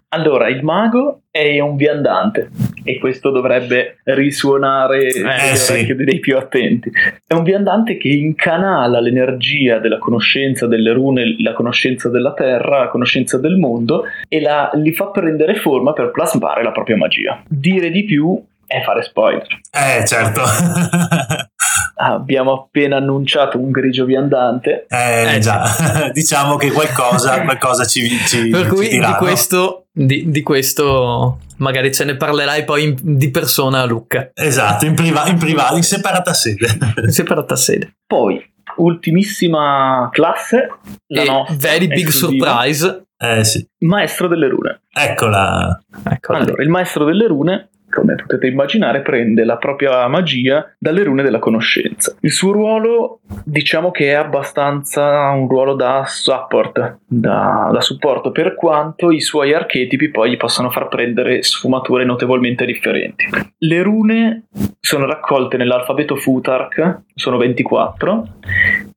allora, 0.09 0.49
il 0.49 0.61
mago 0.63 1.21
è 1.31 1.59
un 1.61 1.77
viandante 1.77 2.49
e 2.83 2.99
questo 2.99 3.29
dovrebbe 3.29 3.99
risuonare 4.03 5.09
nelle 5.13 5.55
sì. 5.55 5.71
orecchie 5.71 5.95
dei 5.95 6.19
più 6.19 6.37
attenti. 6.37 6.91
È 7.25 7.33
un 7.33 7.43
viandante 7.43 7.95
che 7.95 8.09
incanala 8.09 8.99
l'energia 8.99 9.79
della 9.79 9.97
conoscenza 9.99 10.67
delle 10.67 10.91
rune, 10.91 11.37
la 11.39 11.53
conoscenza 11.53 12.09
della 12.09 12.33
terra, 12.33 12.79
la 12.79 12.87
conoscenza 12.89 13.37
del 13.37 13.55
mondo 13.55 14.03
e 14.27 14.41
la, 14.41 14.69
li 14.73 14.91
fa 14.91 15.07
prendere 15.07 15.55
forma 15.71 15.93
per 15.93 16.11
plasmare 16.11 16.63
la 16.63 16.71
propria 16.71 16.97
magia. 16.97 17.41
Dire 17.47 17.89
di 17.89 18.03
più 18.03 18.41
è 18.67 18.81
fare 18.83 19.03
spoiler. 19.03 19.47
Eh, 19.71 20.05
certo. 20.05 20.41
Abbiamo 21.95 22.53
appena 22.53 22.97
annunciato 22.97 23.59
un 23.59 23.69
grigio 23.71 24.05
viandante. 24.05 24.85
eh, 24.89 25.35
Eh, 25.35 25.39
già, 25.39 25.63
diciamo 26.13 26.55
che 26.55 26.71
qualcosa, 26.71 27.41
qualcosa 27.43 27.85
ci, 27.85 28.07
ci, 28.25 28.49
per 28.49 28.67
cui 28.67 28.89
ci 28.89 28.99
di 28.99 29.13
questo, 29.17 29.85
di, 29.91 30.29
di 30.29 30.41
questo 30.41 31.39
magari 31.57 31.93
ce 31.93 32.05
ne 32.05 32.15
parlerai 32.15 32.63
poi 32.63 32.83
in- 32.85 32.95
di 33.01 33.29
persona 33.29 33.81
a 33.81 33.85
Luca. 33.85 34.31
Esatto, 34.33 34.85
in, 34.85 34.95
priva- 34.95 35.27
in 35.27 35.37
privato, 35.37 35.75
in 35.75 35.83
separata 35.83 36.33
sede. 36.33 36.67
Separata 37.09 37.55
sede. 37.55 37.97
Poi, 38.07 38.41
ultimissima 38.81 40.09
classe, 40.11 40.69
la 41.07 41.21
e 41.21 41.25
nostra, 41.25 41.55
very 41.57 41.87
big 41.87 42.07
esclusiva, 42.07 42.45
surprise. 42.47 43.03
Eh 43.17 43.43
sì, 43.43 43.67
Maestro 43.79 44.27
delle 44.27 44.47
rune. 44.47 44.81
eccola. 44.91 45.79
Ecco, 46.03 46.33
Allora, 46.33 46.63
il 46.63 46.69
maestro 46.69 47.05
delle 47.05 47.27
rune, 47.27 47.69
come 47.91 48.15
potete 48.15 48.47
immaginare, 48.47 49.01
prende 49.01 49.43
la 49.43 49.57
propria 49.57 50.07
magia 50.07 50.73
dalle 50.79 51.03
rune 51.03 51.21
della 51.21 51.39
conoscenza. 51.39 52.15
Il 52.21 52.31
suo 52.31 52.51
ruolo, 52.51 53.19
diciamo 53.43 53.91
che 53.91 54.07
è 54.07 54.13
abbastanza 54.13 55.29
un 55.29 55.47
ruolo 55.47 55.75
da 55.75 56.05
support, 56.07 56.99
da, 57.05 57.69
da 57.71 57.81
supporto, 57.81 58.31
per 58.31 58.55
quanto 58.55 59.11
i 59.11 59.21
suoi 59.21 59.53
archetipi 59.53 60.09
poi 60.09 60.31
gli 60.31 60.37
possano 60.37 60.71
far 60.71 60.87
prendere 60.87 61.43
sfumature 61.43 62.05
notevolmente 62.05 62.65
differenti. 62.65 63.25
Le 63.57 63.83
rune 63.83 64.47
sono 64.79 65.05
raccolte 65.05 65.57
nell'alfabeto 65.57 66.15
Futark, 66.15 67.01
sono 67.13 67.37
24, 67.37 68.27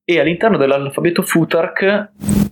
e 0.05 0.21
all'interno 0.21 0.57
dell'alfabeto 0.57 1.23
Futark 1.23 2.11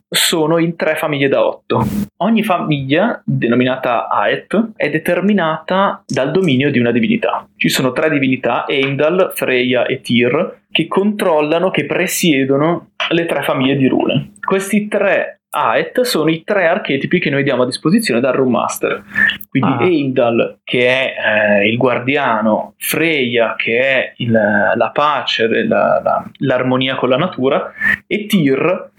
sono 0.09 0.59
in 0.59 0.77
tre 0.77 0.95
famiglie 0.95 1.29
da 1.29 1.47
8. 1.47 1.87
Ogni 2.19 2.43
famiglia, 2.43 3.23
denominata 3.25 4.09
Aet, 4.09 4.73
è 4.77 4.91
determinata 4.91 6.03
dal 6.07 6.31
dominio 6.31 6.71
di 6.71 6.79
una 6.79 6.93
divinità. 6.93 7.49
Ci 7.57 7.69
sono 7.69 7.93
tre 7.93 8.11
divinità, 8.11 8.67
Eindal, 8.67 9.33
Freya 9.35 9.87
e 9.87 10.01
Tyr, 10.01 10.61
che 10.71 10.87
controllano, 10.87 11.71
che 11.71 11.87
presiedono 11.87 12.91
le 13.11 13.27
tre 13.27 13.43
famiglie 13.43 13.77
di 13.77 13.89
rune. 13.89 14.33
Questi 14.41 14.89
tre 14.89 15.42
Aet 15.55 16.01
sono 16.01 16.31
i 16.31 16.43
tre 16.45 16.67
archetipi 16.67 17.19
che 17.21 17.29
noi 17.29 17.43
diamo 17.43 17.63
a 17.63 17.67
disposizione 17.67 18.21
dal 18.21 18.33
Room 18.33 18.53
Master. 18.53 19.03
Quindi 19.51 19.71
Ah. 19.71 19.85
Eindal, 19.85 20.59
che 20.65 20.87
è 20.87 21.15
eh, 21.61 21.69
il 21.69 21.77
guardiano, 21.77 22.75
Freya, 22.79 23.55
che 23.57 23.79
è 23.79 24.13
il- 24.17 24.31
la 24.31 24.91
pace, 24.95 25.47
la- 25.67 26.01
la- 26.03 26.25
l'armonia 26.39 26.95
con 26.95 27.11
la 27.11 27.17
natura, 27.19 27.71
e 28.07 28.25
Tyr, 28.27 28.91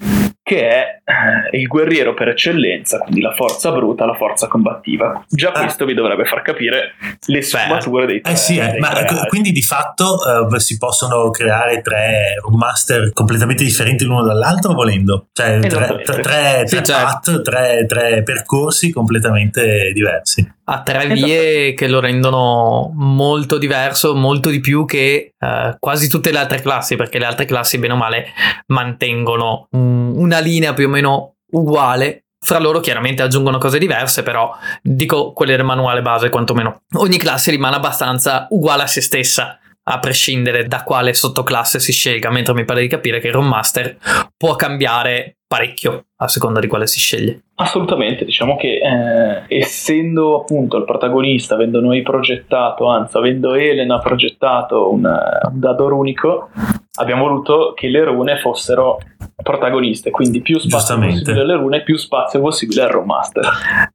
che 0.43 0.67
è 0.67 0.85
eh, 1.05 1.57
il 1.57 1.67
guerriero 1.67 2.13
per 2.13 2.27
eccellenza, 2.27 2.97
quindi 2.99 3.21
la 3.21 3.31
forza 3.31 3.71
bruta, 3.71 4.05
la 4.05 4.13
forza 4.15 4.47
combattiva. 4.49 5.23
Già 5.29 5.51
Ah. 5.53 5.61
questo 5.61 5.85
vi 5.85 5.93
dovrebbe 5.93 6.25
far 6.25 6.41
capire 6.41 6.95
le 7.27 7.41
sfumature 7.41 8.05
dei 8.05 8.19
tre. 8.21 8.33
Eh 8.33 8.35
sì, 8.35 8.57
eh, 8.57 8.71
dei 8.71 8.79
ma 8.79 8.89
tre 8.89 9.05
qu- 9.05 9.17
arti. 9.17 9.29
quindi 9.29 9.51
di 9.51 9.61
fatto 9.61 10.17
eh, 10.53 10.59
si 10.59 10.77
possono 10.77 11.29
creare 11.29 11.81
tre 11.81 12.35
master 12.49 13.11
completamente 13.13 13.63
differenti 13.63 14.03
l'uno 14.03 14.23
dall'altro 14.23 14.73
volendo? 14.73 15.27
Cioè 15.31 15.59
tre, 15.61 16.01
tre, 16.03 16.19
tre, 16.19 16.63
Sì, 16.65 16.75
tre 16.75 16.83
certo. 16.83 16.91
path, 16.93 17.41
tre, 17.41 17.85
tre 17.87 18.23
percorsi 18.23 18.91
completamente 18.91 19.91
diversi. 19.93 20.45
ha 20.65 20.81
tre 20.81 21.03
Esatto. 21.11 21.13
vie 21.25 21.73
che 21.73 21.87
lo 21.89 21.99
rendono 21.99 22.91
molto 22.95 23.57
diverso, 23.57 24.15
molto 24.15 24.49
di 24.49 24.59
più 24.61 24.85
che 24.85 25.32
eh, 25.43 25.75
quasi 25.79 26.07
tutte 26.07 26.31
le 26.31 26.39
altre 26.39 26.61
classi, 26.61 26.95
perché 26.95 27.19
le 27.19 27.25
altre 27.25 27.45
classi, 27.45 27.77
bene 27.77 27.93
o 27.93 27.97
male, 27.97 28.27
mantengono 28.67 29.67
mm, 29.75 30.17
una 30.17 30.39
linea 30.39 30.73
più 30.73 30.87
o 30.87 30.89
meno 30.89 31.35
uguale. 31.51 32.25
Fra 32.43 32.59
loro 32.59 32.81
chiaramente 32.81 33.21
aggiungono 33.21 33.57
cose 33.57 33.79
diverse, 33.79 34.21
però 34.21 34.53
dico 34.81 35.31
quelle 35.31 35.55
del 35.55 35.65
manuale 35.65 36.01
base 36.01 36.29
quantomeno. 36.29 36.81
Ogni 36.95 37.17
classe 37.17 37.51
rimane 37.51 37.77
abbastanza 37.77 38.47
uguale 38.49 38.83
a 38.83 38.87
se 38.87 38.99
stessa, 38.99 39.59
a 39.83 39.99
prescindere 39.99 40.65
da 40.65 40.83
quale 40.83 41.13
sottoclasse 41.13 41.79
si 41.79 41.91
scelga, 41.91 42.29
mentre 42.29 42.53
mi 42.53 42.65
pare 42.65 42.81
di 42.81 42.87
capire 42.87 43.19
che 43.19 43.27
il 43.27 43.33
Room 43.33 43.47
Master 43.47 43.97
può 44.37 44.55
cambiare 44.55 45.37
parecchio 45.45 46.05
a 46.17 46.27
seconda 46.27 46.59
di 46.59 46.67
quale 46.67 46.87
si 46.87 46.99
sceglie. 46.99 47.43
Assolutamente, 47.55 48.25
diciamo 48.25 48.55
che 48.55 48.79
eh, 48.79 49.43
essendo 49.47 50.41
appunto 50.41 50.77
il 50.77 50.85
protagonista, 50.85 51.53
avendo 51.53 51.79
noi 51.79 52.01
progettato, 52.01 52.87
anzi 52.87 53.17
avendo 53.17 53.53
Elena 53.53 53.99
progettato 53.99 54.91
un, 54.91 55.03
un 55.03 55.59
dado 55.59 55.89
runico, 55.89 56.49
abbiamo 56.95 57.27
voluto 57.27 57.73
che 57.75 57.89
le 57.89 58.03
rune 58.03 58.39
fossero 58.39 58.97
protagoniste, 59.43 60.09
quindi 60.09 60.41
più 60.41 60.57
spazio 60.57 60.97
possibile 60.97 61.41
alle 61.41 61.55
rune, 61.55 61.83
più 61.83 61.97
spazio 61.97 62.39
possibile 62.39 62.83
al 62.83 62.89
Room 62.89 63.05
Master. 63.05 63.47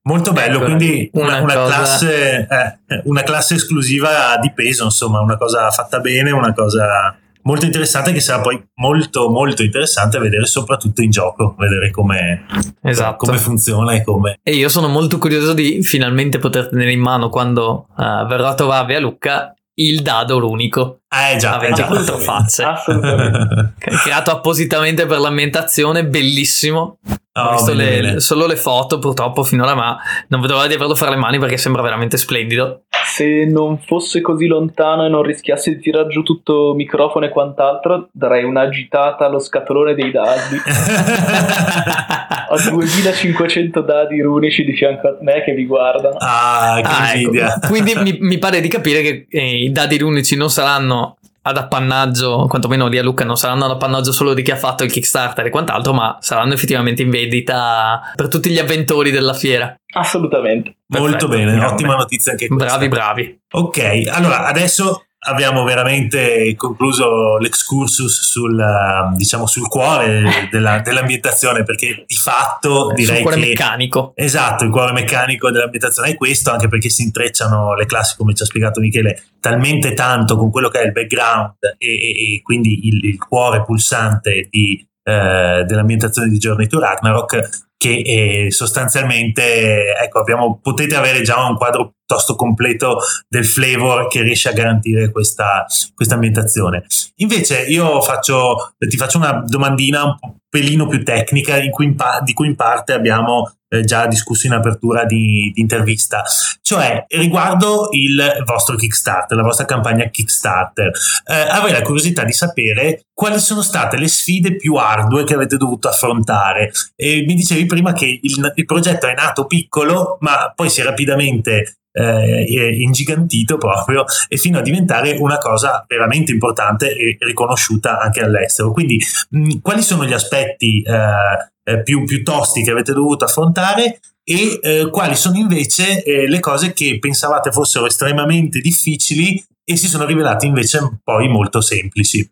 Molto 0.02 0.32
bello, 0.32 0.60
quindi 0.60 1.10
una, 1.14 1.40
una 1.40 1.42
una 1.42 1.54
cosa- 1.54 1.74
classe, 1.74 2.46
eh, 2.48 3.02
una 3.04 3.22
classe 3.22 3.54
esclusiva 3.54 4.38
di 4.40 4.52
peso, 4.52 4.84
insomma, 4.84 5.20
una 5.20 5.36
cosa 5.36 5.70
fatta 5.70 5.98
bene, 5.98 6.30
una 6.30 6.52
cosa 6.52 7.18
molto 7.42 7.64
interessante 7.64 8.12
che 8.12 8.20
sarà 8.20 8.42
poi 8.42 8.62
molto 8.74 9.30
molto 9.30 9.62
interessante 9.62 10.18
vedere 10.18 10.44
soprattutto 10.44 11.00
in 11.00 11.10
gioco, 11.10 11.54
vedere 11.56 11.90
come, 11.90 12.44
Esatto. 12.82 13.16
come 13.16 13.38
funziona 13.38 13.92
e 13.92 14.04
come... 14.04 14.38
E 14.42 14.54
io 14.54 14.68
sono 14.68 14.88
molto 14.88 15.16
curioso 15.18 15.54
di 15.54 15.82
finalmente 15.82 16.38
poter 16.38 16.68
tenere 16.68 16.92
in 16.92 17.00
mano 17.00 17.30
quando 17.30 17.86
eh, 17.98 18.26
verrò 18.26 18.48
a 18.48 18.54
trovarvi 18.54 18.94
a 18.94 19.00
Lucca 19.00 19.54
il 19.80 20.02
dado 20.02 20.38
runico 20.38 21.00
eh 21.10 21.36
già, 21.36 21.58
a 21.58 21.64
eh 21.66 21.72
già. 21.72 21.86
24 21.86 22.18
facce 22.18 22.62
Assolutamente. 22.64 23.74
creato 24.02 24.30
appositamente 24.30 25.06
per 25.06 25.18
l'ambientazione 25.18 26.04
bellissimo 26.06 26.98
ho 27.38 27.40
Oh, 27.40 27.52
visto 27.52 27.72
bene, 27.72 27.90
le- 27.90 28.00
bene. 28.00 28.20
solo 28.20 28.46
le 28.46 28.56
foto 28.56 28.98
purtroppo 28.98 29.44
finora 29.44 29.74
ma 29.76 29.96
non 30.28 30.40
vedo 30.40 30.54
l'ora 30.54 30.66
di 30.66 30.74
averlo 30.74 30.96
fra 30.96 31.08
le 31.08 31.14
mani 31.16 31.38
perché 31.38 31.56
sembra 31.56 31.82
veramente 31.82 32.16
splendido 32.16 32.82
Se 33.06 33.44
non 33.48 33.78
fosse 33.78 34.20
così 34.20 34.46
lontano 34.48 35.06
e 35.06 35.08
non 35.08 35.22
rischiassi 35.22 35.76
di 35.76 35.80
tirar 35.80 36.08
giù 36.08 36.22
tutto 36.22 36.74
microfono 36.74 37.26
e 37.26 37.28
quant'altro, 37.30 38.08
darei 38.12 38.42
un'agitata 38.44 39.24
allo 39.24 39.38
scatolone 39.38 39.94
dei 39.94 40.10
dadi. 40.10 40.56
Ho 42.50 42.56
2500 42.70 43.80
dadi 43.82 44.20
runici 44.20 44.64
di 44.64 44.72
fianco 44.74 45.08
a 45.08 45.16
me 45.20 45.42
che 45.44 45.52
vi 45.52 45.66
guardano. 45.66 46.16
ah, 46.18 46.80
che 46.82 46.88
Ah, 46.88 47.08
ecco. 47.10 47.18
invidia. 47.18 47.58
quindi 47.66 47.94
mi, 47.96 48.16
mi 48.20 48.38
pare 48.38 48.60
di 48.60 48.68
capire 48.68 49.02
che 49.02 49.26
eh, 49.30 49.64
i 49.64 49.70
dadi 49.70 49.98
runici 49.98 50.36
non 50.36 50.50
saranno 50.50 51.07
ad 51.48 51.56
appannaggio, 51.56 52.46
quantomeno 52.46 52.88
di 52.88 52.98
a 52.98 53.02
Luca, 53.02 53.24
non 53.24 53.36
saranno 53.36 53.64
ad 53.64 53.70
appannaggio 53.70 54.12
solo 54.12 54.34
di 54.34 54.42
chi 54.42 54.50
ha 54.50 54.56
fatto 54.56 54.84
il 54.84 54.92
Kickstarter 54.92 55.46
e 55.46 55.50
quant'altro, 55.50 55.94
ma 55.94 56.18
saranno 56.20 56.52
effettivamente 56.52 57.02
in 57.02 57.10
vendita 57.10 58.12
per 58.14 58.28
tutti 58.28 58.50
gli 58.50 58.58
avventori 58.58 59.10
della 59.10 59.32
fiera. 59.32 59.74
Assolutamente. 59.94 60.76
Molto 60.88 61.06
Perfetto, 61.06 61.28
bene, 61.28 61.56
grande. 61.56 61.72
ottima 61.72 61.96
notizia 61.96 62.32
anche 62.32 62.46
questa. 62.48 62.66
Bravi, 62.66 62.88
bravi. 62.88 63.40
Ok, 63.52 64.02
allora 64.10 64.46
adesso 64.46 65.04
abbiamo 65.20 65.64
veramente 65.64 66.54
concluso 66.56 67.38
l'excursus 67.38 68.20
sul, 68.22 68.58
eh, 68.58 69.16
diciamo, 69.16 69.46
sul 69.46 69.68
cuore 69.68 70.48
della- 70.50 70.80
dell'ambientazione 70.80 71.64
perché 71.64 72.04
di 72.06 72.14
fatto 72.14 72.92
direi 72.94 73.16
Sul 73.16 73.22
cuore 73.24 73.40
che... 73.40 73.46
meccanico. 73.48 74.12
Esatto, 74.14 74.64
il 74.64 74.70
cuore 74.70 74.92
meccanico 74.92 75.50
dell'ambientazione 75.50 76.10
è 76.10 76.16
questo, 76.16 76.50
anche 76.50 76.68
perché 76.68 76.88
si 76.88 77.02
intrecciano 77.02 77.74
le 77.74 77.86
classi, 77.86 78.16
come 78.16 78.34
ci 78.34 78.42
ha 78.42 78.46
spiegato 78.46 78.80
Michele, 78.80 79.22
talmente 79.40 79.94
tanto 79.94 80.36
con 80.36 80.50
quello 80.50 80.68
che 80.68 80.80
è 80.80 80.84
il 80.84 80.92
background 80.92 81.54
e, 81.78 81.86
e- 81.88 82.34
e 82.34 82.42
quindi 82.42 82.86
il, 82.88 83.04
il 83.04 83.18
cuore 83.18 83.62
pulsante 83.64 84.46
di 84.50 84.86
eh, 85.02 85.64
dell'ambientazione 85.66 86.28
di 86.28 86.36
Journey 86.36 86.66
to 86.66 86.78
Ragnarok 86.78 87.66
che 87.78 88.02
eh, 88.04 88.50
sostanzialmente 88.50 89.94
ecco, 89.94 90.18
abbiamo, 90.18 90.58
potete 90.60 90.96
avere 90.96 91.22
già 91.22 91.46
un 91.46 91.56
quadro 91.56 91.94
piuttosto 92.04 92.34
completo 92.34 92.98
del 93.28 93.46
flavor 93.46 94.08
che 94.08 94.22
riesce 94.22 94.48
a 94.48 94.52
garantire 94.52 95.10
questa, 95.12 95.64
questa 95.94 96.14
ambientazione. 96.14 96.84
Invece 97.16 97.62
io 97.62 98.00
faccio, 98.02 98.74
ti 98.76 98.96
faccio 98.96 99.18
una 99.18 99.44
domandina 99.46 100.18
un 100.20 100.38
pelino 100.48 100.86
più 100.86 101.04
tecnica 101.04 101.58
cui 101.70 101.94
pa- 101.94 102.20
di 102.24 102.32
cui 102.32 102.46
in 102.48 102.56
parte 102.56 102.92
abbiamo 102.92 103.52
eh, 103.68 103.84
già 103.84 104.06
discusso 104.06 104.46
in 104.46 104.54
apertura 104.54 105.04
di, 105.04 105.50
di, 105.54 105.60
intervista, 105.60 106.22
cioè 106.62 107.04
riguardo 107.08 107.88
il 107.92 108.42
vostro 108.44 108.76
Kickstarter, 108.76 109.36
la 109.36 109.42
vostra 109.42 109.66
campagna 109.66 110.08
Kickstarter. 110.08 110.90
Eh, 111.26 111.34
avrei 111.34 111.72
la 111.72 111.82
curiosità 111.82 112.24
di 112.24 112.32
sapere 112.32 113.02
quali 113.12 113.38
sono 113.38 113.60
state 113.60 113.98
le 113.98 114.08
sfide 114.08 114.56
più 114.56 114.76
ardue 114.76 115.24
che 115.24 115.34
avete 115.34 115.56
dovuto 115.56 115.88
affrontare. 115.88 116.70
E 116.96 117.24
mi 117.26 117.34
dicevi 117.34 117.66
prima 117.66 117.92
che 117.92 118.18
il, 118.22 118.52
il 118.54 118.64
progetto 118.64 119.06
è 119.06 119.14
nato 119.14 119.46
piccolo, 119.46 120.16
ma 120.20 120.50
poi 120.54 120.70
si 120.70 120.80
è 120.80 120.84
rapidamente 120.84 121.80
eh, 121.98 122.76
ingigantito 122.80 123.56
proprio 123.58 124.04
e 124.28 124.36
fino 124.36 124.58
a 124.58 124.62
diventare 124.62 125.16
una 125.18 125.38
cosa 125.38 125.84
veramente 125.86 126.32
importante 126.32 126.94
e 126.94 127.16
riconosciuta 127.20 128.00
anche 128.00 128.20
all'estero. 128.20 128.72
Quindi, 128.72 129.00
mh, 129.30 129.58
quali 129.60 129.82
sono 129.82 130.04
gli 130.04 130.12
aspetti 130.12 130.82
eh, 130.82 131.72
eh, 131.72 131.82
più, 131.82 132.04
più 132.04 132.22
tosti 132.22 132.62
che 132.62 132.70
avete 132.70 132.92
dovuto 132.92 133.24
affrontare 133.24 134.00
e 134.24 134.58
eh, 134.62 134.90
quali 134.90 135.16
sono 135.16 135.38
invece 135.38 136.02
eh, 136.02 136.28
le 136.28 136.40
cose 136.40 136.72
che 136.72 136.98
pensavate 136.98 137.50
fossero 137.50 137.86
estremamente 137.86 138.60
difficili 138.60 139.42
e 139.64 139.76
si 139.76 139.86
sono 139.86 140.04
rivelate 140.04 140.46
invece 140.46 141.00
poi 141.02 141.28
molto 141.28 141.60
semplici. 141.60 142.30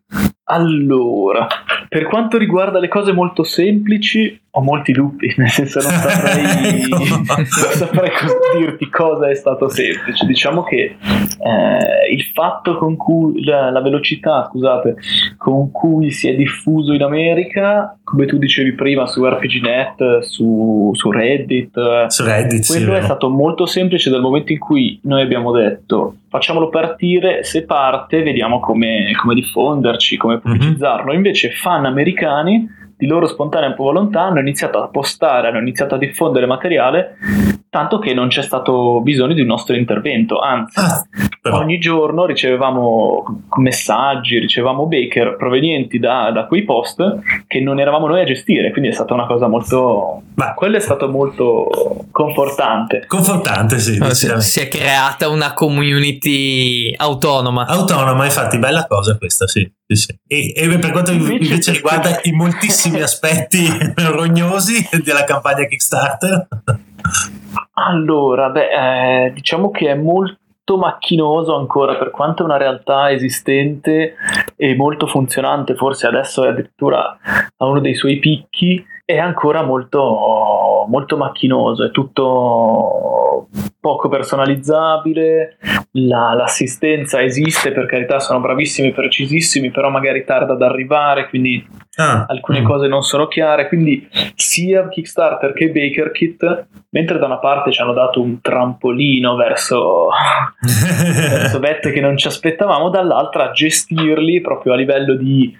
Allora, 0.49 1.45
per 1.89 2.05
quanto 2.05 2.37
riguarda 2.37 2.79
le 2.79 2.87
cose 2.87 3.11
molto 3.11 3.43
semplici, 3.43 4.39
ho 4.51 4.61
molti 4.61 4.93
dubbi, 4.93 5.33
nel 5.37 5.49
senso 5.49 5.81
non 5.81 5.91
saprei, 5.91 6.87
non 6.87 7.45
saprei 7.45 8.11
dirti 8.57 8.89
cosa 8.89 9.29
è 9.29 9.35
stato 9.35 9.67
semplice. 9.67 10.25
Diciamo 10.25 10.63
che 10.63 10.77
eh, 10.77 12.13
il 12.13 12.23
fatto 12.33 12.77
con 12.77 12.95
cui 12.95 13.43
la, 13.43 13.69
la, 13.71 13.81
velocità, 13.81 14.47
scusate, 14.49 14.95
con 15.37 15.69
cui 15.71 16.11
si 16.11 16.29
è 16.29 16.35
diffuso 16.35 16.93
in 16.93 17.03
America, 17.03 17.97
come 18.05 18.25
tu 18.25 18.37
dicevi 18.37 18.71
prima 18.71 19.05
su 19.05 19.25
RPGNet, 19.25 20.19
su, 20.19 20.91
su 20.93 21.11
Reddit, 21.11 22.05
su 22.07 22.23
Reddit 22.23 22.65
quello 22.67 22.93
sì, 22.93 22.99
è 22.99 23.03
stato 23.03 23.29
molto 23.29 23.65
semplice 23.65 24.09
dal 24.09 24.21
momento 24.21 24.53
in 24.53 24.59
cui 24.59 24.97
noi 25.03 25.21
abbiamo 25.21 25.51
detto 25.51 26.15
facciamolo 26.29 26.69
partire, 26.69 27.43
se 27.43 27.63
parte 27.65 28.21
vediamo 28.21 28.59
come, 28.59 29.11
come 29.19 29.33
diffonderci, 29.33 30.17
come 30.17 30.36
pubblicizzarlo. 30.39 31.07
Mm-hmm. 31.07 31.15
Invece 31.15 31.51
fan 31.51 31.85
americani 31.85 32.67
di 32.97 33.05
loro 33.05 33.27
spontanea 33.27 33.75
volontà 33.77 34.23
hanno 34.23 34.39
iniziato 34.39 34.81
a 34.81 34.87
postare, 34.87 35.47
hanno 35.47 35.59
iniziato 35.59 35.95
a 35.95 35.97
diffondere 35.99 36.47
materiale, 36.47 37.17
tanto 37.69 37.99
che 37.99 38.13
non 38.15 38.27
c'è 38.27 38.41
stato 38.41 39.01
bisogno 39.01 39.35
di 39.35 39.41
un 39.41 39.47
nostro 39.47 39.75
intervento, 39.75 40.39
anzi 40.39 40.79
ah, 40.79 41.07
ogni 41.51 41.77
giorno 41.77 42.25
ricevevamo 42.25 43.43
messaggi, 43.57 44.39
ricevevamo 44.39 44.87
baker 44.87 45.35
provenienti 45.35 45.99
da, 45.99 46.31
da, 46.31 46.45
quei 46.47 46.63
post 46.63 47.19
che 47.45 47.59
non 47.59 47.79
eravamo 47.79 48.07
noi 48.07 48.21
a 48.21 48.25
gestire, 48.25 48.71
quindi 48.71 48.89
è 48.89 48.93
stata 48.93 49.13
una 49.13 49.27
cosa 49.27 49.47
molto... 49.47 50.23
Ma 50.33 50.55
quello 50.55 50.77
è 50.77 50.79
stato 50.79 51.07
molto 51.07 52.05
confortante. 52.11 53.05
Confortante, 53.05 53.77
sì. 53.77 53.99
Si 54.39 54.59
è 54.59 54.67
creata 54.67 55.29
una 55.29 55.53
community 55.53 56.93
autonoma. 56.95 57.65
Autonoma, 57.67 58.25
infatti, 58.25 58.57
bella 58.57 58.87
cosa 58.87 59.17
questa, 59.17 59.45
sì. 59.47 59.69
Sì, 59.87 59.95
sì. 59.95 60.19
E, 60.27 60.53
e, 60.53 60.79
per 60.79 60.91
quanto 60.91 61.11
invece, 61.11 61.45
invece 61.45 61.71
riguarda 61.71 62.19
i 62.23 62.31
moltissimi 62.33 62.99
aspetti 63.01 63.65
rognosi 63.95 64.85
della 65.01 65.23
campagna 65.23 65.65
Kickstarter? 65.65 66.47
Allora, 67.73 68.49
beh, 68.49 69.25
eh, 69.25 69.31
diciamo 69.33 69.71
che 69.71 69.89
è 69.89 69.95
molto 69.95 70.77
macchinoso 70.77 71.55
ancora 71.55 71.95
per 71.95 72.11
quanto 72.11 72.41
è 72.41 72.45
una 72.45 72.57
realtà 72.57 73.11
esistente 73.11 74.15
e 74.57 74.75
molto 74.75 75.07
funzionante, 75.07 75.75
forse 75.75 76.05
adesso 76.05 76.43
è 76.43 76.49
addirittura 76.49 77.17
a 77.55 77.65
uno 77.65 77.79
dei 77.79 77.95
suoi 77.95 78.19
picchi, 78.19 78.85
è 79.09 79.17
ancora 79.17 79.63
molto, 79.63 80.85
molto 80.89 81.15
macchinoso, 81.15 81.85
è 81.85 81.91
tutto 81.91 83.47
poco 83.79 84.09
personalizzabile, 84.09 85.59
la, 85.91 86.33
l'assistenza 86.33 87.23
esiste, 87.23 87.71
per 87.71 87.85
carità 87.85 88.19
sono 88.19 88.41
bravissimi, 88.41 88.91
precisissimi, 88.91 89.71
però 89.71 89.89
magari 89.89 90.25
tarda 90.25 90.51
ad 90.51 90.61
arrivare, 90.61 91.29
quindi 91.29 91.65
ah. 91.97 92.25
alcune 92.27 92.61
mm. 92.61 92.65
cose 92.65 92.87
non 92.87 93.03
sono 93.03 93.27
chiare, 93.27 93.67
quindi 93.67 94.07
sia 94.35 94.87
Kickstarter 94.87 95.53
che 95.53 95.69
BakerKit, 95.69 96.67
mentre 96.89 97.19
da 97.19 97.25
una 97.25 97.39
parte 97.39 97.71
ci 97.71 97.81
hanno 97.81 97.93
dato 97.93 98.21
un 98.21 98.41
trampolino 98.41 99.35
verso, 99.35 100.07
verso 100.61 101.59
vette 101.59 101.91
che 101.91 102.01
non 102.01 102.17
ci 102.17 102.27
aspettavamo, 102.27 102.89
dall'altra 102.89 103.51
gestirli 103.51 104.41
proprio 104.41 104.73
a 104.73 104.75
livello 104.75 105.15
di 105.15 105.55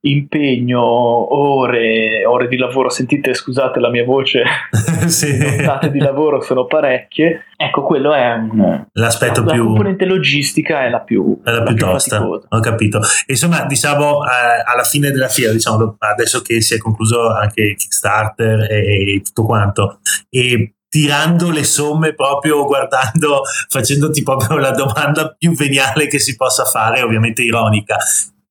impegno, 0.00 0.82
ore, 0.82 2.24
ore 2.26 2.48
di 2.48 2.56
lavoro, 2.56 2.90
sentite 2.90 3.34
scusate 3.34 3.80
la 3.80 3.90
mia 3.90 4.04
voce, 4.04 4.42
sì. 5.06 5.36
le 5.38 5.90
di 5.90 5.98
lavoro 5.98 6.40
sono 6.40 6.66
parecchie, 6.66 7.46
ecco 7.56 7.82
quello 7.82 8.12
è 8.12 8.32
un, 8.32 8.84
l'aspetto 8.92 9.42
la, 9.42 9.52
più... 9.52 9.62
La 9.62 9.66
componente 9.68 10.04
logistica 10.04 10.84
è 10.84 10.90
la 10.90 11.00
più, 11.00 11.40
è 11.42 11.50
la 11.50 11.58
la 11.58 11.62
più, 11.64 11.74
più 11.74 11.86
tosta, 11.86 12.16
faticosa. 12.18 12.46
ho 12.48 12.60
capito. 12.60 13.00
Insomma, 13.26 13.64
diciamo, 13.64 14.24
eh, 14.24 14.62
alla 14.64 14.84
fine 14.84 15.10
della 15.10 15.28
fiera, 15.28 15.52
diciamo, 15.52 15.73
adesso 15.98 16.42
che 16.42 16.60
si 16.60 16.74
è 16.74 16.78
concluso 16.78 17.30
anche 17.30 17.74
Kickstarter 17.74 18.70
e, 18.70 19.14
e 19.14 19.20
tutto 19.22 19.44
quanto, 19.44 20.00
e 20.28 20.74
tirando 20.88 21.50
le 21.50 21.64
somme 21.64 22.14
proprio 22.14 22.64
guardando, 22.64 23.42
facendoti 23.68 24.22
proprio 24.22 24.58
la 24.58 24.70
domanda 24.70 25.34
più 25.36 25.52
veniale 25.54 26.06
che 26.06 26.18
si 26.18 26.36
possa 26.36 26.64
fare, 26.64 27.02
ovviamente 27.02 27.42
ironica 27.42 27.96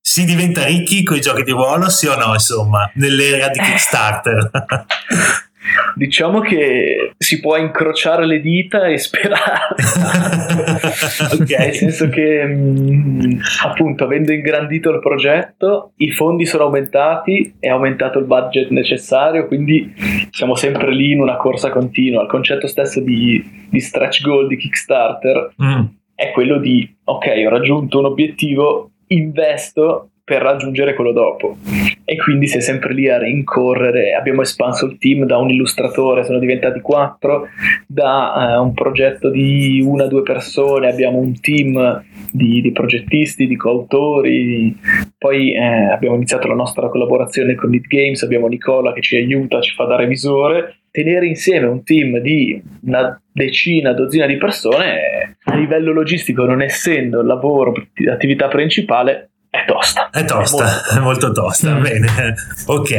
si 0.05 0.25
diventa 0.25 0.65
ricchi 0.65 1.01
con 1.01 1.15
i 1.15 1.21
giochi 1.21 1.43
di 1.43 1.51
ruolo, 1.51 1.89
sì 1.89 2.07
o 2.07 2.15
no, 2.17 2.33
insomma, 2.33 2.91
nell'era 2.95 3.47
di 3.47 3.57
Kickstarter? 3.57 4.51
Diciamo 5.95 6.39
che 6.39 7.11
si 7.17 7.39
può 7.39 7.55
incrociare 7.57 8.25
le 8.25 8.39
dita 8.39 8.87
e 8.87 8.97
sperare, 8.97 9.75
ok, 11.33 11.57
nel 11.57 11.73
senso 11.73 12.09
che 12.09 12.43
mh, 12.45 13.25
mm, 13.25 13.39
appunto 13.63 14.03
avendo 14.03 14.33
ingrandito 14.33 14.89
il 14.89 14.99
progetto, 14.99 15.93
i 15.97 16.11
fondi 16.11 16.45
sono 16.45 16.63
aumentati, 16.63 17.55
è 17.59 17.69
aumentato 17.69 18.19
il 18.19 18.25
budget 18.25 18.69
necessario, 18.69 19.47
quindi 19.47 19.93
siamo 20.31 20.55
sempre 20.55 20.93
lì 20.93 21.11
in 21.11 21.21
una 21.21 21.37
corsa 21.37 21.69
continua. 21.69 22.23
Il 22.23 22.29
concetto 22.29 22.67
stesso 22.67 22.99
di, 22.99 23.43
di 23.69 23.79
stretch 23.79 24.21
goal 24.21 24.47
di 24.47 24.57
Kickstarter 24.57 25.53
mm. 25.61 25.81
è 26.15 26.31
quello 26.31 26.59
di 26.59 26.87
ok, 27.03 27.43
ho 27.45 27.49
raggiunto 27.49 27.99
un 27.99 28.05
obiettivo, 28.05 28.91
investo 29.07 30.09
per 30.25 30.41
raggiungere 30.41 30.93
quello 30.93 31.11
dopo. 31.11 31.57
E 32.05 32.15
quindi 32.17 32.47
si 32.47 32.57
è 32.57 32.59
sempre 32.61 32.93
lì 32.93 33.09
a 33.09 33.17
rincorrere. 33.17 34.13
Abbiamo 34.13 34.41
espanso 34.41 34.85
il 34.85 34.97
team 34.97 35.25
da 35.25 35.37
un 35.37 35.49
illustratore 35.49 36.23
sono 36.23 36.39
diventati 36.39 36.79
quattro 36.79 37.47
da 37.87 38.57
uh, 38.57 38.63
un 38.63 38.73
progetto 38.73 39.29
di 39.29 39.81
una 39.85 40.05
o 40.05 40.07
due 40.07 40.23
persone. 40.23 40.89
Abbiamo 40.89 41.17
un 41.17 41.39
team 41.39 42.03
di, 42.31 42.61
di 42.61 42.71
progettisti 42.71 43.47
di 43.47 43.57
coautori. 43.57 44.77
Poi 45.17 45.53
eh, 45.53 45.91
abbiamo 45.91 46.15
iniziato 46.15 46.47
la 46.47 46.55
nostra 46.55 46.87
collaborazione 46.87 47.55
con 47.55 47.69
Lead 47.69 47.87
Games. 47.87 48.23
Abbiamo 48.23 48.47
Nicola 48.47 48.93
che 48.93 49.01
ci 49.01 49.17
aiuta 49.17 49.61
ci 49.61 49.73
fa 49.73 49.85
da 49.85 49.95
revisore 49.95 50.77
tenere 50.93 51.25
insieme 51.25 51.65
un 51.65 51.83
team 51.83 52.19
di 52.19 52.61
una 52.83 53.19
decina, 53.31 53.93
dozzina 53.93 54.27
di 54.27 54.37
persone 54.37 55.37
a 55.45 55.55
livello 55.55 55.91
logistico 55.91 56.45
non 56.45 56.61
essendo 56.61 57.21
il 57.21 57.25
lavoro, 57.25 57.73
l'attività 57.95 58.47
principale 58.47 59.31
è 59.53 59.65
tosta. 59.65 60.09
È 60.09 60.25
tosta, 60.25 60.63
è 60.63 60.65
molto, 60.65 60.95
è 60.95 60.99
molto 60.99 61.31
tosta. 61.31 61.75
Mm. 61.75 61.81
Bene, 61.83 62.35
ok, 62.65 62.91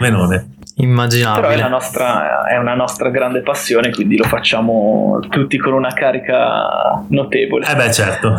menone. 0.00 0.56
Immaginabile. 0.76 1.54
Però 1.54 1.66
è, 1.66 1.70
nostra, 1.70 2.44
è, 2.44 2.58
una 2.58 2.74
nostra 2.74 3.08
grande 3.08 3.40
passione, 3.40 3.90
quindi 3.90 4.18
lo 4.18 4.24
facciamo 4.24 5.20
tutti 5.30 5.56
con 5.56 5.72
una 5.72 5.94
carica 5.94 7.02
notevole. 7.08 7.66
Eh 7.66 7.74
beh, 7.74 7.92
certo. 7.92 8.34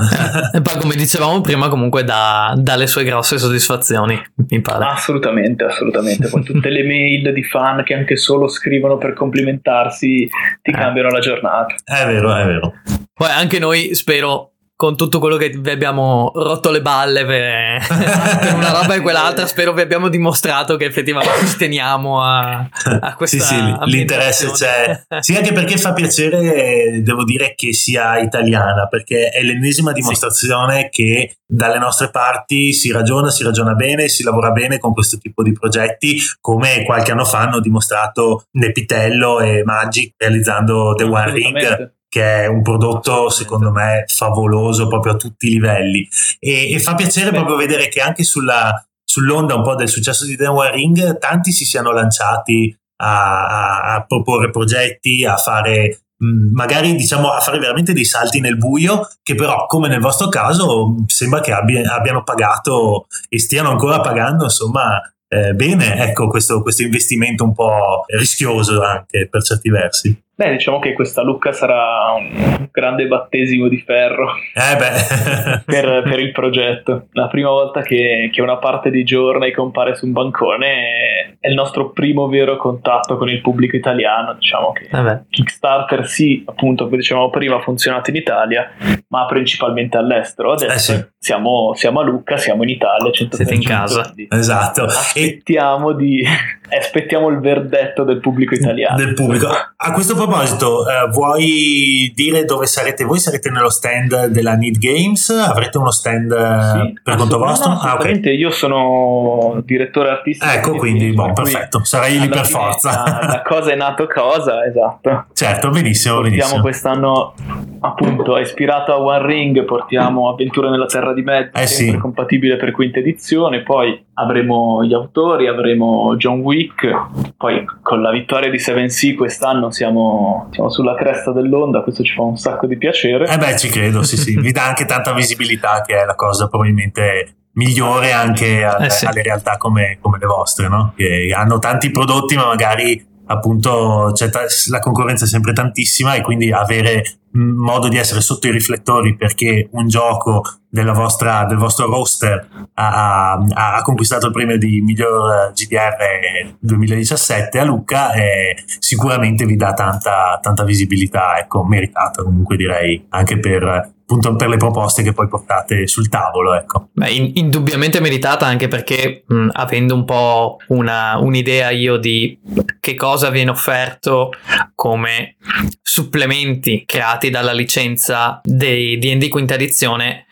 e 0.53 0.61
poi, 0.61 0.77
come 0.79 0.93
dicevamo 0.93 1.41
prima, 1.41 1.67
comunque 1.67 2.03
dà, 2.03 2.53
dà, 2.55 2.75
le 2.75 2.85
sue 2.85 3.03
grosse 3.03 3.39
soddisfazioni, 3.39 4.21
mi 4.49 4.61
pare. 4.61 4.85
Assolutamente, 4.85 5.63
assolutamente. 5.63 6.27
Poi 6.29 6.43
tutte 6.43 6.69
le 6.69 6.83
mail 6.83 7.33
di 7.33 7.43
fan 7.43 7.83
che 7.83 7.95
anche 7.95 8.17
solo 8.17 8.49
scrivono 8.49 8.99
per 8.99 9.13
complimentarsi 9.13 10.29
ti 10.61 10.69
eh. 10.69 10.73
cambiano 10.73 11.09
la 11.09 11.19
giornata. 11.19 11.73
È 11.83 12.05
vero, 12.05 12.35
è 12.35 12.45
vero. 12.45 12.73
Poi 13.13 13.29
anche 13.29 13.57
noi, 13.57 13.95
spero, 13.95 14.52
con 14.83 14.97
tutto 14.97 15.19
quello 15.19 15.37
che 15.37 15.47
vi 15.47 15.69
abbiamo 15.69 16.29
rotto 16.35 16.69
le 16.69 16.81
balle 16.81 17.23
per, 17.23 17.87
per 17.87 18.53
una 18.53 18.81
roba 18.81 18.95
e 18.95 18.99
quell'altra, 18.99 19.45
spero 19.47 19.71
vi 19.71 19.79
abbiamo 19.79 20.09
dimostrato 20.09 20.75
che 20.75 20.83
effettivamente 20.83 21.47
ci 21.47 21.55
teniamo 21.55 22.21
a, 22.21 22.67
a 22.99 23.15
questa 23.15 23.37
Sì, 23.37 23.55
sì, 23.55 23.75
l'interesse 23.85 24.51
c'è. 24.51 25.03
Sì, 25.21 25.35
anche 25.37 25.53
perché 25.53 25.77
fa 25.77 25.93
piacere, 25.93 27.01
devo 27.01 27.23
dire, 27.23 27.53
che 27.55 27.71
sia 27.71 28.19
italiana, 28.19 28.89
perché 28.89 29.29
è 29.29 29.41
l'ennesima 29.41 29.93
dimostrazione 29.93 30.89
sì. 30.91 31.01
che 31.01 31.37
dalle 31.45 31.79
nostre 31.79 32.09
parti 32.09 32.73
si 32.73 32.91
ragiona, 32.91 33.29
si 33.29 33.43
ragiona 33.45 33.75
bene, 33.75 34.09
si 34.09 34.23
lavora 34.23 34.51
bene 34.51 34.79
con 34.79 34.91
questo 34.91 35.17
tipo 35.17 35.43
di 35.43 35.53
progetti, 35.53 36.19
come 36.41 36.83
qualche 36.83 37.13
anno 37.13 37.23
fa 37.23 37.39
hanno 37.39 37.61
dimostrato 37.61 38.47
Nepitello 38.57 39.39
e 39.39 39.63
Magic 39.63 40.15
realizzando 40.17 40.93
The 40.93 41.05
One 41.05 41.31
Ring 41.31 41.91
che 42.13 42.43
è 42.43 42.45
un 42.45 42.61
prodotto 42.61 43.31
secondo 43.31 43.71
me 43.71 44.03
favoloso 44.05 44.87
proprio 44.87 45.13
a 45.13 45.15
tutti 45.15 45.47
i 45.47 45.53
livelli. 45.53 46.07
E, 46.37 46.71
e 46.71 46.79
fa 46.79 46.93
piacere 46.93 47.31
Beh. 47.31 47.37
proprio 47.37 47.57
vedere 47.57 47.87
che 47.87 48.01
anche 48.01 48.23
sulla, 48.23 48.85
sull'onda 49.03 49.55
un 49.55 49.63
po' 49.63 49.73
del 49.73 49.89
successo 49.89 50.23
di 50.23 50.37
The 50.37 50.45
One 50.45 50.69
Ring 50.69 51.17
tanti 51.17 51.51
si 51.51 51.65
siano 51.65 51.91
lanciati 51.91 52.77
a, 52.97 53.47
a, 53.47 53.95
a 53.95 54.05
proporre 54.05 54.51
progetti, 54.51 55.25
a 55.25 55.37
fare 55.37 56.01
magari 56.23 56.95
diciamo 56.95 57.31
a 57.31 57.39
fare 57.39 57.57
veramente 57.57 57.91
dei 57.91 58.05
salti 58.05 58.39
nel 58.39 58.55
buio 58.57 59.09
che 59.23 59.35
però 59.35 59.65
come 59.65 59.89
nel 59.89 59.99
vostro 59.99 60.29
caso 60.29 60.95
sembra 61.07 61.41
che 61.41 61.51
abbia, 61.51 61.93
abbiano 61.93 62.23
pagato 62.23 63.07
e 63.27 63.39
stiano 63.39 63.71
ancora 63.71 63.99
pagando 63.99 64.43
insomma 64.43 65.01
eh, 65.27 65.53
bene 65.53 65.97
ecco 65.97 66.27
questo, 66.27 66.61
questo 66.61 66.83
investimento 66.83 67.43
un 67.43 67.53
po' 67.53 68.05
rischioso 68.07 68.81
anche 68.83 69.27
per 69.27 69.41
certi 69.41 69.69
versi 69.69 70.23
Beh, 70.35 70.49
diciamo 70.49 70.79
che 70.79 70.93
questa 70.93 71.21
Lucca 71.21 71.51
sarà 71.51 72.11
un 72.17 72.67
grande 72.71 73.05
battesimo 73.05 73.67
di 73.67 73.77
ferro 73.77 74.33
eh 74.33 74.75
per, 75.63 76.01
per, 76.01 76.19
il 76.19 76.31
progetto. 76.31 77.07
La 77.11 77.27
prima 77.27 77.49
volta 77.49 77.81
che, 77.81 78.31
che, 78.33 78.41
una 78.41 78.57
parte 78.57 78.89
di 78.89 79.03
Journey 79.03 79.51
compare 79.51 79.93
su 79.93 80.07
un 80.07 80.11
bancone 80.11 81.37
è 81.39 81.47
il 81.47 81.53
nostro 81.53 81.91
primo 81.91 82.27
vero 82.27 82.57
contatto 82.57 83.15
con 83.15 83.29
il 83.29 83.41
pubblico 83.41 83.75
italiano. 83.75 84.33
Diciamo 84.33 84.71
che 84.71 84.89
eh 84.91 85.21
Kickstarter 85.29 86.07
sì, 86.07 86.43
appunto, 86.47 86.85
come 86.85 86.97
dicevamo 86.97 87.29
prima, 87.29 87.57
ha 87.57 87.61
funzionato 87.61 88.09
in 88.09 88.15
Italia, 88.15 88.71
ma 89.09 89.27
principalmente 89.27 89.97
all'estero. 89.97 90.53
Adesso 90.53 90.93
eh 90.93 90.95
sì. 90.95 91.05
siamo, 91.19 91.73
siamo, 91.75 91.99
a 91.99 92.03
Lucca, 92.03 92.37
siamo 92.37 92.63
in 92.63 92.69
Italia. 92.69 93.11
Siete 93.13 93.53
in 93.53 93.61
casa. 93.61 94.11
Esatto. 94.29 94.85
Aspettiamo, 94.85 95.91
e... 95.91 95.95
di, 95.95 96.25
aspettiamo 96.75 97.29
il 97.29 97.39
verdetto 97.39 98.03
del 98.03 98.19
pubblico 98.19 98.55
italiano. 98.55 98.97
Del 98.97 99.13
pubblico. 99.13 99.47
A 99.47 99.91
questo 99.91 100.15
proposito, 100.33 100.89
eh, 100.89 101.09
vuoi 101.11 102.11
dire 102.15 102.45
dove 102.45 102.65
sarete 102.65 103.03
voi? 103.03 103.19
Sarete 103.19 103.49
nello 103.49 103.69
stand 103.69 104.25
della 104.27 104.55
Need 104.55 104.77
Games? 104.77 105.29
Avrete 105.29 105.77
uno 105.77 105.91
stand 105.91 106.31
eh, 106.31 106.87
sì, 106.87 106.99
per 107.03 107.15
conto 107.15 107.37
vostro? 107.37 107.71
No, 107.71 107.79
ah, 107.79 107.93
okay. 107.93 108.35
Io 108.35 108.49
sono 108.49 109.61
direttore 109.63 110.09
artistico. 110.09 110.51
Ecco, 110.51 110.75
quindi, 110.75 111.11
bon, 111.13 111.33
perfetto, 111.33 111.83
sarai 111.83 112.19
lì 112.19 112.27
per 112.27 112.47
forza. 112.47 112.89
La, 112.89 113.27
la, 113.27 113.41
cosa 113.45 113.71
è 113.71 113.75
nato 113.75 114.07
cosa, 114.07 114.65
esatto. 114.65 115.25
Certo, 115.33 115.69
benissimo, 115.69 116.15
portiamo 116.15 116.37
benissimo. 116.37 116.61
quest'anno, 116.61 117.33
appunto, 117.79 118.37
ispirato 118.37 118.93
a 118.93 118.99
One 118.99 119.25
Ring, 119.25 119.63
portiamo 119.65 120.29
Avventure 120.29 120.69
nella 120.69 120.85
Terra 120.85 121.13
di 121.13 121.21
Mezzo, 121.21 121.57
eh, 121.57 121.67
sì. 121.67 121.95
compatibile 121.97 122.57
per 122.57 122.71
quinta 122.71 122.99
edizione, 122.99 123.61
poi 123.61 124.03
avremo 124.15 124.83
gli 124.83 124.93
autori, 124.93 125.47
avremo 125.47 126.15
John 126.17 126.39
Wick, 126.39 127.33
poi 127.37 127.65
con 127.81 128.01
la 128.01 128.11
vittoria 128.11 128.49
di 128.49 128.59
Seven 128.59 128.89
Sea 128.89 129.15
quest'anno 129.15 129.71
siamo, 129.71 130.49
siamo, 130.51 130.69
sulla 130.69 130.95
cresta 130.95 131.31
dell'onda, 131.31 131.81
questo 131.81 132.03
ci 132.03 132.13
fa 132.13 132.21
un 132.21 132.37
sacco 132.37 132.67
di 132.67 132.77
piacere. 132.77 133.27
Eh 133.27 133.37
beh, 133.37 133.57
ci 133.57 133.69
credo, 133.69 134.03
sì 134.03 134.17
sì, 134.17 134.39
vi 134.39 134.51
dà 134.51 134.65
anche 134.65 134.85
tanta 134.85 135.13
visibilità 135.13 135.81
che 135.85 136.01
è 136.01 136.05
la 136.05 136.15
cosa 136.15 136.47
probabilmente 136.47 137.35
migliore 137.53 138.11
anche 138.11 138.63
a, 138.63 138.83
eh 138.83 138.89
sì. 138.89 139.05
alle 139.05 139.21
realtà 139.21 139.57
come, 139.57 139.97
come, 140.01 140.17
le 140.19 140.25
vostre, 140.25 140.67
no? 140.67 140.93
che 140.95 141.33
hanno 141.35 141.59
tanti 141.59 141.91
prodotti 141.91 142.35
ma 142.35 142.47
magari 142.47 143.11
appunto 143.25 144.11
t- 144.13 144.67
la 144.69 144.79
concorrenza 144.79 145.25
è 145.25 145.27
sempre 145.27 145.53
tantissima 145.53 146.15
e 146.15 146.21
quindi 146.21 146.51
avere 146.51 147.03
modo 147.33 147.87
di 147.87 147.97
essere 147.97 148.21
sotto 148.21 148.47
i 148.47 148.51
riflettori 148.51 149.15
perché 149.15 149.67
un 149.71 149.87
gioco 149.87 150.43
vostra, 150.69 151.45
del 151.45 151.57
vostro 151.57 151.87
roster 151.87 152.47
ha, 152.73 153.33
ha, 153.33 153.81
conquistato 153.81 154.27
il 154.27 154.31
premio 154.31 154.57
di 154.57 154.81
miglior 154.81 155.51
GDR 155.53 156.55
2017 156.59 157.59
a 157.59 157.63
Lucca 157.63 158.13
e 158.13 158.63
sicuramente 158.79 159.45
vi 159.45 159.55
dà 159.55 159.73
tanta, 159.73 160.39
tanta 160.41 160.63
visibilità, 160.63 161.37
ecco, 161.37 161.63
meritata 161.63 162.23
comunque 162.23 162.55
direi 162.55 163.05
anche 163.09 163.39
per 163.39 163.92
appunto 164.03 164.35
per 164.35 164.49
le 164.49 164.57
proposte 164.57 165.01
che 165.01 165.13
poi 165.13 165.27
portate 165.27 165.87
sul 165.87 166.09
tavolo. 166.09 166.53
Ecco. 166.53 166.89
Beh, 166.93 167.09
in, 167.09 167.31
indubbiamente 167.35 167.99
meritata 167.99 168.45
anche 168.45 168.67
perché 168.67 169.23
mh, 169.25 169.49
avendo 169.53 169.95
un 169.95 170.05
po' 170.05 170.57
una, 170.67 171.17
un'idea 171.17 171.69
io 171.71 171.97
di 171.97 172.37
che 172.79 172.95
cosa 172.95 173.29
viene 173.29 173.51
offerto 173.51 174.31
come 174.75 175.37
supplementi 175.81 176.83
creati 176.85 177.29
dalla 177.29 177.53
licenza 177.53 178.41
dei 178.43 178.97
D&D 178.97 179.29
quinta 179.29 179.53
edizione, 179.53 180.25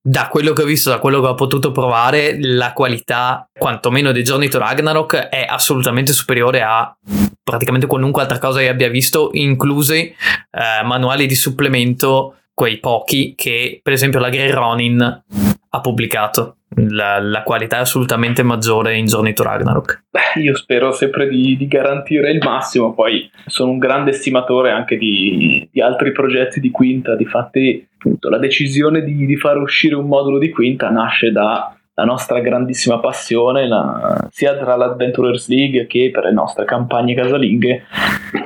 da 0.00 0.28
quello 0.28 0.52
che 0.52 0.62
ho 0.62 0.66
visto, 0.66 0.90
da 0.90 0.98
quello 0.98 1.20
che 1.20 1.28
ho 1.28 1.34
potuto 1.34 1.70
provare, 1.70 2.36
la 2.40 2.72
qualità 2.72 3.48
quantomeno 3.52 4.12
dei 4.12 4.24
giorni 4.24 4.48
to 4.48 4.58
Ragnarok 4.58 5.14
è 5.28 5.46
assolutamente 5.48 6.12
superiore 6.12 6.62
a 6.62 6.96
praticamente 7.42 7.86
qualunque 7.86 8.22
altra 8.22 8.38
cosa 8.38 8.60
che 8.60 8.68
abbia 8.68 8.88
visto, 8.88 9.30
inclusi 9.32 9.98
eh, 9.98 10.84
manuali 10.84 11.26
di 11.26 11.34
supplemento 11.34 12.36
quei 12.62 12.78
pochi 12.78 13.34
che 13.36 13.80
per 13.82 13.92
esempio 13.92 14.20
la 14.20 14.28
Grey 14.28 14.50
Ronin 14.50 15.02
ha 15.02 15.80
pubblicato. 15.80 16.58
La, 16.74 17.18
la, 17.18 17.42
qualità 17.42 17.78
è 17.78 17.80
assolutamente 17.80 18.44
maggiore 18.44 18.96
in 18.96 19.06
Journey 19.06 19.32
to 19.32 19.42
Ragnarok. 19.42 20.04
Beh, 20.10 20.40
io 20.40 20.54
spero 20.54 20.92
sempre 20.92 21.28
di, 21.28 21.56
di, 21.56 21.66
garantire 21.66 22.30
il 22.30 22.38
massimo, 22.42 22.94
poi 22.94 23.28
sono 23.46 23.72
un 23.72 23.78
grande 23.78 24.12
estimatore 24.12 24.70
anche 24.70 24.96
di, 24.96 25.68
di 25.70 25.82
altri 25.82 26.12
progetti 26.12 26.60
di 26.60 26.70
Quinta, 26.70 27.16
difatti 27.16 27.86
appunto 27.94 28.30
la 28.30 28.38
decisione 28.38 29.02
di, 29.02 29.26
di 29.26 29.36
fare 29.36 29.58
uscire 29.58 29.96
un 29.96 30.06
modulo 30.06 30.38
di 30.38 30.50
Quinta 30.50 30.88
nasce 30.88 31.32
da 31.32 31.76
la 31.94 32.04
nostra 32.04 32.40
grandissima 32.40 33.00
passione, 33.00 33.68
la, 33.68 34.28
sia 34.30 34.56
tra 34.56 34.76
l'Adventurers 34.76 35.48
League 35.48 35.86
che 35.86 36.10
per 36.10 36.24
le 36.24 36.32
nostre 36.32 36.64
campagne 36.64 37.14
casalinghe, 37.14 37.82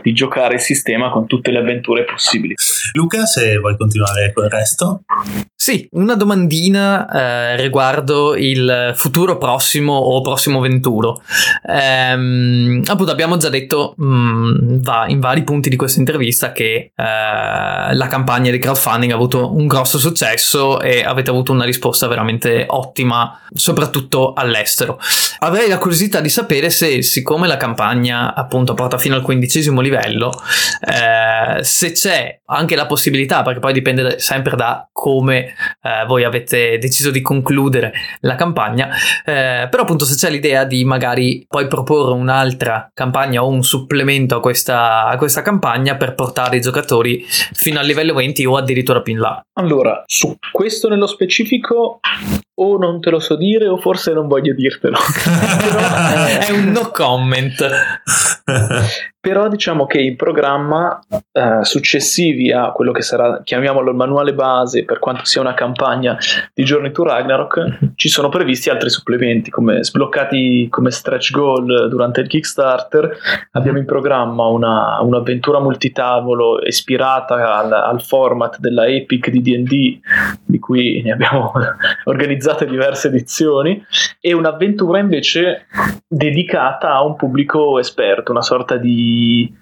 di 0.03 0.13
giocare 0.13 0.55
il 0.55 0.61
sistema 0.61 1.11
con 1.11 1.27
tutte 1.27 1.51
le 1.51 1.59
avventure 1.59 2.05
possibili. 2.05 2.55
Luca, 2.93 3.25
se 3.27 3.59
vuoi 3.59 3.77
continuare 3.77 4.33
con 4.33 4.45
il 4.45 4.51
resto. 4.51 5.03
Sì, 5.67 5.89
una 5.95 6.15
domandina 6.15 7.09
eh, 7.11 7.57
riguardo 7.61 8.37
il 8.37 8.93
futuro 8.95 9.37
prossimo 9.37 9.95
o 9.95 10.21
prossimo 10.21 10.61
venturo. 10.61 11.21
Ehm, 11.69 12.85
appunto, 12.87 13.11
abbiamo 13.11 13.37
già 13.37 13.49
detto 13.49 13.95
mh, 13.97 14.07
mm, 14.07 14.83
va, 14.83 15.07
in 15.09 15.19
vari 15.19 15.43
punti 15.43 15.69
di 15.69 15.75
questa 15.75 15.99
intervista 15.99 16.53
che 16.53 16.93
eh, 16.95 16.95
la 16.95 18.07
campagna 18.09 18.53
di 18.53 18.61
crowdfunding 18.61 19.11
ha 19.11 19.17
avuto 19.17 19.57
un 19.57 19.67
grosso 19.67 19.99
successo 19.99 20.81
e 20.81 21.03
avete 21.03 21.31
avuto 21.31 21.51
una 21.51 21.65
risposta 21.65 22.07
veramente 22.07 22.67
ottima 22.69 23.41
soprattutto 23.53 24.35
all'estero. 24.35 25.01
Avrei 25.41 25.69
la 25.69 25.79
curiosità 25.79 26.21
di 26.21 26.29
sapere 26.29 26.71
se, 26.71 27.03
siccome 27.03 27.49
la 27.49 27.57
campagna 27.57 28.35
appunto 28.37 28.75
porta 28.75 28.99
fino 28.99 29.17
al 29.17 29.23
quindicesimo 29.23 29.81
livello, 29.81 30.33
eh, 30.81 31.65
se 31.65 31.91
c'è 31.91 32.39
anche 32.47 32.77
la 32.77 32.87
possibilità, 32.87 33.43
perché 33.43 33.59
poi 33.59 33.73
dipende 33.73 34.21
sempre 34.21 34.55
da 34.55 34.89
come 34.93 35.55
eh, 35.83 36.05
voi 36.07 36.25
avete 36.25 36.79
deciso 36.79 37.11
di 37.11 37.21
concludere 37.21 37.93
la 38.21 38.35
campagna, 38.35 38.89
eh, 39.25 39.69
però 39.71 39.83
appunto 39.83 40.05
se 40.05 40.15
c'è 40.15 40.31
l'idea 40.31 40.65
di 40.65 40.85
magari 40.85 41.45
poi 41.49 41.67
proporre 41.67 42.13
un'altra 42.13 42.91
campagna 42.93 43.43
o 43.43 43.49
un 43.49 43.63
supplemento 43.63 44.37
a 44.37 44.41
questa, 44.41 45.07
a 45.07 45.17
questa 45.17 45.43
campagna 45.43 45.97
per 45.97 46.15
portare 46.15 46.57
i 46.57 46.61
giocatori 46.61 47.25
fino 47.27 47.79
al 47.79 47.87
livello 47.87 48.15
20 48.15 48.45
o 48.47 48.57
addirittura 48.57 49.03
più 49.03 49.15
in 49.15 49.21
là. 49.21 49.41
Allora, 49.55 50.03
su 50.07 50.37
questo 50.53 50.89
nello 50.89 51.07
specifico 51.07 52.01
o 52.59 52.79
non 52.79 53.01
te 53.01 53.11
lo 53.11 53.19
so 53.19 53.37
dire 53.37 53.69
o 53.69 53.77
forse 53.77 54.13
non 54.13 54.29
voglio 54.29 54.55
dirtelo. 54.55 54.97
Però, 55.61 55.79
eh, 55.79 56.39
è 56.47 56.51
un 56.51 56.71
no 56.73 56.91
comment. 56.91 57.67
Però 59.27 59.49
diciamo 59.49 59.87
che 59.87 59.99
in 59.99 60.15
programma 60.15 61.01
eh, 61.33 61.65
successivi 61.65 62.53
a 62.53 62.71
quello 62.71 62.93
che 62.93 63.03
sarà, 63.03 63.41
chiamiamolo 63.43 63.91
il 63.91 63.97
manuale 63.97 64.33
base, 64.33 64.85
per 64.85 65.01
quanto 65.01 65.25
sia 65.25 65.41
una 65.41 65.53
campagna 65.53 66.17
di 66.55 66.63
Journey 66.63 66.93
to 66.93 67.03
Ragnarok, 67.03 67.59
mm-hmm. 67.59 67.93
ci 67.97 68.09
sono 68.09 68.29
previsti 68.29 68.71
altri 68.71 68.89
supplementi, 68.89 69.51
come 69.51 69.83
sbloccati 69.83 70.69
come 70.71 70.93
stretch 70.93 71.33
goal 71.33 71.89
durante 71.89 72.21
il 72.21 72.29
Kickstarter. 72.29 73.17
Abbiamo 73.51 73.79
in 73.79 73.85
programma 73.85 74.47
una, 74.47 75.01
un'avventura 75.01 75.59
multitavolo 75.59 76.61
ispirata 76.65 77.59
al, 77.59 77.73
al 77.73 78.01
format 78.01 78.61
della 78.61 78.87
Epic 78.87 79.29
di 79.31 79.43
D&D, 79.43 79.99
di 80.45 80.59
cui 80.61 81.03
ne 81.03 81.11
abbiamo 81.11 81.53
organizzate 82.47 82.67
diverse 82.67 83.09
edizioni, 83.09 83.85
e 84.21 84.33
un'avventura 84.33 84.99
invece 84.99 85.67
dedicata 86.07 86.93
a 86.93 87.05
un 87.05 87.17
pubblico 87.17 87.79
esperto, 87.79 88.31
una 88.31 88.43
sorta 88.43 88.77
di 88.77 89.53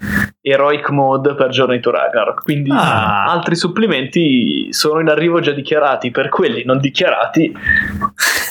Heroic 0.41 0.91
Mode 0.91 1.35
per 1.35 1.49
Journey 1.49 1.81
to 1.81 1.91
Ragnarok. 1.91 2.43
Quindi 2.43 2.71
Ah. 2.71 3.25
altri 3.31 3.57
supplementi 3.57 4.73
sono 4.73 5.01
in 5.01 5.09
arrivo 5.09 5.41
già 5.41 5.53
dichiarati. 5.53 6.11
Per 6.11 6.29
quelli 6.29 6.65
non 6.65 6.79
dichiarati, 6.79 7.53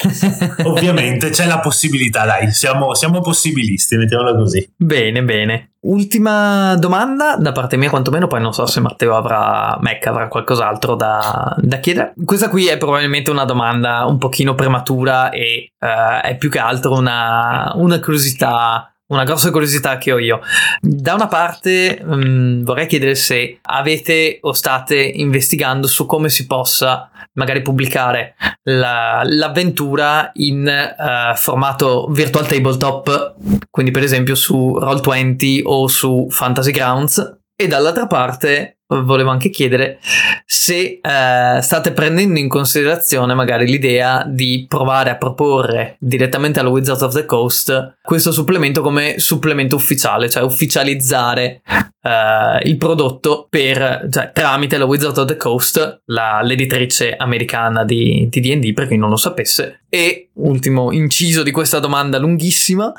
Ovviamente 0.65 1.29
c'è 1.29 1.45
la 1.45 1.59
possibilità, 1.59 2.25
dai, 2.25 2.51
siamo, 2.51 2.93
siamo 2.93 3.21
possibilisti, 3.21 3.95
mettiamola 3.95 4.35
così. 4.35 4.69
Bene, 4.75 5.23
bene. 5.23 5.69
Ultima 5.85 6.75
domanda 6.77 7.35
da 7.37 7.51
parte 7.51 7.75
mia, 7.75 7.89
quantomeno, 7.89 8.27
poi 8.27 8.41
non 8.41 8.53
so 8.53 8.65
se 8.65 8.79
Matteo 8.79 9.15
avrà, 9.15 9.77
Mac 9.81 10.05
avrà 10.07 10.27
qualcos'altro 10.27 10.95
da, 10.95 11.55
da 11.57 11.77
chiedere. 11.77 12.13
Questa 12.23 12.49
qui 12.49 12.67
è 12.67 12.77
probabilmente 12.77 13.31
una 13.31 13.43
domanda 13.43 14.05
un 14.05 14.17
pochino 14.23 14.55
prematura 14.55 15.31
e 15.31 15.71
eh, 15.77 16.21
è 16.21 16.37
più 16.37 16.49
che 16.49 16.59
altro 16.59 16.93
una, 16.97 17.73
una 17.75 17.99
curiosità. 17.99 18.87
Una 19.05 19.25
grossa 19.25 19.51
curiosità 19.51 19.97
che 19.97 20.11
ho 20.11 20.17
io. 20.17 20.39
Da 20.79 21.13
una 21.13 21.27
parte 21.27 22.01
mm, 22.01 22.63
vorrei 22.63 22.87
chiedere 22.87 23.13
se 23.13 23.59
avete 23.61 24.39
o 24.41 24.53
state 24.53 24.95
investigando 24.95 25.85
su 25.85 26.07
come 26.07 26.29
si 26.29 26.47
possa 26.47 27.11
magari 27.33 27.61
pubblicare 27.61 28.35
la- 28.63 29.21
l'avventura 29.23 30.31
in 30.35 30.67
eh, 30.67 31.35
formato 31.35 32.07
virtual 32.09 32.47
tabletop, 32.47 33.35
quindi 33.69 33.91
per 33.91 34.03
esempio 34.03 34.33
su 34.33 34.79
Roll20 34.79 35.61
o 35.63 35.87
su 35.87 36.27
Fantasy 36.31 36.71
Grounds. 36.71 37.39
E 37.55 37.67
dall'altra 37.67 38.07
parte 38.07 38.79
volevo 39.01 39.29
anche 39.29 39.49
chiedere 39.49 39.99
se 40.45 40.99
eh, 41.01 41.61
state 41.61 41.91
prendendo 41.91 42.39
in 42.39 42.47
considerazione 42.47 43.33
magari 43.33 43.65
l'idea 43.65 44.23
di 44.27 44.65
provare 44.67 45.09
a 45.09 45.17
proporre 45.17 45.95
direttamente 45.99 46.59
alla 46.59 46.69
Wizards 46.69 47.01
of 47.01 47.13
the 47.13 47.25
Coast 47.25 47.97
questo 48.01 48.31
supplemento 48.31 48.81
come 48.81 49.19
supplemento 49.19 49.75
ufficiale, 49.75 50.29
cioè 50.29 50.43
ufficializzare 50.43 51.61
eh, 52.01 52.67
il 52.67 52.77
prodotto 52.77 53.47
per, 53.49 54.07
cioè, 54.11 54.31
tramite 54.33 54.77
la 54.77 54.85
Wizards 54.85 55.17
of 55.17 55.27
the 55.27 55.37
Coast, 55.37 56.01
la- 56.05 56.41
l'editrice 56.43 57.15
americana 57.15 57.85
di, 57.85 58.27
di 58.29 58.39
D&D 58.41 58.73
per 58.73 58.87
chi 58.87 58.97
non 58.97 59.09
lo 59.09 59.15
sapesse. 59.15 59.83
E 59.89 60.29
ultimo 60.33 60.91
inciso 60.91 61.43
di 61.43 61.51
questa 61.51 61.79
domanda 61.79 62.17
lunghissima, 62.17 62.91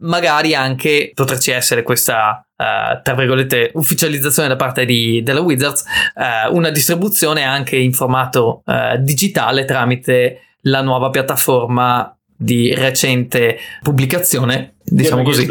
magari 0.00 0.54
anche 0.54 1.10
potreci 1.12 1.50
essere 1.50 1.82
questa 1.82 2.46
eh, 2.62 3.00
tra 3.02 3.14
virgolette 3.14 3.72
ufficializzazione 3.74 4.48
da 4.48 4.56
parte 4.56 4.84
di, 4.84 5.22
della 5.22 5.40
Wizards 5.40 5.84
eh, 6.14 6.48
una 6.50 6.70
distribuzione 6.70 7.42
anche 7.42 7.76
in 7.76 7.92
formato 7.92 8.62
eh, 8.66 8.98
digitale 9.00 9.64
tramite 9.64 10.40
la 10.62 10.80
nuova 10.82 11.10
piattaforma 11.10 12.16
di 12.36 12.74
recente 12.74 13.58
pubblicazione 13.82 14.74
diciamo 14.94 15.22
così. 15.22 15.46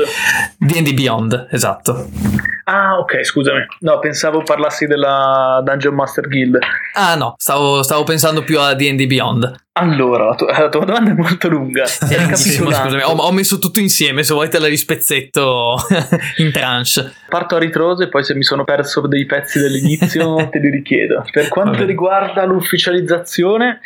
D&D 0.57 0.93
Beyond 0.93 1.47
esatto 1.51 2.07
Ah, 2.65 2.99
ok, 2.99 3.25
scusami. 3.25 3.65
No, 3.79 3.99
pensavo 3.99 4.43
parlassi 4.43 4.85
della 4.85 5.61
Dungeon 5.65 5.93
Master 5.95 6.27
Guild. 6.27 6.57
ah 6.93 7.15
no 7.15 7.33
stavo, 7.37 7.83
stavo 7.83 8.03
pensando 8.03 8.43
più 8.43 8.59
a 8.59 8.73
D&D 8.75 9.07
Beyond 9.07 9.53
Allora, 9.73 10.25
la 10.25 10.35
tua, 10.35 10.57
la 10.57 10.69
tua 10.69 10.85
domanda 10.85 11.11
è 11.11 11.13
molto 11.13 11.49
lunga. 11.49 11.85
Scusami, 11.87 13.01
ho, 13.01 13.11
ho 13.11 13.31
messo 13.31 13.59
tutto 13.59 13.79
insieme 13.79 14.23
se 14.23 14.33
vuoi 14.33 14.49
te 14.49 14.59
la 14.59 14.67
rispezzetto 14.67 15.75
in 16.37 16.51
tranche 16.51 17.11
Parto 17.31 17.55
a 17.55 17.59
ritroso 17.59 18.03
e 18.03 18.09
poi 18.09 18.23
se 18.23 18.35
mi 18.35 18.43
sono 18.43 18.63
perso 18.65 19.07
dei 19.07 19.25
pezzi 19.25 19.59
dell'inizio 19.59 20.35
te 20.51 20.59
li 20.59 20.69
richiedo. 20.69 21.25
Per 21.31 21.47
quanto 21.47 21.71
bene. 21.71 21.85
riguarda 21.85 22.43
l'ufficializzazione, 22.43 23.79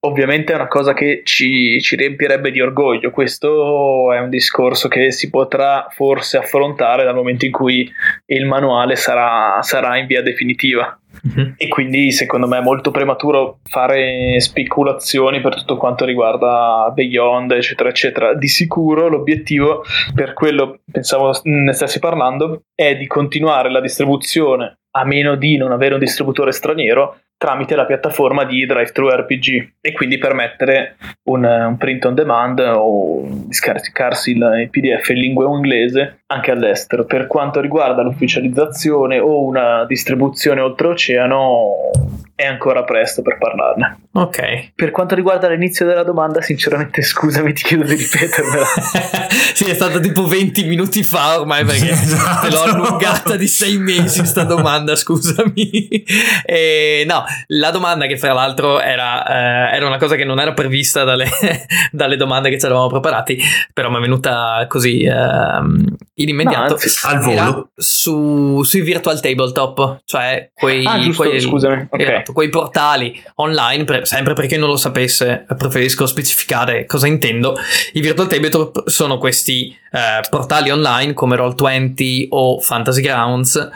ovviamente 0.00 0.52
è 0.52 0.56
una 0.56 0.68
cosa 0.68 0.92
che 0.92 1.22
ci, 1.24 1.80
ci 1.80 1.96
riempirebbe 1.96 2.50
di 2.50 2.60
orgoglio. 2.60 3.10
Questo 3.10 4.12
è 4.12 4.18
un 4.18 4.28
discorso 4.28 4.88
che 4.92 5.10
si 5.10 5.30
potrà 5.30 5.86
forse 5.88 6.36
affrontare 6.36 7.04
dal 7.04 7.14
momento 7.14 7.46
in 7.46 7.52
cui 7.52 7.90
il 8.26 8.44
manuale 8.44 8.94
sarà, 8.94 9.62
sarà 9.62 9.96
in 9.96 10.06
via 10.06 10.22
definitiva. 10.22 10.96
Mhm. 11.22 11.54
E 11.56 11.68
quindi 11.68 12.10
secondo 12.12 12.46
me 12.46 12.58
è 12.58 12.62
molto 12.62 12.90
prematuro 12.90 13.60
fare 13.64 14.38
speculazioni 14.40 15.40
per 15.40 15.56
tutto 15.56 15.76
quanto 15.76 16.04
riguarda 16.04 16.90
Beyond, 16.94 17.52
eccetera, 17.52 17.88
eccetera. 17.88 18.34
Di 18.34 18.48
sicuro 18.48 19.08
l'obiettivo, 19.08 19.82
per 20.14 20.34
quello 20.34 20.80
pensavo 20.90 21.32
ne 21.44 21.72
stessi 21.72 21.98
parlando, 21.98 22.64
è 22.74 22.96
di 22.96 23.06
continuare 23.06 23.70
la 23.70 23.80
distribuzione 23.80 24.78
a 24.94 25.04
meno 25.04 25.36
di 25.36 25.56
non 25.56 25.72
avere 25.72 25.94
un 25.94 26.00
distributore 26.00 26.52
straniero 26.52 27.20
tramite 27.42 27.74
la 27.74 27.86
piattaforma 27.86 28.44
di 28.44 28.64
Drive-Thru 28.64 29.08
RPG 29.08 29.72
e 29.80 29.92
quindi 29.92 30.16
permettere 30.16 30.94
un, 31.24 31.42
un 31.42 31.76
print 31.76 32.04
on 32.04 32.14
demand 32.14 32.60
o 32.60 33.26
di 33.26 33.52
scaricarsi 33.52 34.30
il, 34.30 34.60
il 34.62 34.70
PDF 34.70 35.08
in 35.08 35.16
lingua 35.16 35.48
inglese 35.48 36.22
anche 36.26 36.52
all'estero. 36.52 37.04
Per 37.04 37.26
quanto 37.26 37.60
riguarda 37.60 38.02
l'ufficializzazione 38.02 39.18
o 39.18 39.44
una 39.44 39.84
distribuzione 39.86 40.60
oltreoceano 40.60 41.90
è 42.34 42.46
ancora 42.46 42.82
presto 42.82 43.22
per 43.22 43.38
parlarne. 43.38 43.98
ok 44.12 44.72
Per 44.74 44.90
quanto 44.90 45.14
riguarda 45.14 45.48
l'inizio 45.48 45.86
della 45.86 46.02
domanda, 46.02 46.40
sinceramente 46.40 47.02
scusami, 47.02 47.52
ti 47.52 47.62
chiedo 47.62 47.84
di 47.84 47.94
ripetermela. 47.94 48.66
sì, 49.54 49.64
è 49.64 49.74
stato 49.74 50.00
tipo 50.00 50.26
20 50.26 50.64
minuti 50.64 51.02
fa 51.04 51.40
ormai 51.40 51.64
perché 51.64 51.90
Esatto. 51.90 52.46
te 52.46 52.52
l'ho 52.52 52.62
allungata 52.62 53.36
di 53.36 53.46
6 53.46 53.78
mesi 53.78 54.24
sta 54.26 54.44
domanda, 54.44 54.96
scusami. 54.96 55.70
E, 56.44 57.04
no, 57.06 57.24
la 57.48 57.70
domanda 57.70 58.06
che 58.06 58.16
fra 58.16 58.32
l'altro 58.32 58.80
era, 58.80 59.26
eh, 59.70 59.76
era 59.76 59.86
una 59.86 59.98
cosa 59.98 60.16
che 60.16 60.24
non 60.24 60.38
era 60.40 60.52
prevista 60.52 61.04
dalle, 61.04 61.28
dalle 61.90 62.16
domande 62.16 62.50
che 62.50 62.58
ci 62.58 62.66
eravamo 62.66 62.88
preparati, 62.88 63.40
però 63.72 63.90
mi 63.90 63.96
è 63.98 64.00
venuta 64.00 64.64
così 64.68 65.02
ehm, 65.04 65.84
in 66.14 66.28
immediato. 66.28 66.74
No, 66.74 67.10
Al 67.10 67.18
volo. 67.20 67.70
su, 67.74 68.62
sui 68.62 68.80
virtual 68.80 69.20
tabletop, 69.20 70.00
cioè 70.04 70.50
quei, 70.54 70.84
Ah, 70.86 70.98
giusto, 71.00 71.22
quei- 71.24 71.40
scusami, 71.40 71.86
ok. 71.90 72.00
esatto, 72.00 72.32
quei 72.32 72.48
portali 72.48 73.22
online, 73.36 73.84
per- 73.84 74.06
sempre 74.06 74.34
perché 74.34 74.56
non 74.56 74.68
lo 74.68 74.76
sapesse, 74.76 75.44
preferisco 75.56 76.06
specificare 76.06 76.84
cosa 76.86 77.06
intendo. 77.06 77.56
I 77.92 78.00
virtual 78.00 78.28
tabletop 78.28 78.88
sono 78.88 79.18
questi 79.18 79.76
eh, 79.92 80.20
portali 80.28 80.70
online 80.70 81.12
come 81.12 81.36
Roll20 81.36 82.26
o 82.30 82.60
Fantasy 82.60 83.02
Grounds 83.02 83.68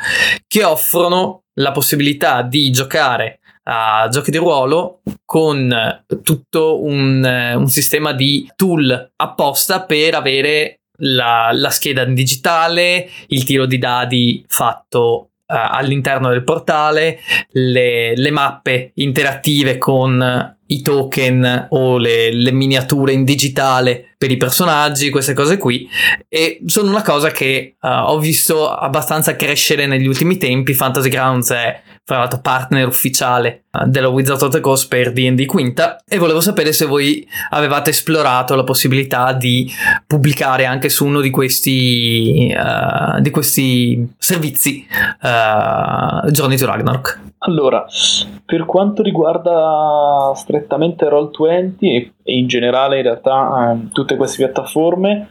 che 0.46 0.64
offrono 0.64 1.42
la 1.54 1.72
possibilità 1.72 2.42
di 2.42 2.70
giocare 2.70 3.40
a 3.68 4.08
giochi 4.08 4.30
di 4.30 4.36
ruolo 4.36 5.00
con 5.24 6.04
tutto 6.22 6.82
un, 6.82 7.24
eh, 7.24 7.54
un 7.54 7.68
sistema 7.68 8.12
di 8.12 8.48
tool 8.54 9.12
apposta 9.16 9.82
per 9.82 10.14
avere 10.14 10.80
la, 10.98 11.50
la 11.52 11.70
scheda 11.70 12.02
in 12.02 12.14
digitale, 12.14 13.08
il 13.28 13.44
tiro 13.44 13.66
di 13.66 13.78
dadi 13.78 14.44
fatto 14.46 15.30
eh, 15.46 15.54
all'interno 15.54 16.28
del 16.28 16.44
portale, 16.44 17.18
le, 17.50 18.16
le 18.16 18.30
mappe 18.30 18.92
interattive 18.94 19.78
con 19.78 20.56
i 20.66 20.82
token 20.82 21.68
o 21.70 21.98
le, 21.98 22.32
le 22.32 22.52
miniature 22.52 23.12
in 23.12 23.24
digitale 23.24 24.14
per 24.18 24.30
i 24.30 24.36
personaggi, 24.36 25.10
queste 25.10 25.34
cose 25.34 25.58
qui. 25.58 25.88
E 26.28 26.60
sono 26.66 26.90
una 26.90 27.02
cosa 27.02 27.30
che 27.30 27.76
eh, 27.80 27.88
ho 27.88 28.18
visto 28.18 28.70
abbastanza 28.70 29.36
crescere 29.36 29.86
negli 29.86 30.06
ultimi 30.06 30.38
tempi. 30.38 30.74
Fantasy 30.74 31.08
Grounds 31.08 31.50
è 31.50 31.82
fra 32.06 32.18
l'altro 32.18 32.40
partner 32.40 32.86
ufficiale 32.86 33.64
eh, 33.72 33.86
della 33.86 34.08
Wizard 34.08 34.40
of 34.40 34.50
the 34.50 34.60
Coast 34.60 34.88
per 34.88 35.12
D&D 35.12 35.44
Quinta 35.44 35.98
e 36.06 36.18
volevo 36.18 36.40
sapere 36.40 36.72
se 36.72 36.86
voi 36.86 37.26
avevate 37.50 37.90
esplorato 37.90 38.54
la 38.54 38.62
possibilità 38.62 39.32
di 39.32 39.68
pubblicare 40.06 40.66
anche 40.66 40.88
su 40.88 41.04
uno 41.04 41.20
di 41.20 41.30
questi 41.30 42.48
eh, 42.48 43.20
di 43.20 43.30
questi 43.30 44.14
servizi 44.18 44.86
eh, 44.86 46.30
Journey 46.30 46.56
to 46.56 46.66
Ragnarok. 46.66 47.24
Allora, 47.38 47.84
per 48.44 48.64
quanto 48.64 49.02
riguarda 49.02 50.32
strettamente 50.34 51.06
Roll20 51.08 51.74
e, 51.80 52.12
in 52.24 52.46
generale 52.46 52.96
in 52.96 53.02
realtà 53.02 53.70
ehm, 53.70 53.90
tutte 53.92 54.15
queste 54.16 54.44
piattaforme, 54.44 55.28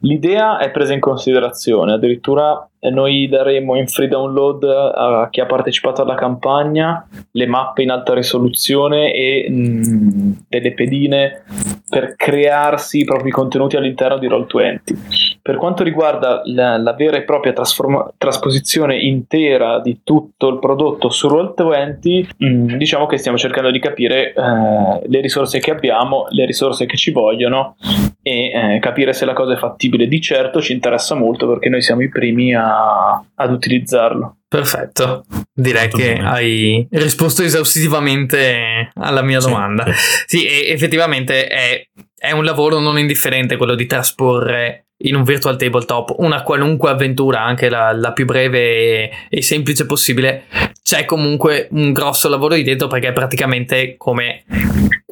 l'idea 0.00 0.58
è 0.58 0.70
presa 0.70 0.92
in 0.92 1.00
considerazione, 1.00 1.92
addirittura 1.92 2.66
noi 2.90 3.28
daremo 3.28 3.76
in 3.76 3.86
free 3.86 4.08
download 4.08 4.64
a 4.64 5.28
chi 5.30 5.40
ha 5.40 5.46
partecipato 5.46 6.02
alla 6.02 6.16
campagna 6.16 7.06
le 7.30 7.46
mappe 7.46 7.82
in 7.82 7.90
alta 7.90 8.12
risoluzione 8.12 9.12
e 9.12 9.48
mh, 9.48 10.46
delle 10.48 10.72
pedine 10.72 11.44
per 11.88 12.16
crearsi 12.16 13.00
i 13.00 13.04
propri 13.04 13.30
contenuti 13.30 13.76
all'interno 13.76 14.18
di 14.18 14.26
Roll20. 14.26 15.40
Per 15.42 15.56
quanto 15.56 15.84
riguarda 15.84 16.42
la, 16.46 16.76
la 16.76 16.92
vera 16.94 17.18
e 17.18 17.22
propria 17.22 17.52
trasforma- 17.52 18.10
trasposizione 18.16 18.98
intera 18.98 19.78
di 19.78 20.00
tutto 20.02 20.48
il 20.48 20.58
prodotto 20.58 21.08
su 21.10 21.28
Roll20, 21.28 22.28
mh, 22.36 22.76
diciamo 22.76 23.06
che 23.06 23.18
stiamo 23.18 23.38
cercando 23.38 23.70
di 23.70 23.78
capire 23.78 24.32
eh, 24.32 25.02
le 25.06 25.20
risorse 25.20 25.60
che 25.60 25.70
abbiamo, 25.70 26.26
le 26.30 26.46
risorse 26.46 26.86
che 26.86 26.96
ci 26.96 27.12
vogliono 27.12 27.76
e 28.22 28.50
eh, 28.74 28.78
capire 28.80 29.12
se 29.12 29.24
la 29.24 29.32
cosa 29.32 29.54
è 29.54 29.56
fattibile. 29.56 30.06
Di 30.06 30.20
certo 30.20 30.60
ci 30.60 30.72
interessa 30.72 31.14
molto 31.14 31.48
perché 31.48 31.68
noi 31.68 31.82
siamo 31.82 32.02
i 32.02 32.08
primi 32.08 32.54
a- 32.54 33.22
ad 33.34 33.50
utilizzarlo. 33.52 34.36
Perfetto, 34.48 35.24
direi 35.52 35.82
Molto 35.88 35.96
che 35.96 36.12
bene. 36.14 36.28
hai 36.28 36.86
risposto 36.90 37.42
esaustivamente 37.42 38.90
alla 38.94 39.22
mia 39.22 39.40
Sì, 39.40 39.48
domanda. 39.48 39.84
sì. 39.92 40.38
Sì, 40.38 40.44
e 40.46 40.70
effettivamente 40.72 41.46
è, 41.46 41.82
è 42.18 42.30
un 42.32 42.44
lavoro 42.44 42.78
non 42.78 42.98
indifferente 42.98 43.56
quello 43.56 43.74
di 43.74 43.86
trasporre 43.86 44.86
in 45.04 45.16
un 45.16 45.24
virtual 45.24 45.56
tabletop, 45.56 46.14
una 46.18 46.42
qualunque 46.42 46.90
avventura, 46.90 47.42
anche 47.42 47.68
la, 47.68 47.92
la 47.92 48.12
più 48.12 48.24
breve 48.24 48.58
e, 48.60 49.10
e, 49.28 49.42
semplice 49.42 49.84
possibile, 49.84 50.44
c'è 50.82 51.04
comunque 51.04 51.68
un 51.70 51.92
grosso 51.92 52.28
lavoro 52.28 52.54
di 52.54 52.62
dietro 52.62 52.88
perché 52.88 53.08
è 53.08 53.12
praticamente 53.12 53.96
come 53.96 54.44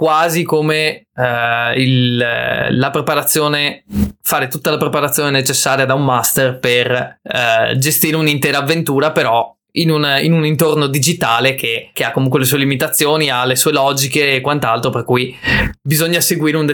quasi 0.00 0.44
come 0.44 1.08
uh, 1.14 1.78
il, 1.78 2.16
la 2.16 2.90
preparazione, 2.90 3.84
fare 4.22 4.48
tutta 4.48 4.70
la 4.70 4.78
preparazione 4.78 5.30
necessaria 5.30 5.84
da 5.84 5.92
un 5.92 6.04
master 6.04 6.58
per 6.58 7.18
uh, 7.22 7.76
gestire 7.76 8.16
un'intera 8.16 8.58
avventura, 8.58 9.12
però 9.12 9.54
in 9.72 9.90
un, 9.90 10.18
in 10.22 10.32
un, 10.32 10.46
intorno 10.46 10.86
digitale 10.86 11.54
che, 11.54 11.90
che, 11.92 12.04
ha 12.04 12.12
comunque 12.12 12.40
le 12.40 12.46
sue 12.46 12.56
limitazioni, 12.56 13.30
ha 13.30 13.44
le 13.44 13.56
sue 13.56 13.72
logiche 13.72 14.36
e 14.36 14.40
quant'altro, 14.40 14.90
per 14.90 15.04
cui 15.04 15.36
bisogna 15.82 16.20
seguire 16.20 16.56
un 16.56 16.66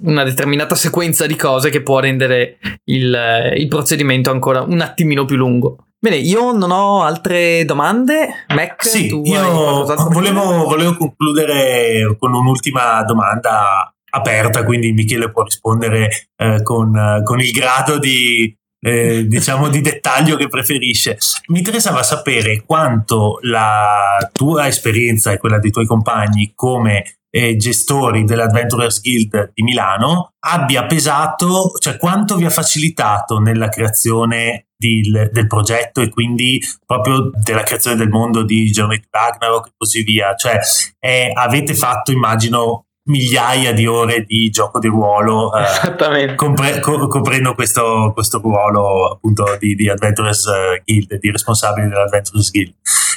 una 0.00 0.24
determinata 0.24 0.74
sequenza 0.74 1.26
di 1.26 1.36
cose 1.36 1.70
che 1.70 1.82
può 1.82 2.00
rendere 2.00 2.58
il, 2.86 3.52
il 3.56 3.68
procedimento 3.68 4.30
ancora 4.30 4.62
un 4.62 4.80
attimino 4.80 5.24
più 5.24 5.36
lungo. 5.36 5.76
Bene, 6.04 6.16
io 6.16 6.52
non 6.52 6.70
ho 6.70 7.00
altre 7.00 7.64
domande. 7.64 8.44
Mac, 8.48 8.84
sì, 8.84 9.06
io 9.06 9.84
volevo, 10.10 10.66
volevo 10.66 10.96
concludere 10.98 12.14
con 12.18 12.34
un'ultima 12.34 13.02
domanda 13.04 13.90
aperta, 14.10 14.64
quindi 14.64 14.92
Michele 14.92 15.30
può 15.30 15.44
rispondere 15.44 16.28
eh, 16.36 16.62
con, 16.62 17.22
con, 17.24 17.40
il 17.40 17.50
grado 17.52 17.98
di, 17.98 18.54
eh, 18.80 19.24
diciamo 19.26 19.68
di 19.68 19.80
dettaglio 19.80 20.36
che 20.36 20.48
preferisce. 20.48 21.16
Mi 21.46 21.60
interessava 21.60 22.02
sapere 22.02 22.64
quanto 22.66 23.38
la 23.40 24.28
tua 24.30 24.66
esperienza 24.66 25.32
e 25.32 25.38
quella 25.38 25.58
dei 25.58 25.70
tuoi 25.70 25.86
compagni 25.86 26.52
come 26.54 27.20
eh, 27.34 27.56
gestori 27.56 28.22
dell'Adventurers 28.22 29.00
Guild 29.00 29.50
di 29.52 29.64
Milano 29.64 30.34
abbia 30.38 30.86
pesato, 30.86 31.72
cioè 31.80 31.96
quanto 31.96 32.36
vi 32.36 32.44
ha 32.44 32.50
facilitato 32.50 33.40
nella 33.40 33.68
creazione 33.68 34.68
di, 34.76 35.00
del 35.32 35.46
progetto 35.48 36.00
e 36.00 36.10
quindi 36.10 36.62
proprio 36.86 37.30
della 37.42 37.64
creazione 37.64 37.96
del 37.96 38.08
mondo 38.08 38.44
di 38.44 38.70
to 38.70 38.86
Ragnarok 39.10 39.66
e 39.66 39.72
così 39.76 40.02
via. 40.02 40.36
Cioè 40.36 40.60
eh, 41.00 41.32
avete 41.34 41.74
fatto, 41.74 42.12
immagino, 42.12 42.86
migliaia 43.06 43.72
di 43.72 43.86
ore 43.86 44.24
di 44.24 44.48
gioco 44.48 44.78
di 44.78 44.86
ruolo 44.86 45.52
eh, 45.54 46.34
compre- 46.36 46.80
co- 46.80 47.06
coprendo 47.08 47.54
questo, 47.54 48.12
questo, 48.14 48.40
ruolo 48.40 49.10
appunto 49.10 49.56
di, 49.58 49.74
di 49.74 49.90
Adventurers 49.90 50.48
Guild, 50.84 51.18
di 51.18 51.30
responsabili 51.32 51.88
dell'Adventurers 51.88 52.50
Guild. 52.52 52.74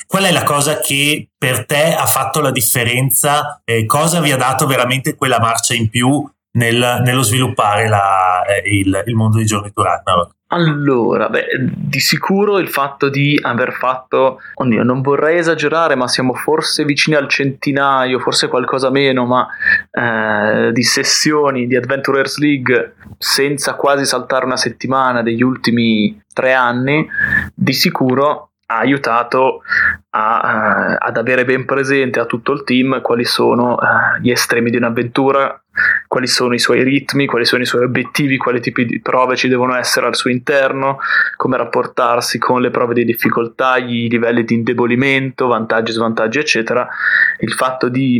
Qual 0.07 0.23
è 0.23 0.31
la 0.31 0.43
cosa 0.43 0.79
che 0.79 1.29
per 1.37 1.65
te 1.65 1.93
ha 1.93 2.05
fatto 2.05 2.39
la 2.39 2.51
differenza? 2.51 3.61
Eh, 3.65 3.85
cosa 3.85 4.21
vi 4.21 4.31
ha 4.31 4.37
dato 4.37 4.65
veramente 4.65 5.15
quella 5.15 5.39
marcia 5.39 5.73
in 5.73 5.89
più 5.89 6.25
nel, 6.51 7.01
nello 7.03 7.21
sviluppare 7.23 7.89
la, 7.89 8.45
eh, 8.45 8.69
il, 8.69 9.03
il, 9.05 9.15
mondo 9.15 9.37
di 9.37 9.43
Journey 9.43 9.71
to 9.73 9.83
Ragnarok? 9.83 10.35
Allora, 10.49 11.27
beh, 11.27 11.47
di 11.75 11.99
sicuro 11.99 12.57
il 12.57 12.69
fatto 12.69 13.09
di 13.09 13.37
aver 13.41 13.73
fatto, 13.73 14.39
oddio, 14.53 14.81
non 14.81 15.01
vorrei 15.01 15.39
esagerare, 15.39 15.95
ma 15.95 16.07
siamo 16.07 16.33
forse 16.33 16.85
vicini 16.85 17.17
al 17.17 17.27
centinaio, 17.27 18.19
forse 18.19 18.47
qualcosa 18.47 18.89
meno, 18.89 19.25
ma 19.25 19.45
eh, 19.91 20.71
di 20.71 20.83
sessioni 20.83 21.67
di 21.67 21.75
Adventurers 21.75 22.37
League 22.37 22.95
senza 23.17 23.73
quasi 23.73 24.05
saltare 24.05 24.45
una 24.45 24.55
settimana 24.55 25.21
degli 25.21 25.43
ultimi 25.43 26.17
tre 26.33 26.53
anni, 26.53 27.05
di 27.53 27.73
sicuro 27.73 28.51
ha 28.69 28.79
aiutato 28.79 29.61
a, 30.09 30.41
uh, 30.43 30.95
ad 30.99 31.17
avere 31.17 31.45
ben 31.45 31.65
presente 31.65 32.19
a 32.19 32.25
tutto 32.25 32.51
il 32.51 32.63
team 32.63 33.01
quali 33.01 33.23
sono 33.23 33.73
uh, 33.75 34.19
gli 34.21 34.29
estremi 34.29 34.69
di 34.69 34.77
un'avventura, 34.77 35.61
quali 36.07 36.27
sono 36.27 36.53
i 36.53 36.59
suoi 36.59 36.83
ritmi, 36.83 37.27
quali 37.27 37.45
sono 37.45 37.61
i 37.61 37.65
suoi 37.65 37.85
obiettivi, 37.85 38.37
quali 38.37 38.59
tipi 38.59 38.85
di 38.85 38.99
prove 38.99 39.35
ci 39.35 39.47
devono 39.47 39.75
essere 39.75 40.07
al 40.07 40.15
suo 40.15 40.31
interno, 40.31 40.97
come 41.35 41.57
rapportarsi 41.57 42.39
con 42.39 42.61
le 42.61 42.69
prove 42.69 42.93
di 42.93 43.05
difficoltà, 43.05 43.77
i 43.77 44.09
livelli 44.09 44.43
di 44.43 44.55
indebolimento, 44.55 45.47
vantaggi, 45.47 45.91
svantaggi, 45.91 46.39
eccetera. 46.39 46.87
Il 47.39 47.53
fatto 47.53 47.87
di, 47.87 48.19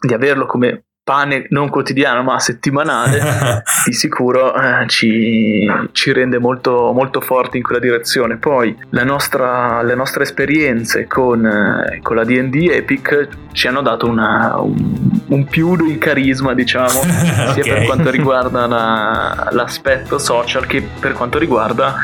di 0.00 0.14
averlo 0.14 0.46
come 0.46 0.84
pane 1.06 1.46
non 1.50 1.68
quotidiano 1.68 2.24
ma 2.24 2.40
settimanale 2.40 3.62
di 3.86 3.92
sicuro 3.92 4.52
eh, 4.56 4.88
ci, 4.88 5.64
ci, 5.92 6.12
rende 6.12 6.40
molto, 6.40 6.90
molto 6.92 7.20
forti 7.20 7.58
in 7.58 7.62
quella 7.62 7.78
direzione. 7.78 8.38
Poi 8.38 8.76
nostra, 9.04 9.82
le 9.82 9.94
nostre 9.94 10.24
esperienze 10.24 11.06
con, 11.06 11.46
eh, 11.46 12.00
con, 12.02 12.16
la 12.16 12.24
D&D 12.24 12.70
Epic 12.72 13.28
ci 13.52 13.68
hanno 13.68 13.82
dato 13.82 14.08
una, 14.08 14.56
un, 14.58 15.20
un, 15.28 15.44
più 15.44 15.76
di 15.76 15.96
carisma 15.96 16.54
diciamo 16.54 16.98
okay. 16.98 17.52
sia 17.62 17.74
per 17.74 17.84
quanto 17.84 18.10
riguarda 18.10 18.66
la, 18.66 19.48
l'aspetto 19.54 20.18
social 20.18 20.66
che 20.66 20.82
per 20.98 21.12
quanto 21.12 21.38
riguarda 21.38 21.94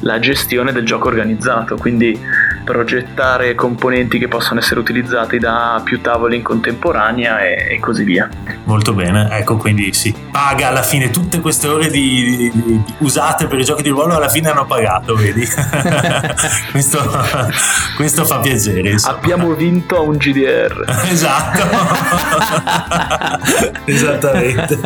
la 0.00 0.18
gestione 0.18 0.72
del 0.72 0.84
gioco 0.84 1.08
organizzato. 1.08 1.76
Quindi 1.76 2.18
progettare 2.62 3.54
componenti 3.54 4.18
che 4.18 4.28
possono 4.28 4.60
essere 4.60 4.80
utilizzati 4.80 5.38
da 5.38 5.80
più 5.82 6.02
tavoli 6.02 6.36
in 6.36 6.42
contemporanea 6.42 7.40
e, 7.40 7.74
e 7.74 7.80
così 7.80 8.04
via 8.04 8.28
Molto 8.64 8.92
bene, 8.92 9.28
ecco 9.30 9.56
quindi 9.56 9.92
sì, 9.92 10.14
paga 10.30 10.68
alla 10.68 10.82
fine 10.82 11.10
tutte 11.10 11.40
queste 11.40 11.68
ore 11.68 11.90
di, 11.90 12.36
di, 12.36 12.50
di, 12.52 12.84
usate 12.98 13.46
per 13.46 13.58
i 13.58 13.64
giochi 13.64 13.82
di 13.82 13.88
ruolo 13.88 14.14
alla 14.16 14.28
fine 14.28 14.50
hanno 14.50 14.66
pagato, 14.66 15.14
vedi? 15.14 15.46
questo, 16.70 16.98
questo, 17.96 18.24
fa 18.24 18.38
piacere. 18.38 18.90
Insomma. 18.90 19.16
Abbiamo 19.16 19.54
vinto 19.54 19.96
a 19.96 20.00
un 20.00 20.16
GDR. 20.16 20.84
esatto, 21.10 21.62
esattamente. 23.86 24.78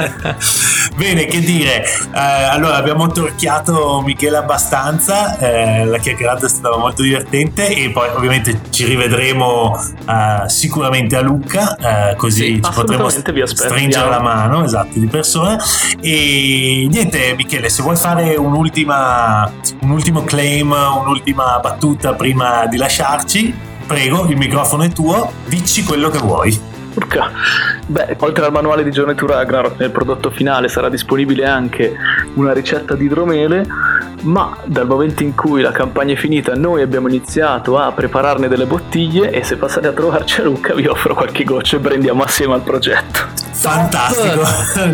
Bene, 0.96 1.26
che 1.26 1.40
dire, 1.40 1.84
eh, 1.84 2.18
allora 2.18 2.76
abbiamo 2.76 3.08
torchiato 3.08 4.00
Michele 4.04 4.36
abbastanza, 4.36 5.36
eh, 5.38 5.84
la 5.84 5.98
chiacchierata 5.98 6.46
è 6.46 6.48
stata 6.48 6.76
molto 6.76 7.02
divertente 7.02 7.68
e 7.68 7.90
poi 7.90 8.08
ovviamente 8.10 8.60
ci 8.70 8.84
rivedremo 8.84 9.76
eh, 10.08 10.48
sicuramente 10.48 11.16
a 11.16 11.20
Lucca, 11.20 11.76
eh, 11.76 12.16
così 12.16 12.54
sì, 12.54 12.62
ci 12.62 12.70
potremo 12.72 13.08
stringere 13.54 14.08
la 14.08 14.20
mano, 14.20 14.64
esatto, 14.64 14.98
di 14.98 15.06
persona. 15.06 15.58
E 16.00 16.86
niente, 16.90 17.34
Michele, 17.36 17.68
se 17.68 17.82
vuoi 17.82 17.96
fare 17.96 18.36
un'ultima, 18.36 19.50
un 19.80 19.90
ultimo 19.90 20.24
claim, 20.24 20.72
un'ultima 20.72 21.58
battuta 21.60 22.14
prima 22.14 22.66
di 22.66 22.76
lasciarci, 22.76 23.54
prego, 23.86 24.26
il 24.28 24.36
microfono 24.36 24.82
è 24.82 24.88
tuo, 24.88 25.30
dici 25.46 25.84
quello 25.84 26.08
che 26.10 26.18
vuoi. 26.18 26.72
Urca. 26.94 27.30
Beh, 27.86 28.16
oltre 28.20 28.44
al 28.44 28.52
manuale 28.52 28.84
di 28.84 28.90
Journey 28.90 29.16
to 29.16 29.26
Ragnarok, 29.26 29.78
nel 29.78 29.90
prodotto 29.90 30.30
finale 30.30 30.68
sarà 30.68 30.88
disponibile 30.88 31.44
anche 31.44 31.96
una 32.34 32.52
ricetta 32.52 32.94
di 32.94 33.06
idromele, 33.06 33.66
ma 34.22 34.56
dal 34.64 34.86
momento 34.86 35.22
in 35.22 35.34
cui 35.34 35.60
la 35.60 35.72
campagna 35.72 36.14
è 36.14 36.16
finita 36.16 36.54
noi 36.54 36.82
abbiamo 36.82 37.08
iniziato 37.08 37.78
a 37.78 37.92
prepararne 37.92 38.48
delle 38.48 38.64
bottiglie 38.64 39.30
e 39.30 39.42
se 39.42 39.56
passate 39.56 39.88
a 39.88 39.92
trovarci 39.92 40.40
a 40.40 40.44
Lucca 40.44 40.72
vi 40.74 40.86
offro 40.86 41.14
qualche 41.14 41.44
goccia 41.44 41.76
e 41.76 41.80
prendiamo 41.80 42.22
assieme 42.22 42.54
al 42.54 42.62
progetto. 42.62 43.43
Fantastico, 43.54 44.44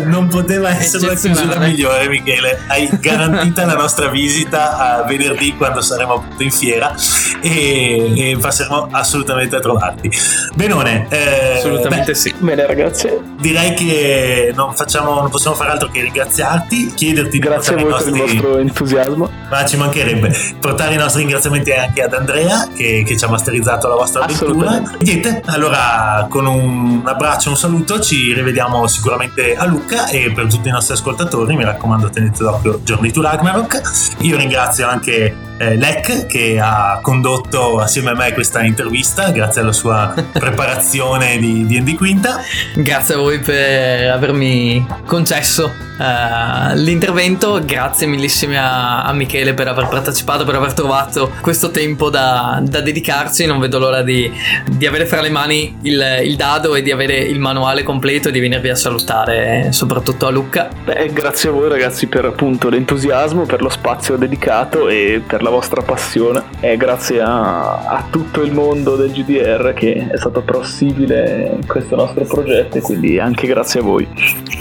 non 0.05 0.27
poteva 0.27 0.69
essere 0.69 1.07
una 1.07 1.15
chiusura 1.15 1.57
migliore 1.57 2.07
Michele, 2.07 2.59
hai 2.67 2.87
garantita 2.99 3.65
la 3.65 3.73
nostra 3.73 4.07
visita 4.07 4.77
a 4.77 5.03
venerdì 5.03 5.55
quando 5.57 5.81
saremo 5.81 6.13
appunto 6.13 6.43
in 6.43 6.51
fiera 6.51 6.95
e, 7.41 8.31
e 8.31 8.37
passeremo 8.37 8.89
assolutamente 8.91 9.55
a 9.55 9.59
trovarti. 9.59 10.11
Benone, 10.53 11.07
eh, 11.09 11.57
assolutamente 11.57 12.11
beh, 12.11 12.17
sì. 12.17 12.33
Bene 12.37 12.67
ragazzi. 12.67 13.09
Direi 13.39 13.73
che 13.73 14.53
non, 14.55 14.75
facciamo, 14.75 15.15
non 15.15 15.29
possiamo 15.29 15.55
fare 15.55 15.71
altro 15.71 15.89
che 15.89 16.01
ringraziarti, 16.01 16.93
chiederti 16.93 17.39
Grazie 17.39 17.75
di 17.75 17.81
a 17.81 17.83
voi 17.85 17.91
nostri... 17.93 18.11
per 18.11 18.21
il 18.21 18.27
vostro 18.27 18.57
entusiasmo. 18.59 19.29
Ma 19.49 19.65
ci 19.65 19.75
mancherebbe 19.75 20.33
portare 20.59 20.93
i 20.93 20.97
nostri 20.97 21.21
ringraziamenti 21.21 21.71
anche 21.71 22.03
ad 22.03 22.13
Andrea 22.13 22.69
che, 22.73 23.03
che 23.05 23.17
ci 23.17 23.25
ha 23.25 23.27
masterizzato 23.27 23.87
la 23.87 23.95
vostra 23.95 24.23
avventura. 24.23 24.81
Niente, 24.99 25.41
allora 25.47 26.27
con 26.29 26.45
un 26.45 27.01
abbraccio 27.03 27.47
e 27.47 27.51
un 27.51 27.57
saluto 27.57 27.99
ci 27.99 28.31
rivediamo 28.31 28.49
vediamo 28.51 28.85
sicuramente 28.85 29.55
a 29.55 29.65
Lucca 29.65 30.07
e 30.09 30.29
per 30.33 30.47
tutti 30.47 30.67
i 30.67 30.71
nostri 30.71 30.93
ascoltatori 30.93 31.55
mi 31.55 31.63
raccomando 31.63 32.09
tenete 32.09 32.43
d'occhio 32.43 32.81
Journey 32.83 33.09
to 33.11 33.21
Ragnarok. 33.21 33.81
Io 34.19 34.35
ringrazio 34.35 34.87
anche 34.87 35.33
eh, 35.57 35.75
Lec 35.77 36.25
che 36.25 36.59
ha 36.61 36.99
condotto 37.01 37.79
assieme 37.79 38.09
a 38.09 38.13
me 38.13 38.33
questa 38.33 38.61
intervista 38.63 39.31
grazie 39.31 39.61
alla 39.61 39.71
sua 39.71 40.13
preparazione 40.33 41.37
di 41.37 41.65
D&D 41.65 41.95
Quinta. 41.95 42.41
Grazie 42.75 43.15
a 43.15 43.17
voi 43.19 43.39
per 43.39 44.11
avermi 44.11 44.85
concesso 45.05 45.90
uh, 46.01 46.75
l'intervento 46.75 47.61
grazie 47.63 48.07
millissime 48.07 48.57
a, 48.57 49.03
a, 49.03 49.13
Michele 49.13 49.53
per 49.53 49.67
aver 49.67 49.87
partecipato 49.87 50.43
per 50.43 50.55
aver 50.55 50.73
trovato 50.73 51.31
questo 51.41 51.69
tempo 51.69 52.09
da, 52.09 52.59
da 52.63 52.81
dedicarci. 52.81 53.45
Non 53.45 53.59
vedo 53.59 53.77
l'ora 53.77 54.01
di, 54.01 54.31
di 54.67 54.85
avere 54.87 55.05
fra 55.05 55.21
le 55.21 55.29
mani 55.29 55.77
il, 55.83 56.21
il, 56.23 56.35
dado 56.35 56.75
e 56.75 56.81
di 56.81 56.91
avere 56.91 57.17
il 57.17 57.39
manuale 57.39 57.83
completo 57.83 58.29
e 58.29 58.31
di 58.31 58.39
venirvi 58.39 58.69
a 58.69 58.75
salutare 58.75 59.71
soprattutto 59.71 60.25
a 60.25 60.31
Lucca. 60.31 60.69
Beh, 60.83 61.11
grazie 61.13 61.49
a 61.49 61.51
voi 61.51 61.69
ragazzi 61.69 62.07
per 62.07 62.25
appunto 62.25 62.69
l'entusiasmo 62.69 63.45
per 63.45 63.61
lo 63.61 63.69
spazio 63.69 64.17
dedicato 64.17 64.87
e 64.87 65.21
per 65.25 65.43
la 65.43 65.49
vostra 65.49 65.81
passione. 65.81 66.43
E 66.59 66.77
grazie 66.77 67.21
a, 67.21 67.83
a, 67.83 68.07
tutto 68.09 68.41
il 68.41 68.51
mondo 68.51 68.95
del 68.95 69.11
GDR 69.11 69.73
che 69.73 70.07
è 70.11 70.17
stato 70.17 70.41
possibile 70.41 71.59
questo 71.67 71.95
nostro 71.95 72.23
progetto 72.25 72.77
e 72.77 72.81
quindi 72.81 73.19
anche 73.19 73.45
grazie 73.47 73.81
a 73.81 73.83
voi. 73.83 74.07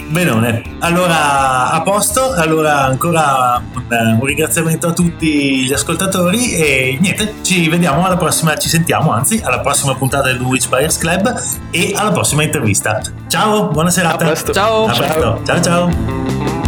Benone, 0.09 0.63
allora 0.81 1.30
allora 1.31 1.71
a 1.71 1.83
posto, 1.83 2.33
allora 2.33 2.85
ancora 2.85 3.63
un, 3.75 4.17
un 4.21 4.25
ringraziamento 4.25 4.89
a 4.89 4.93
tutti 4.93 5.65
gli 5.65 5.73
ascoltatori 5.73 6.53
e 6.53 6.99
niente, 7.01 7.35
ci 7.43 7.69
vediamo 7.69 8.05
alla 8.05 8.17
prossima, 8.17 8.57
ci 8.57 8.69
sentiamo 8.69 9.13
anzi 9.13 9.41
alla 9.43 9.61
prossima 9.61 9.95
puntata 9.95 10.27
del 10.27 10.41
Witch 10.41 10.69
Buyers 10.69 10.99
Club 10.99 11.43
e 11.71 11.93
alla 11.95 12.11
prossima 12.11 12.43
intervista. 12.43 13.01
Ciao, 13.29 13.69
buona 13.69 13.91
serata. 13.91 14.25
A 14.25 14.29
presto. 14.29 14.53
Ciao. 14.53 14.87
A 14.87 14.93
presto. 14.93 15.41
ciao. 15.45 15.63
ciao. 15.63 16.60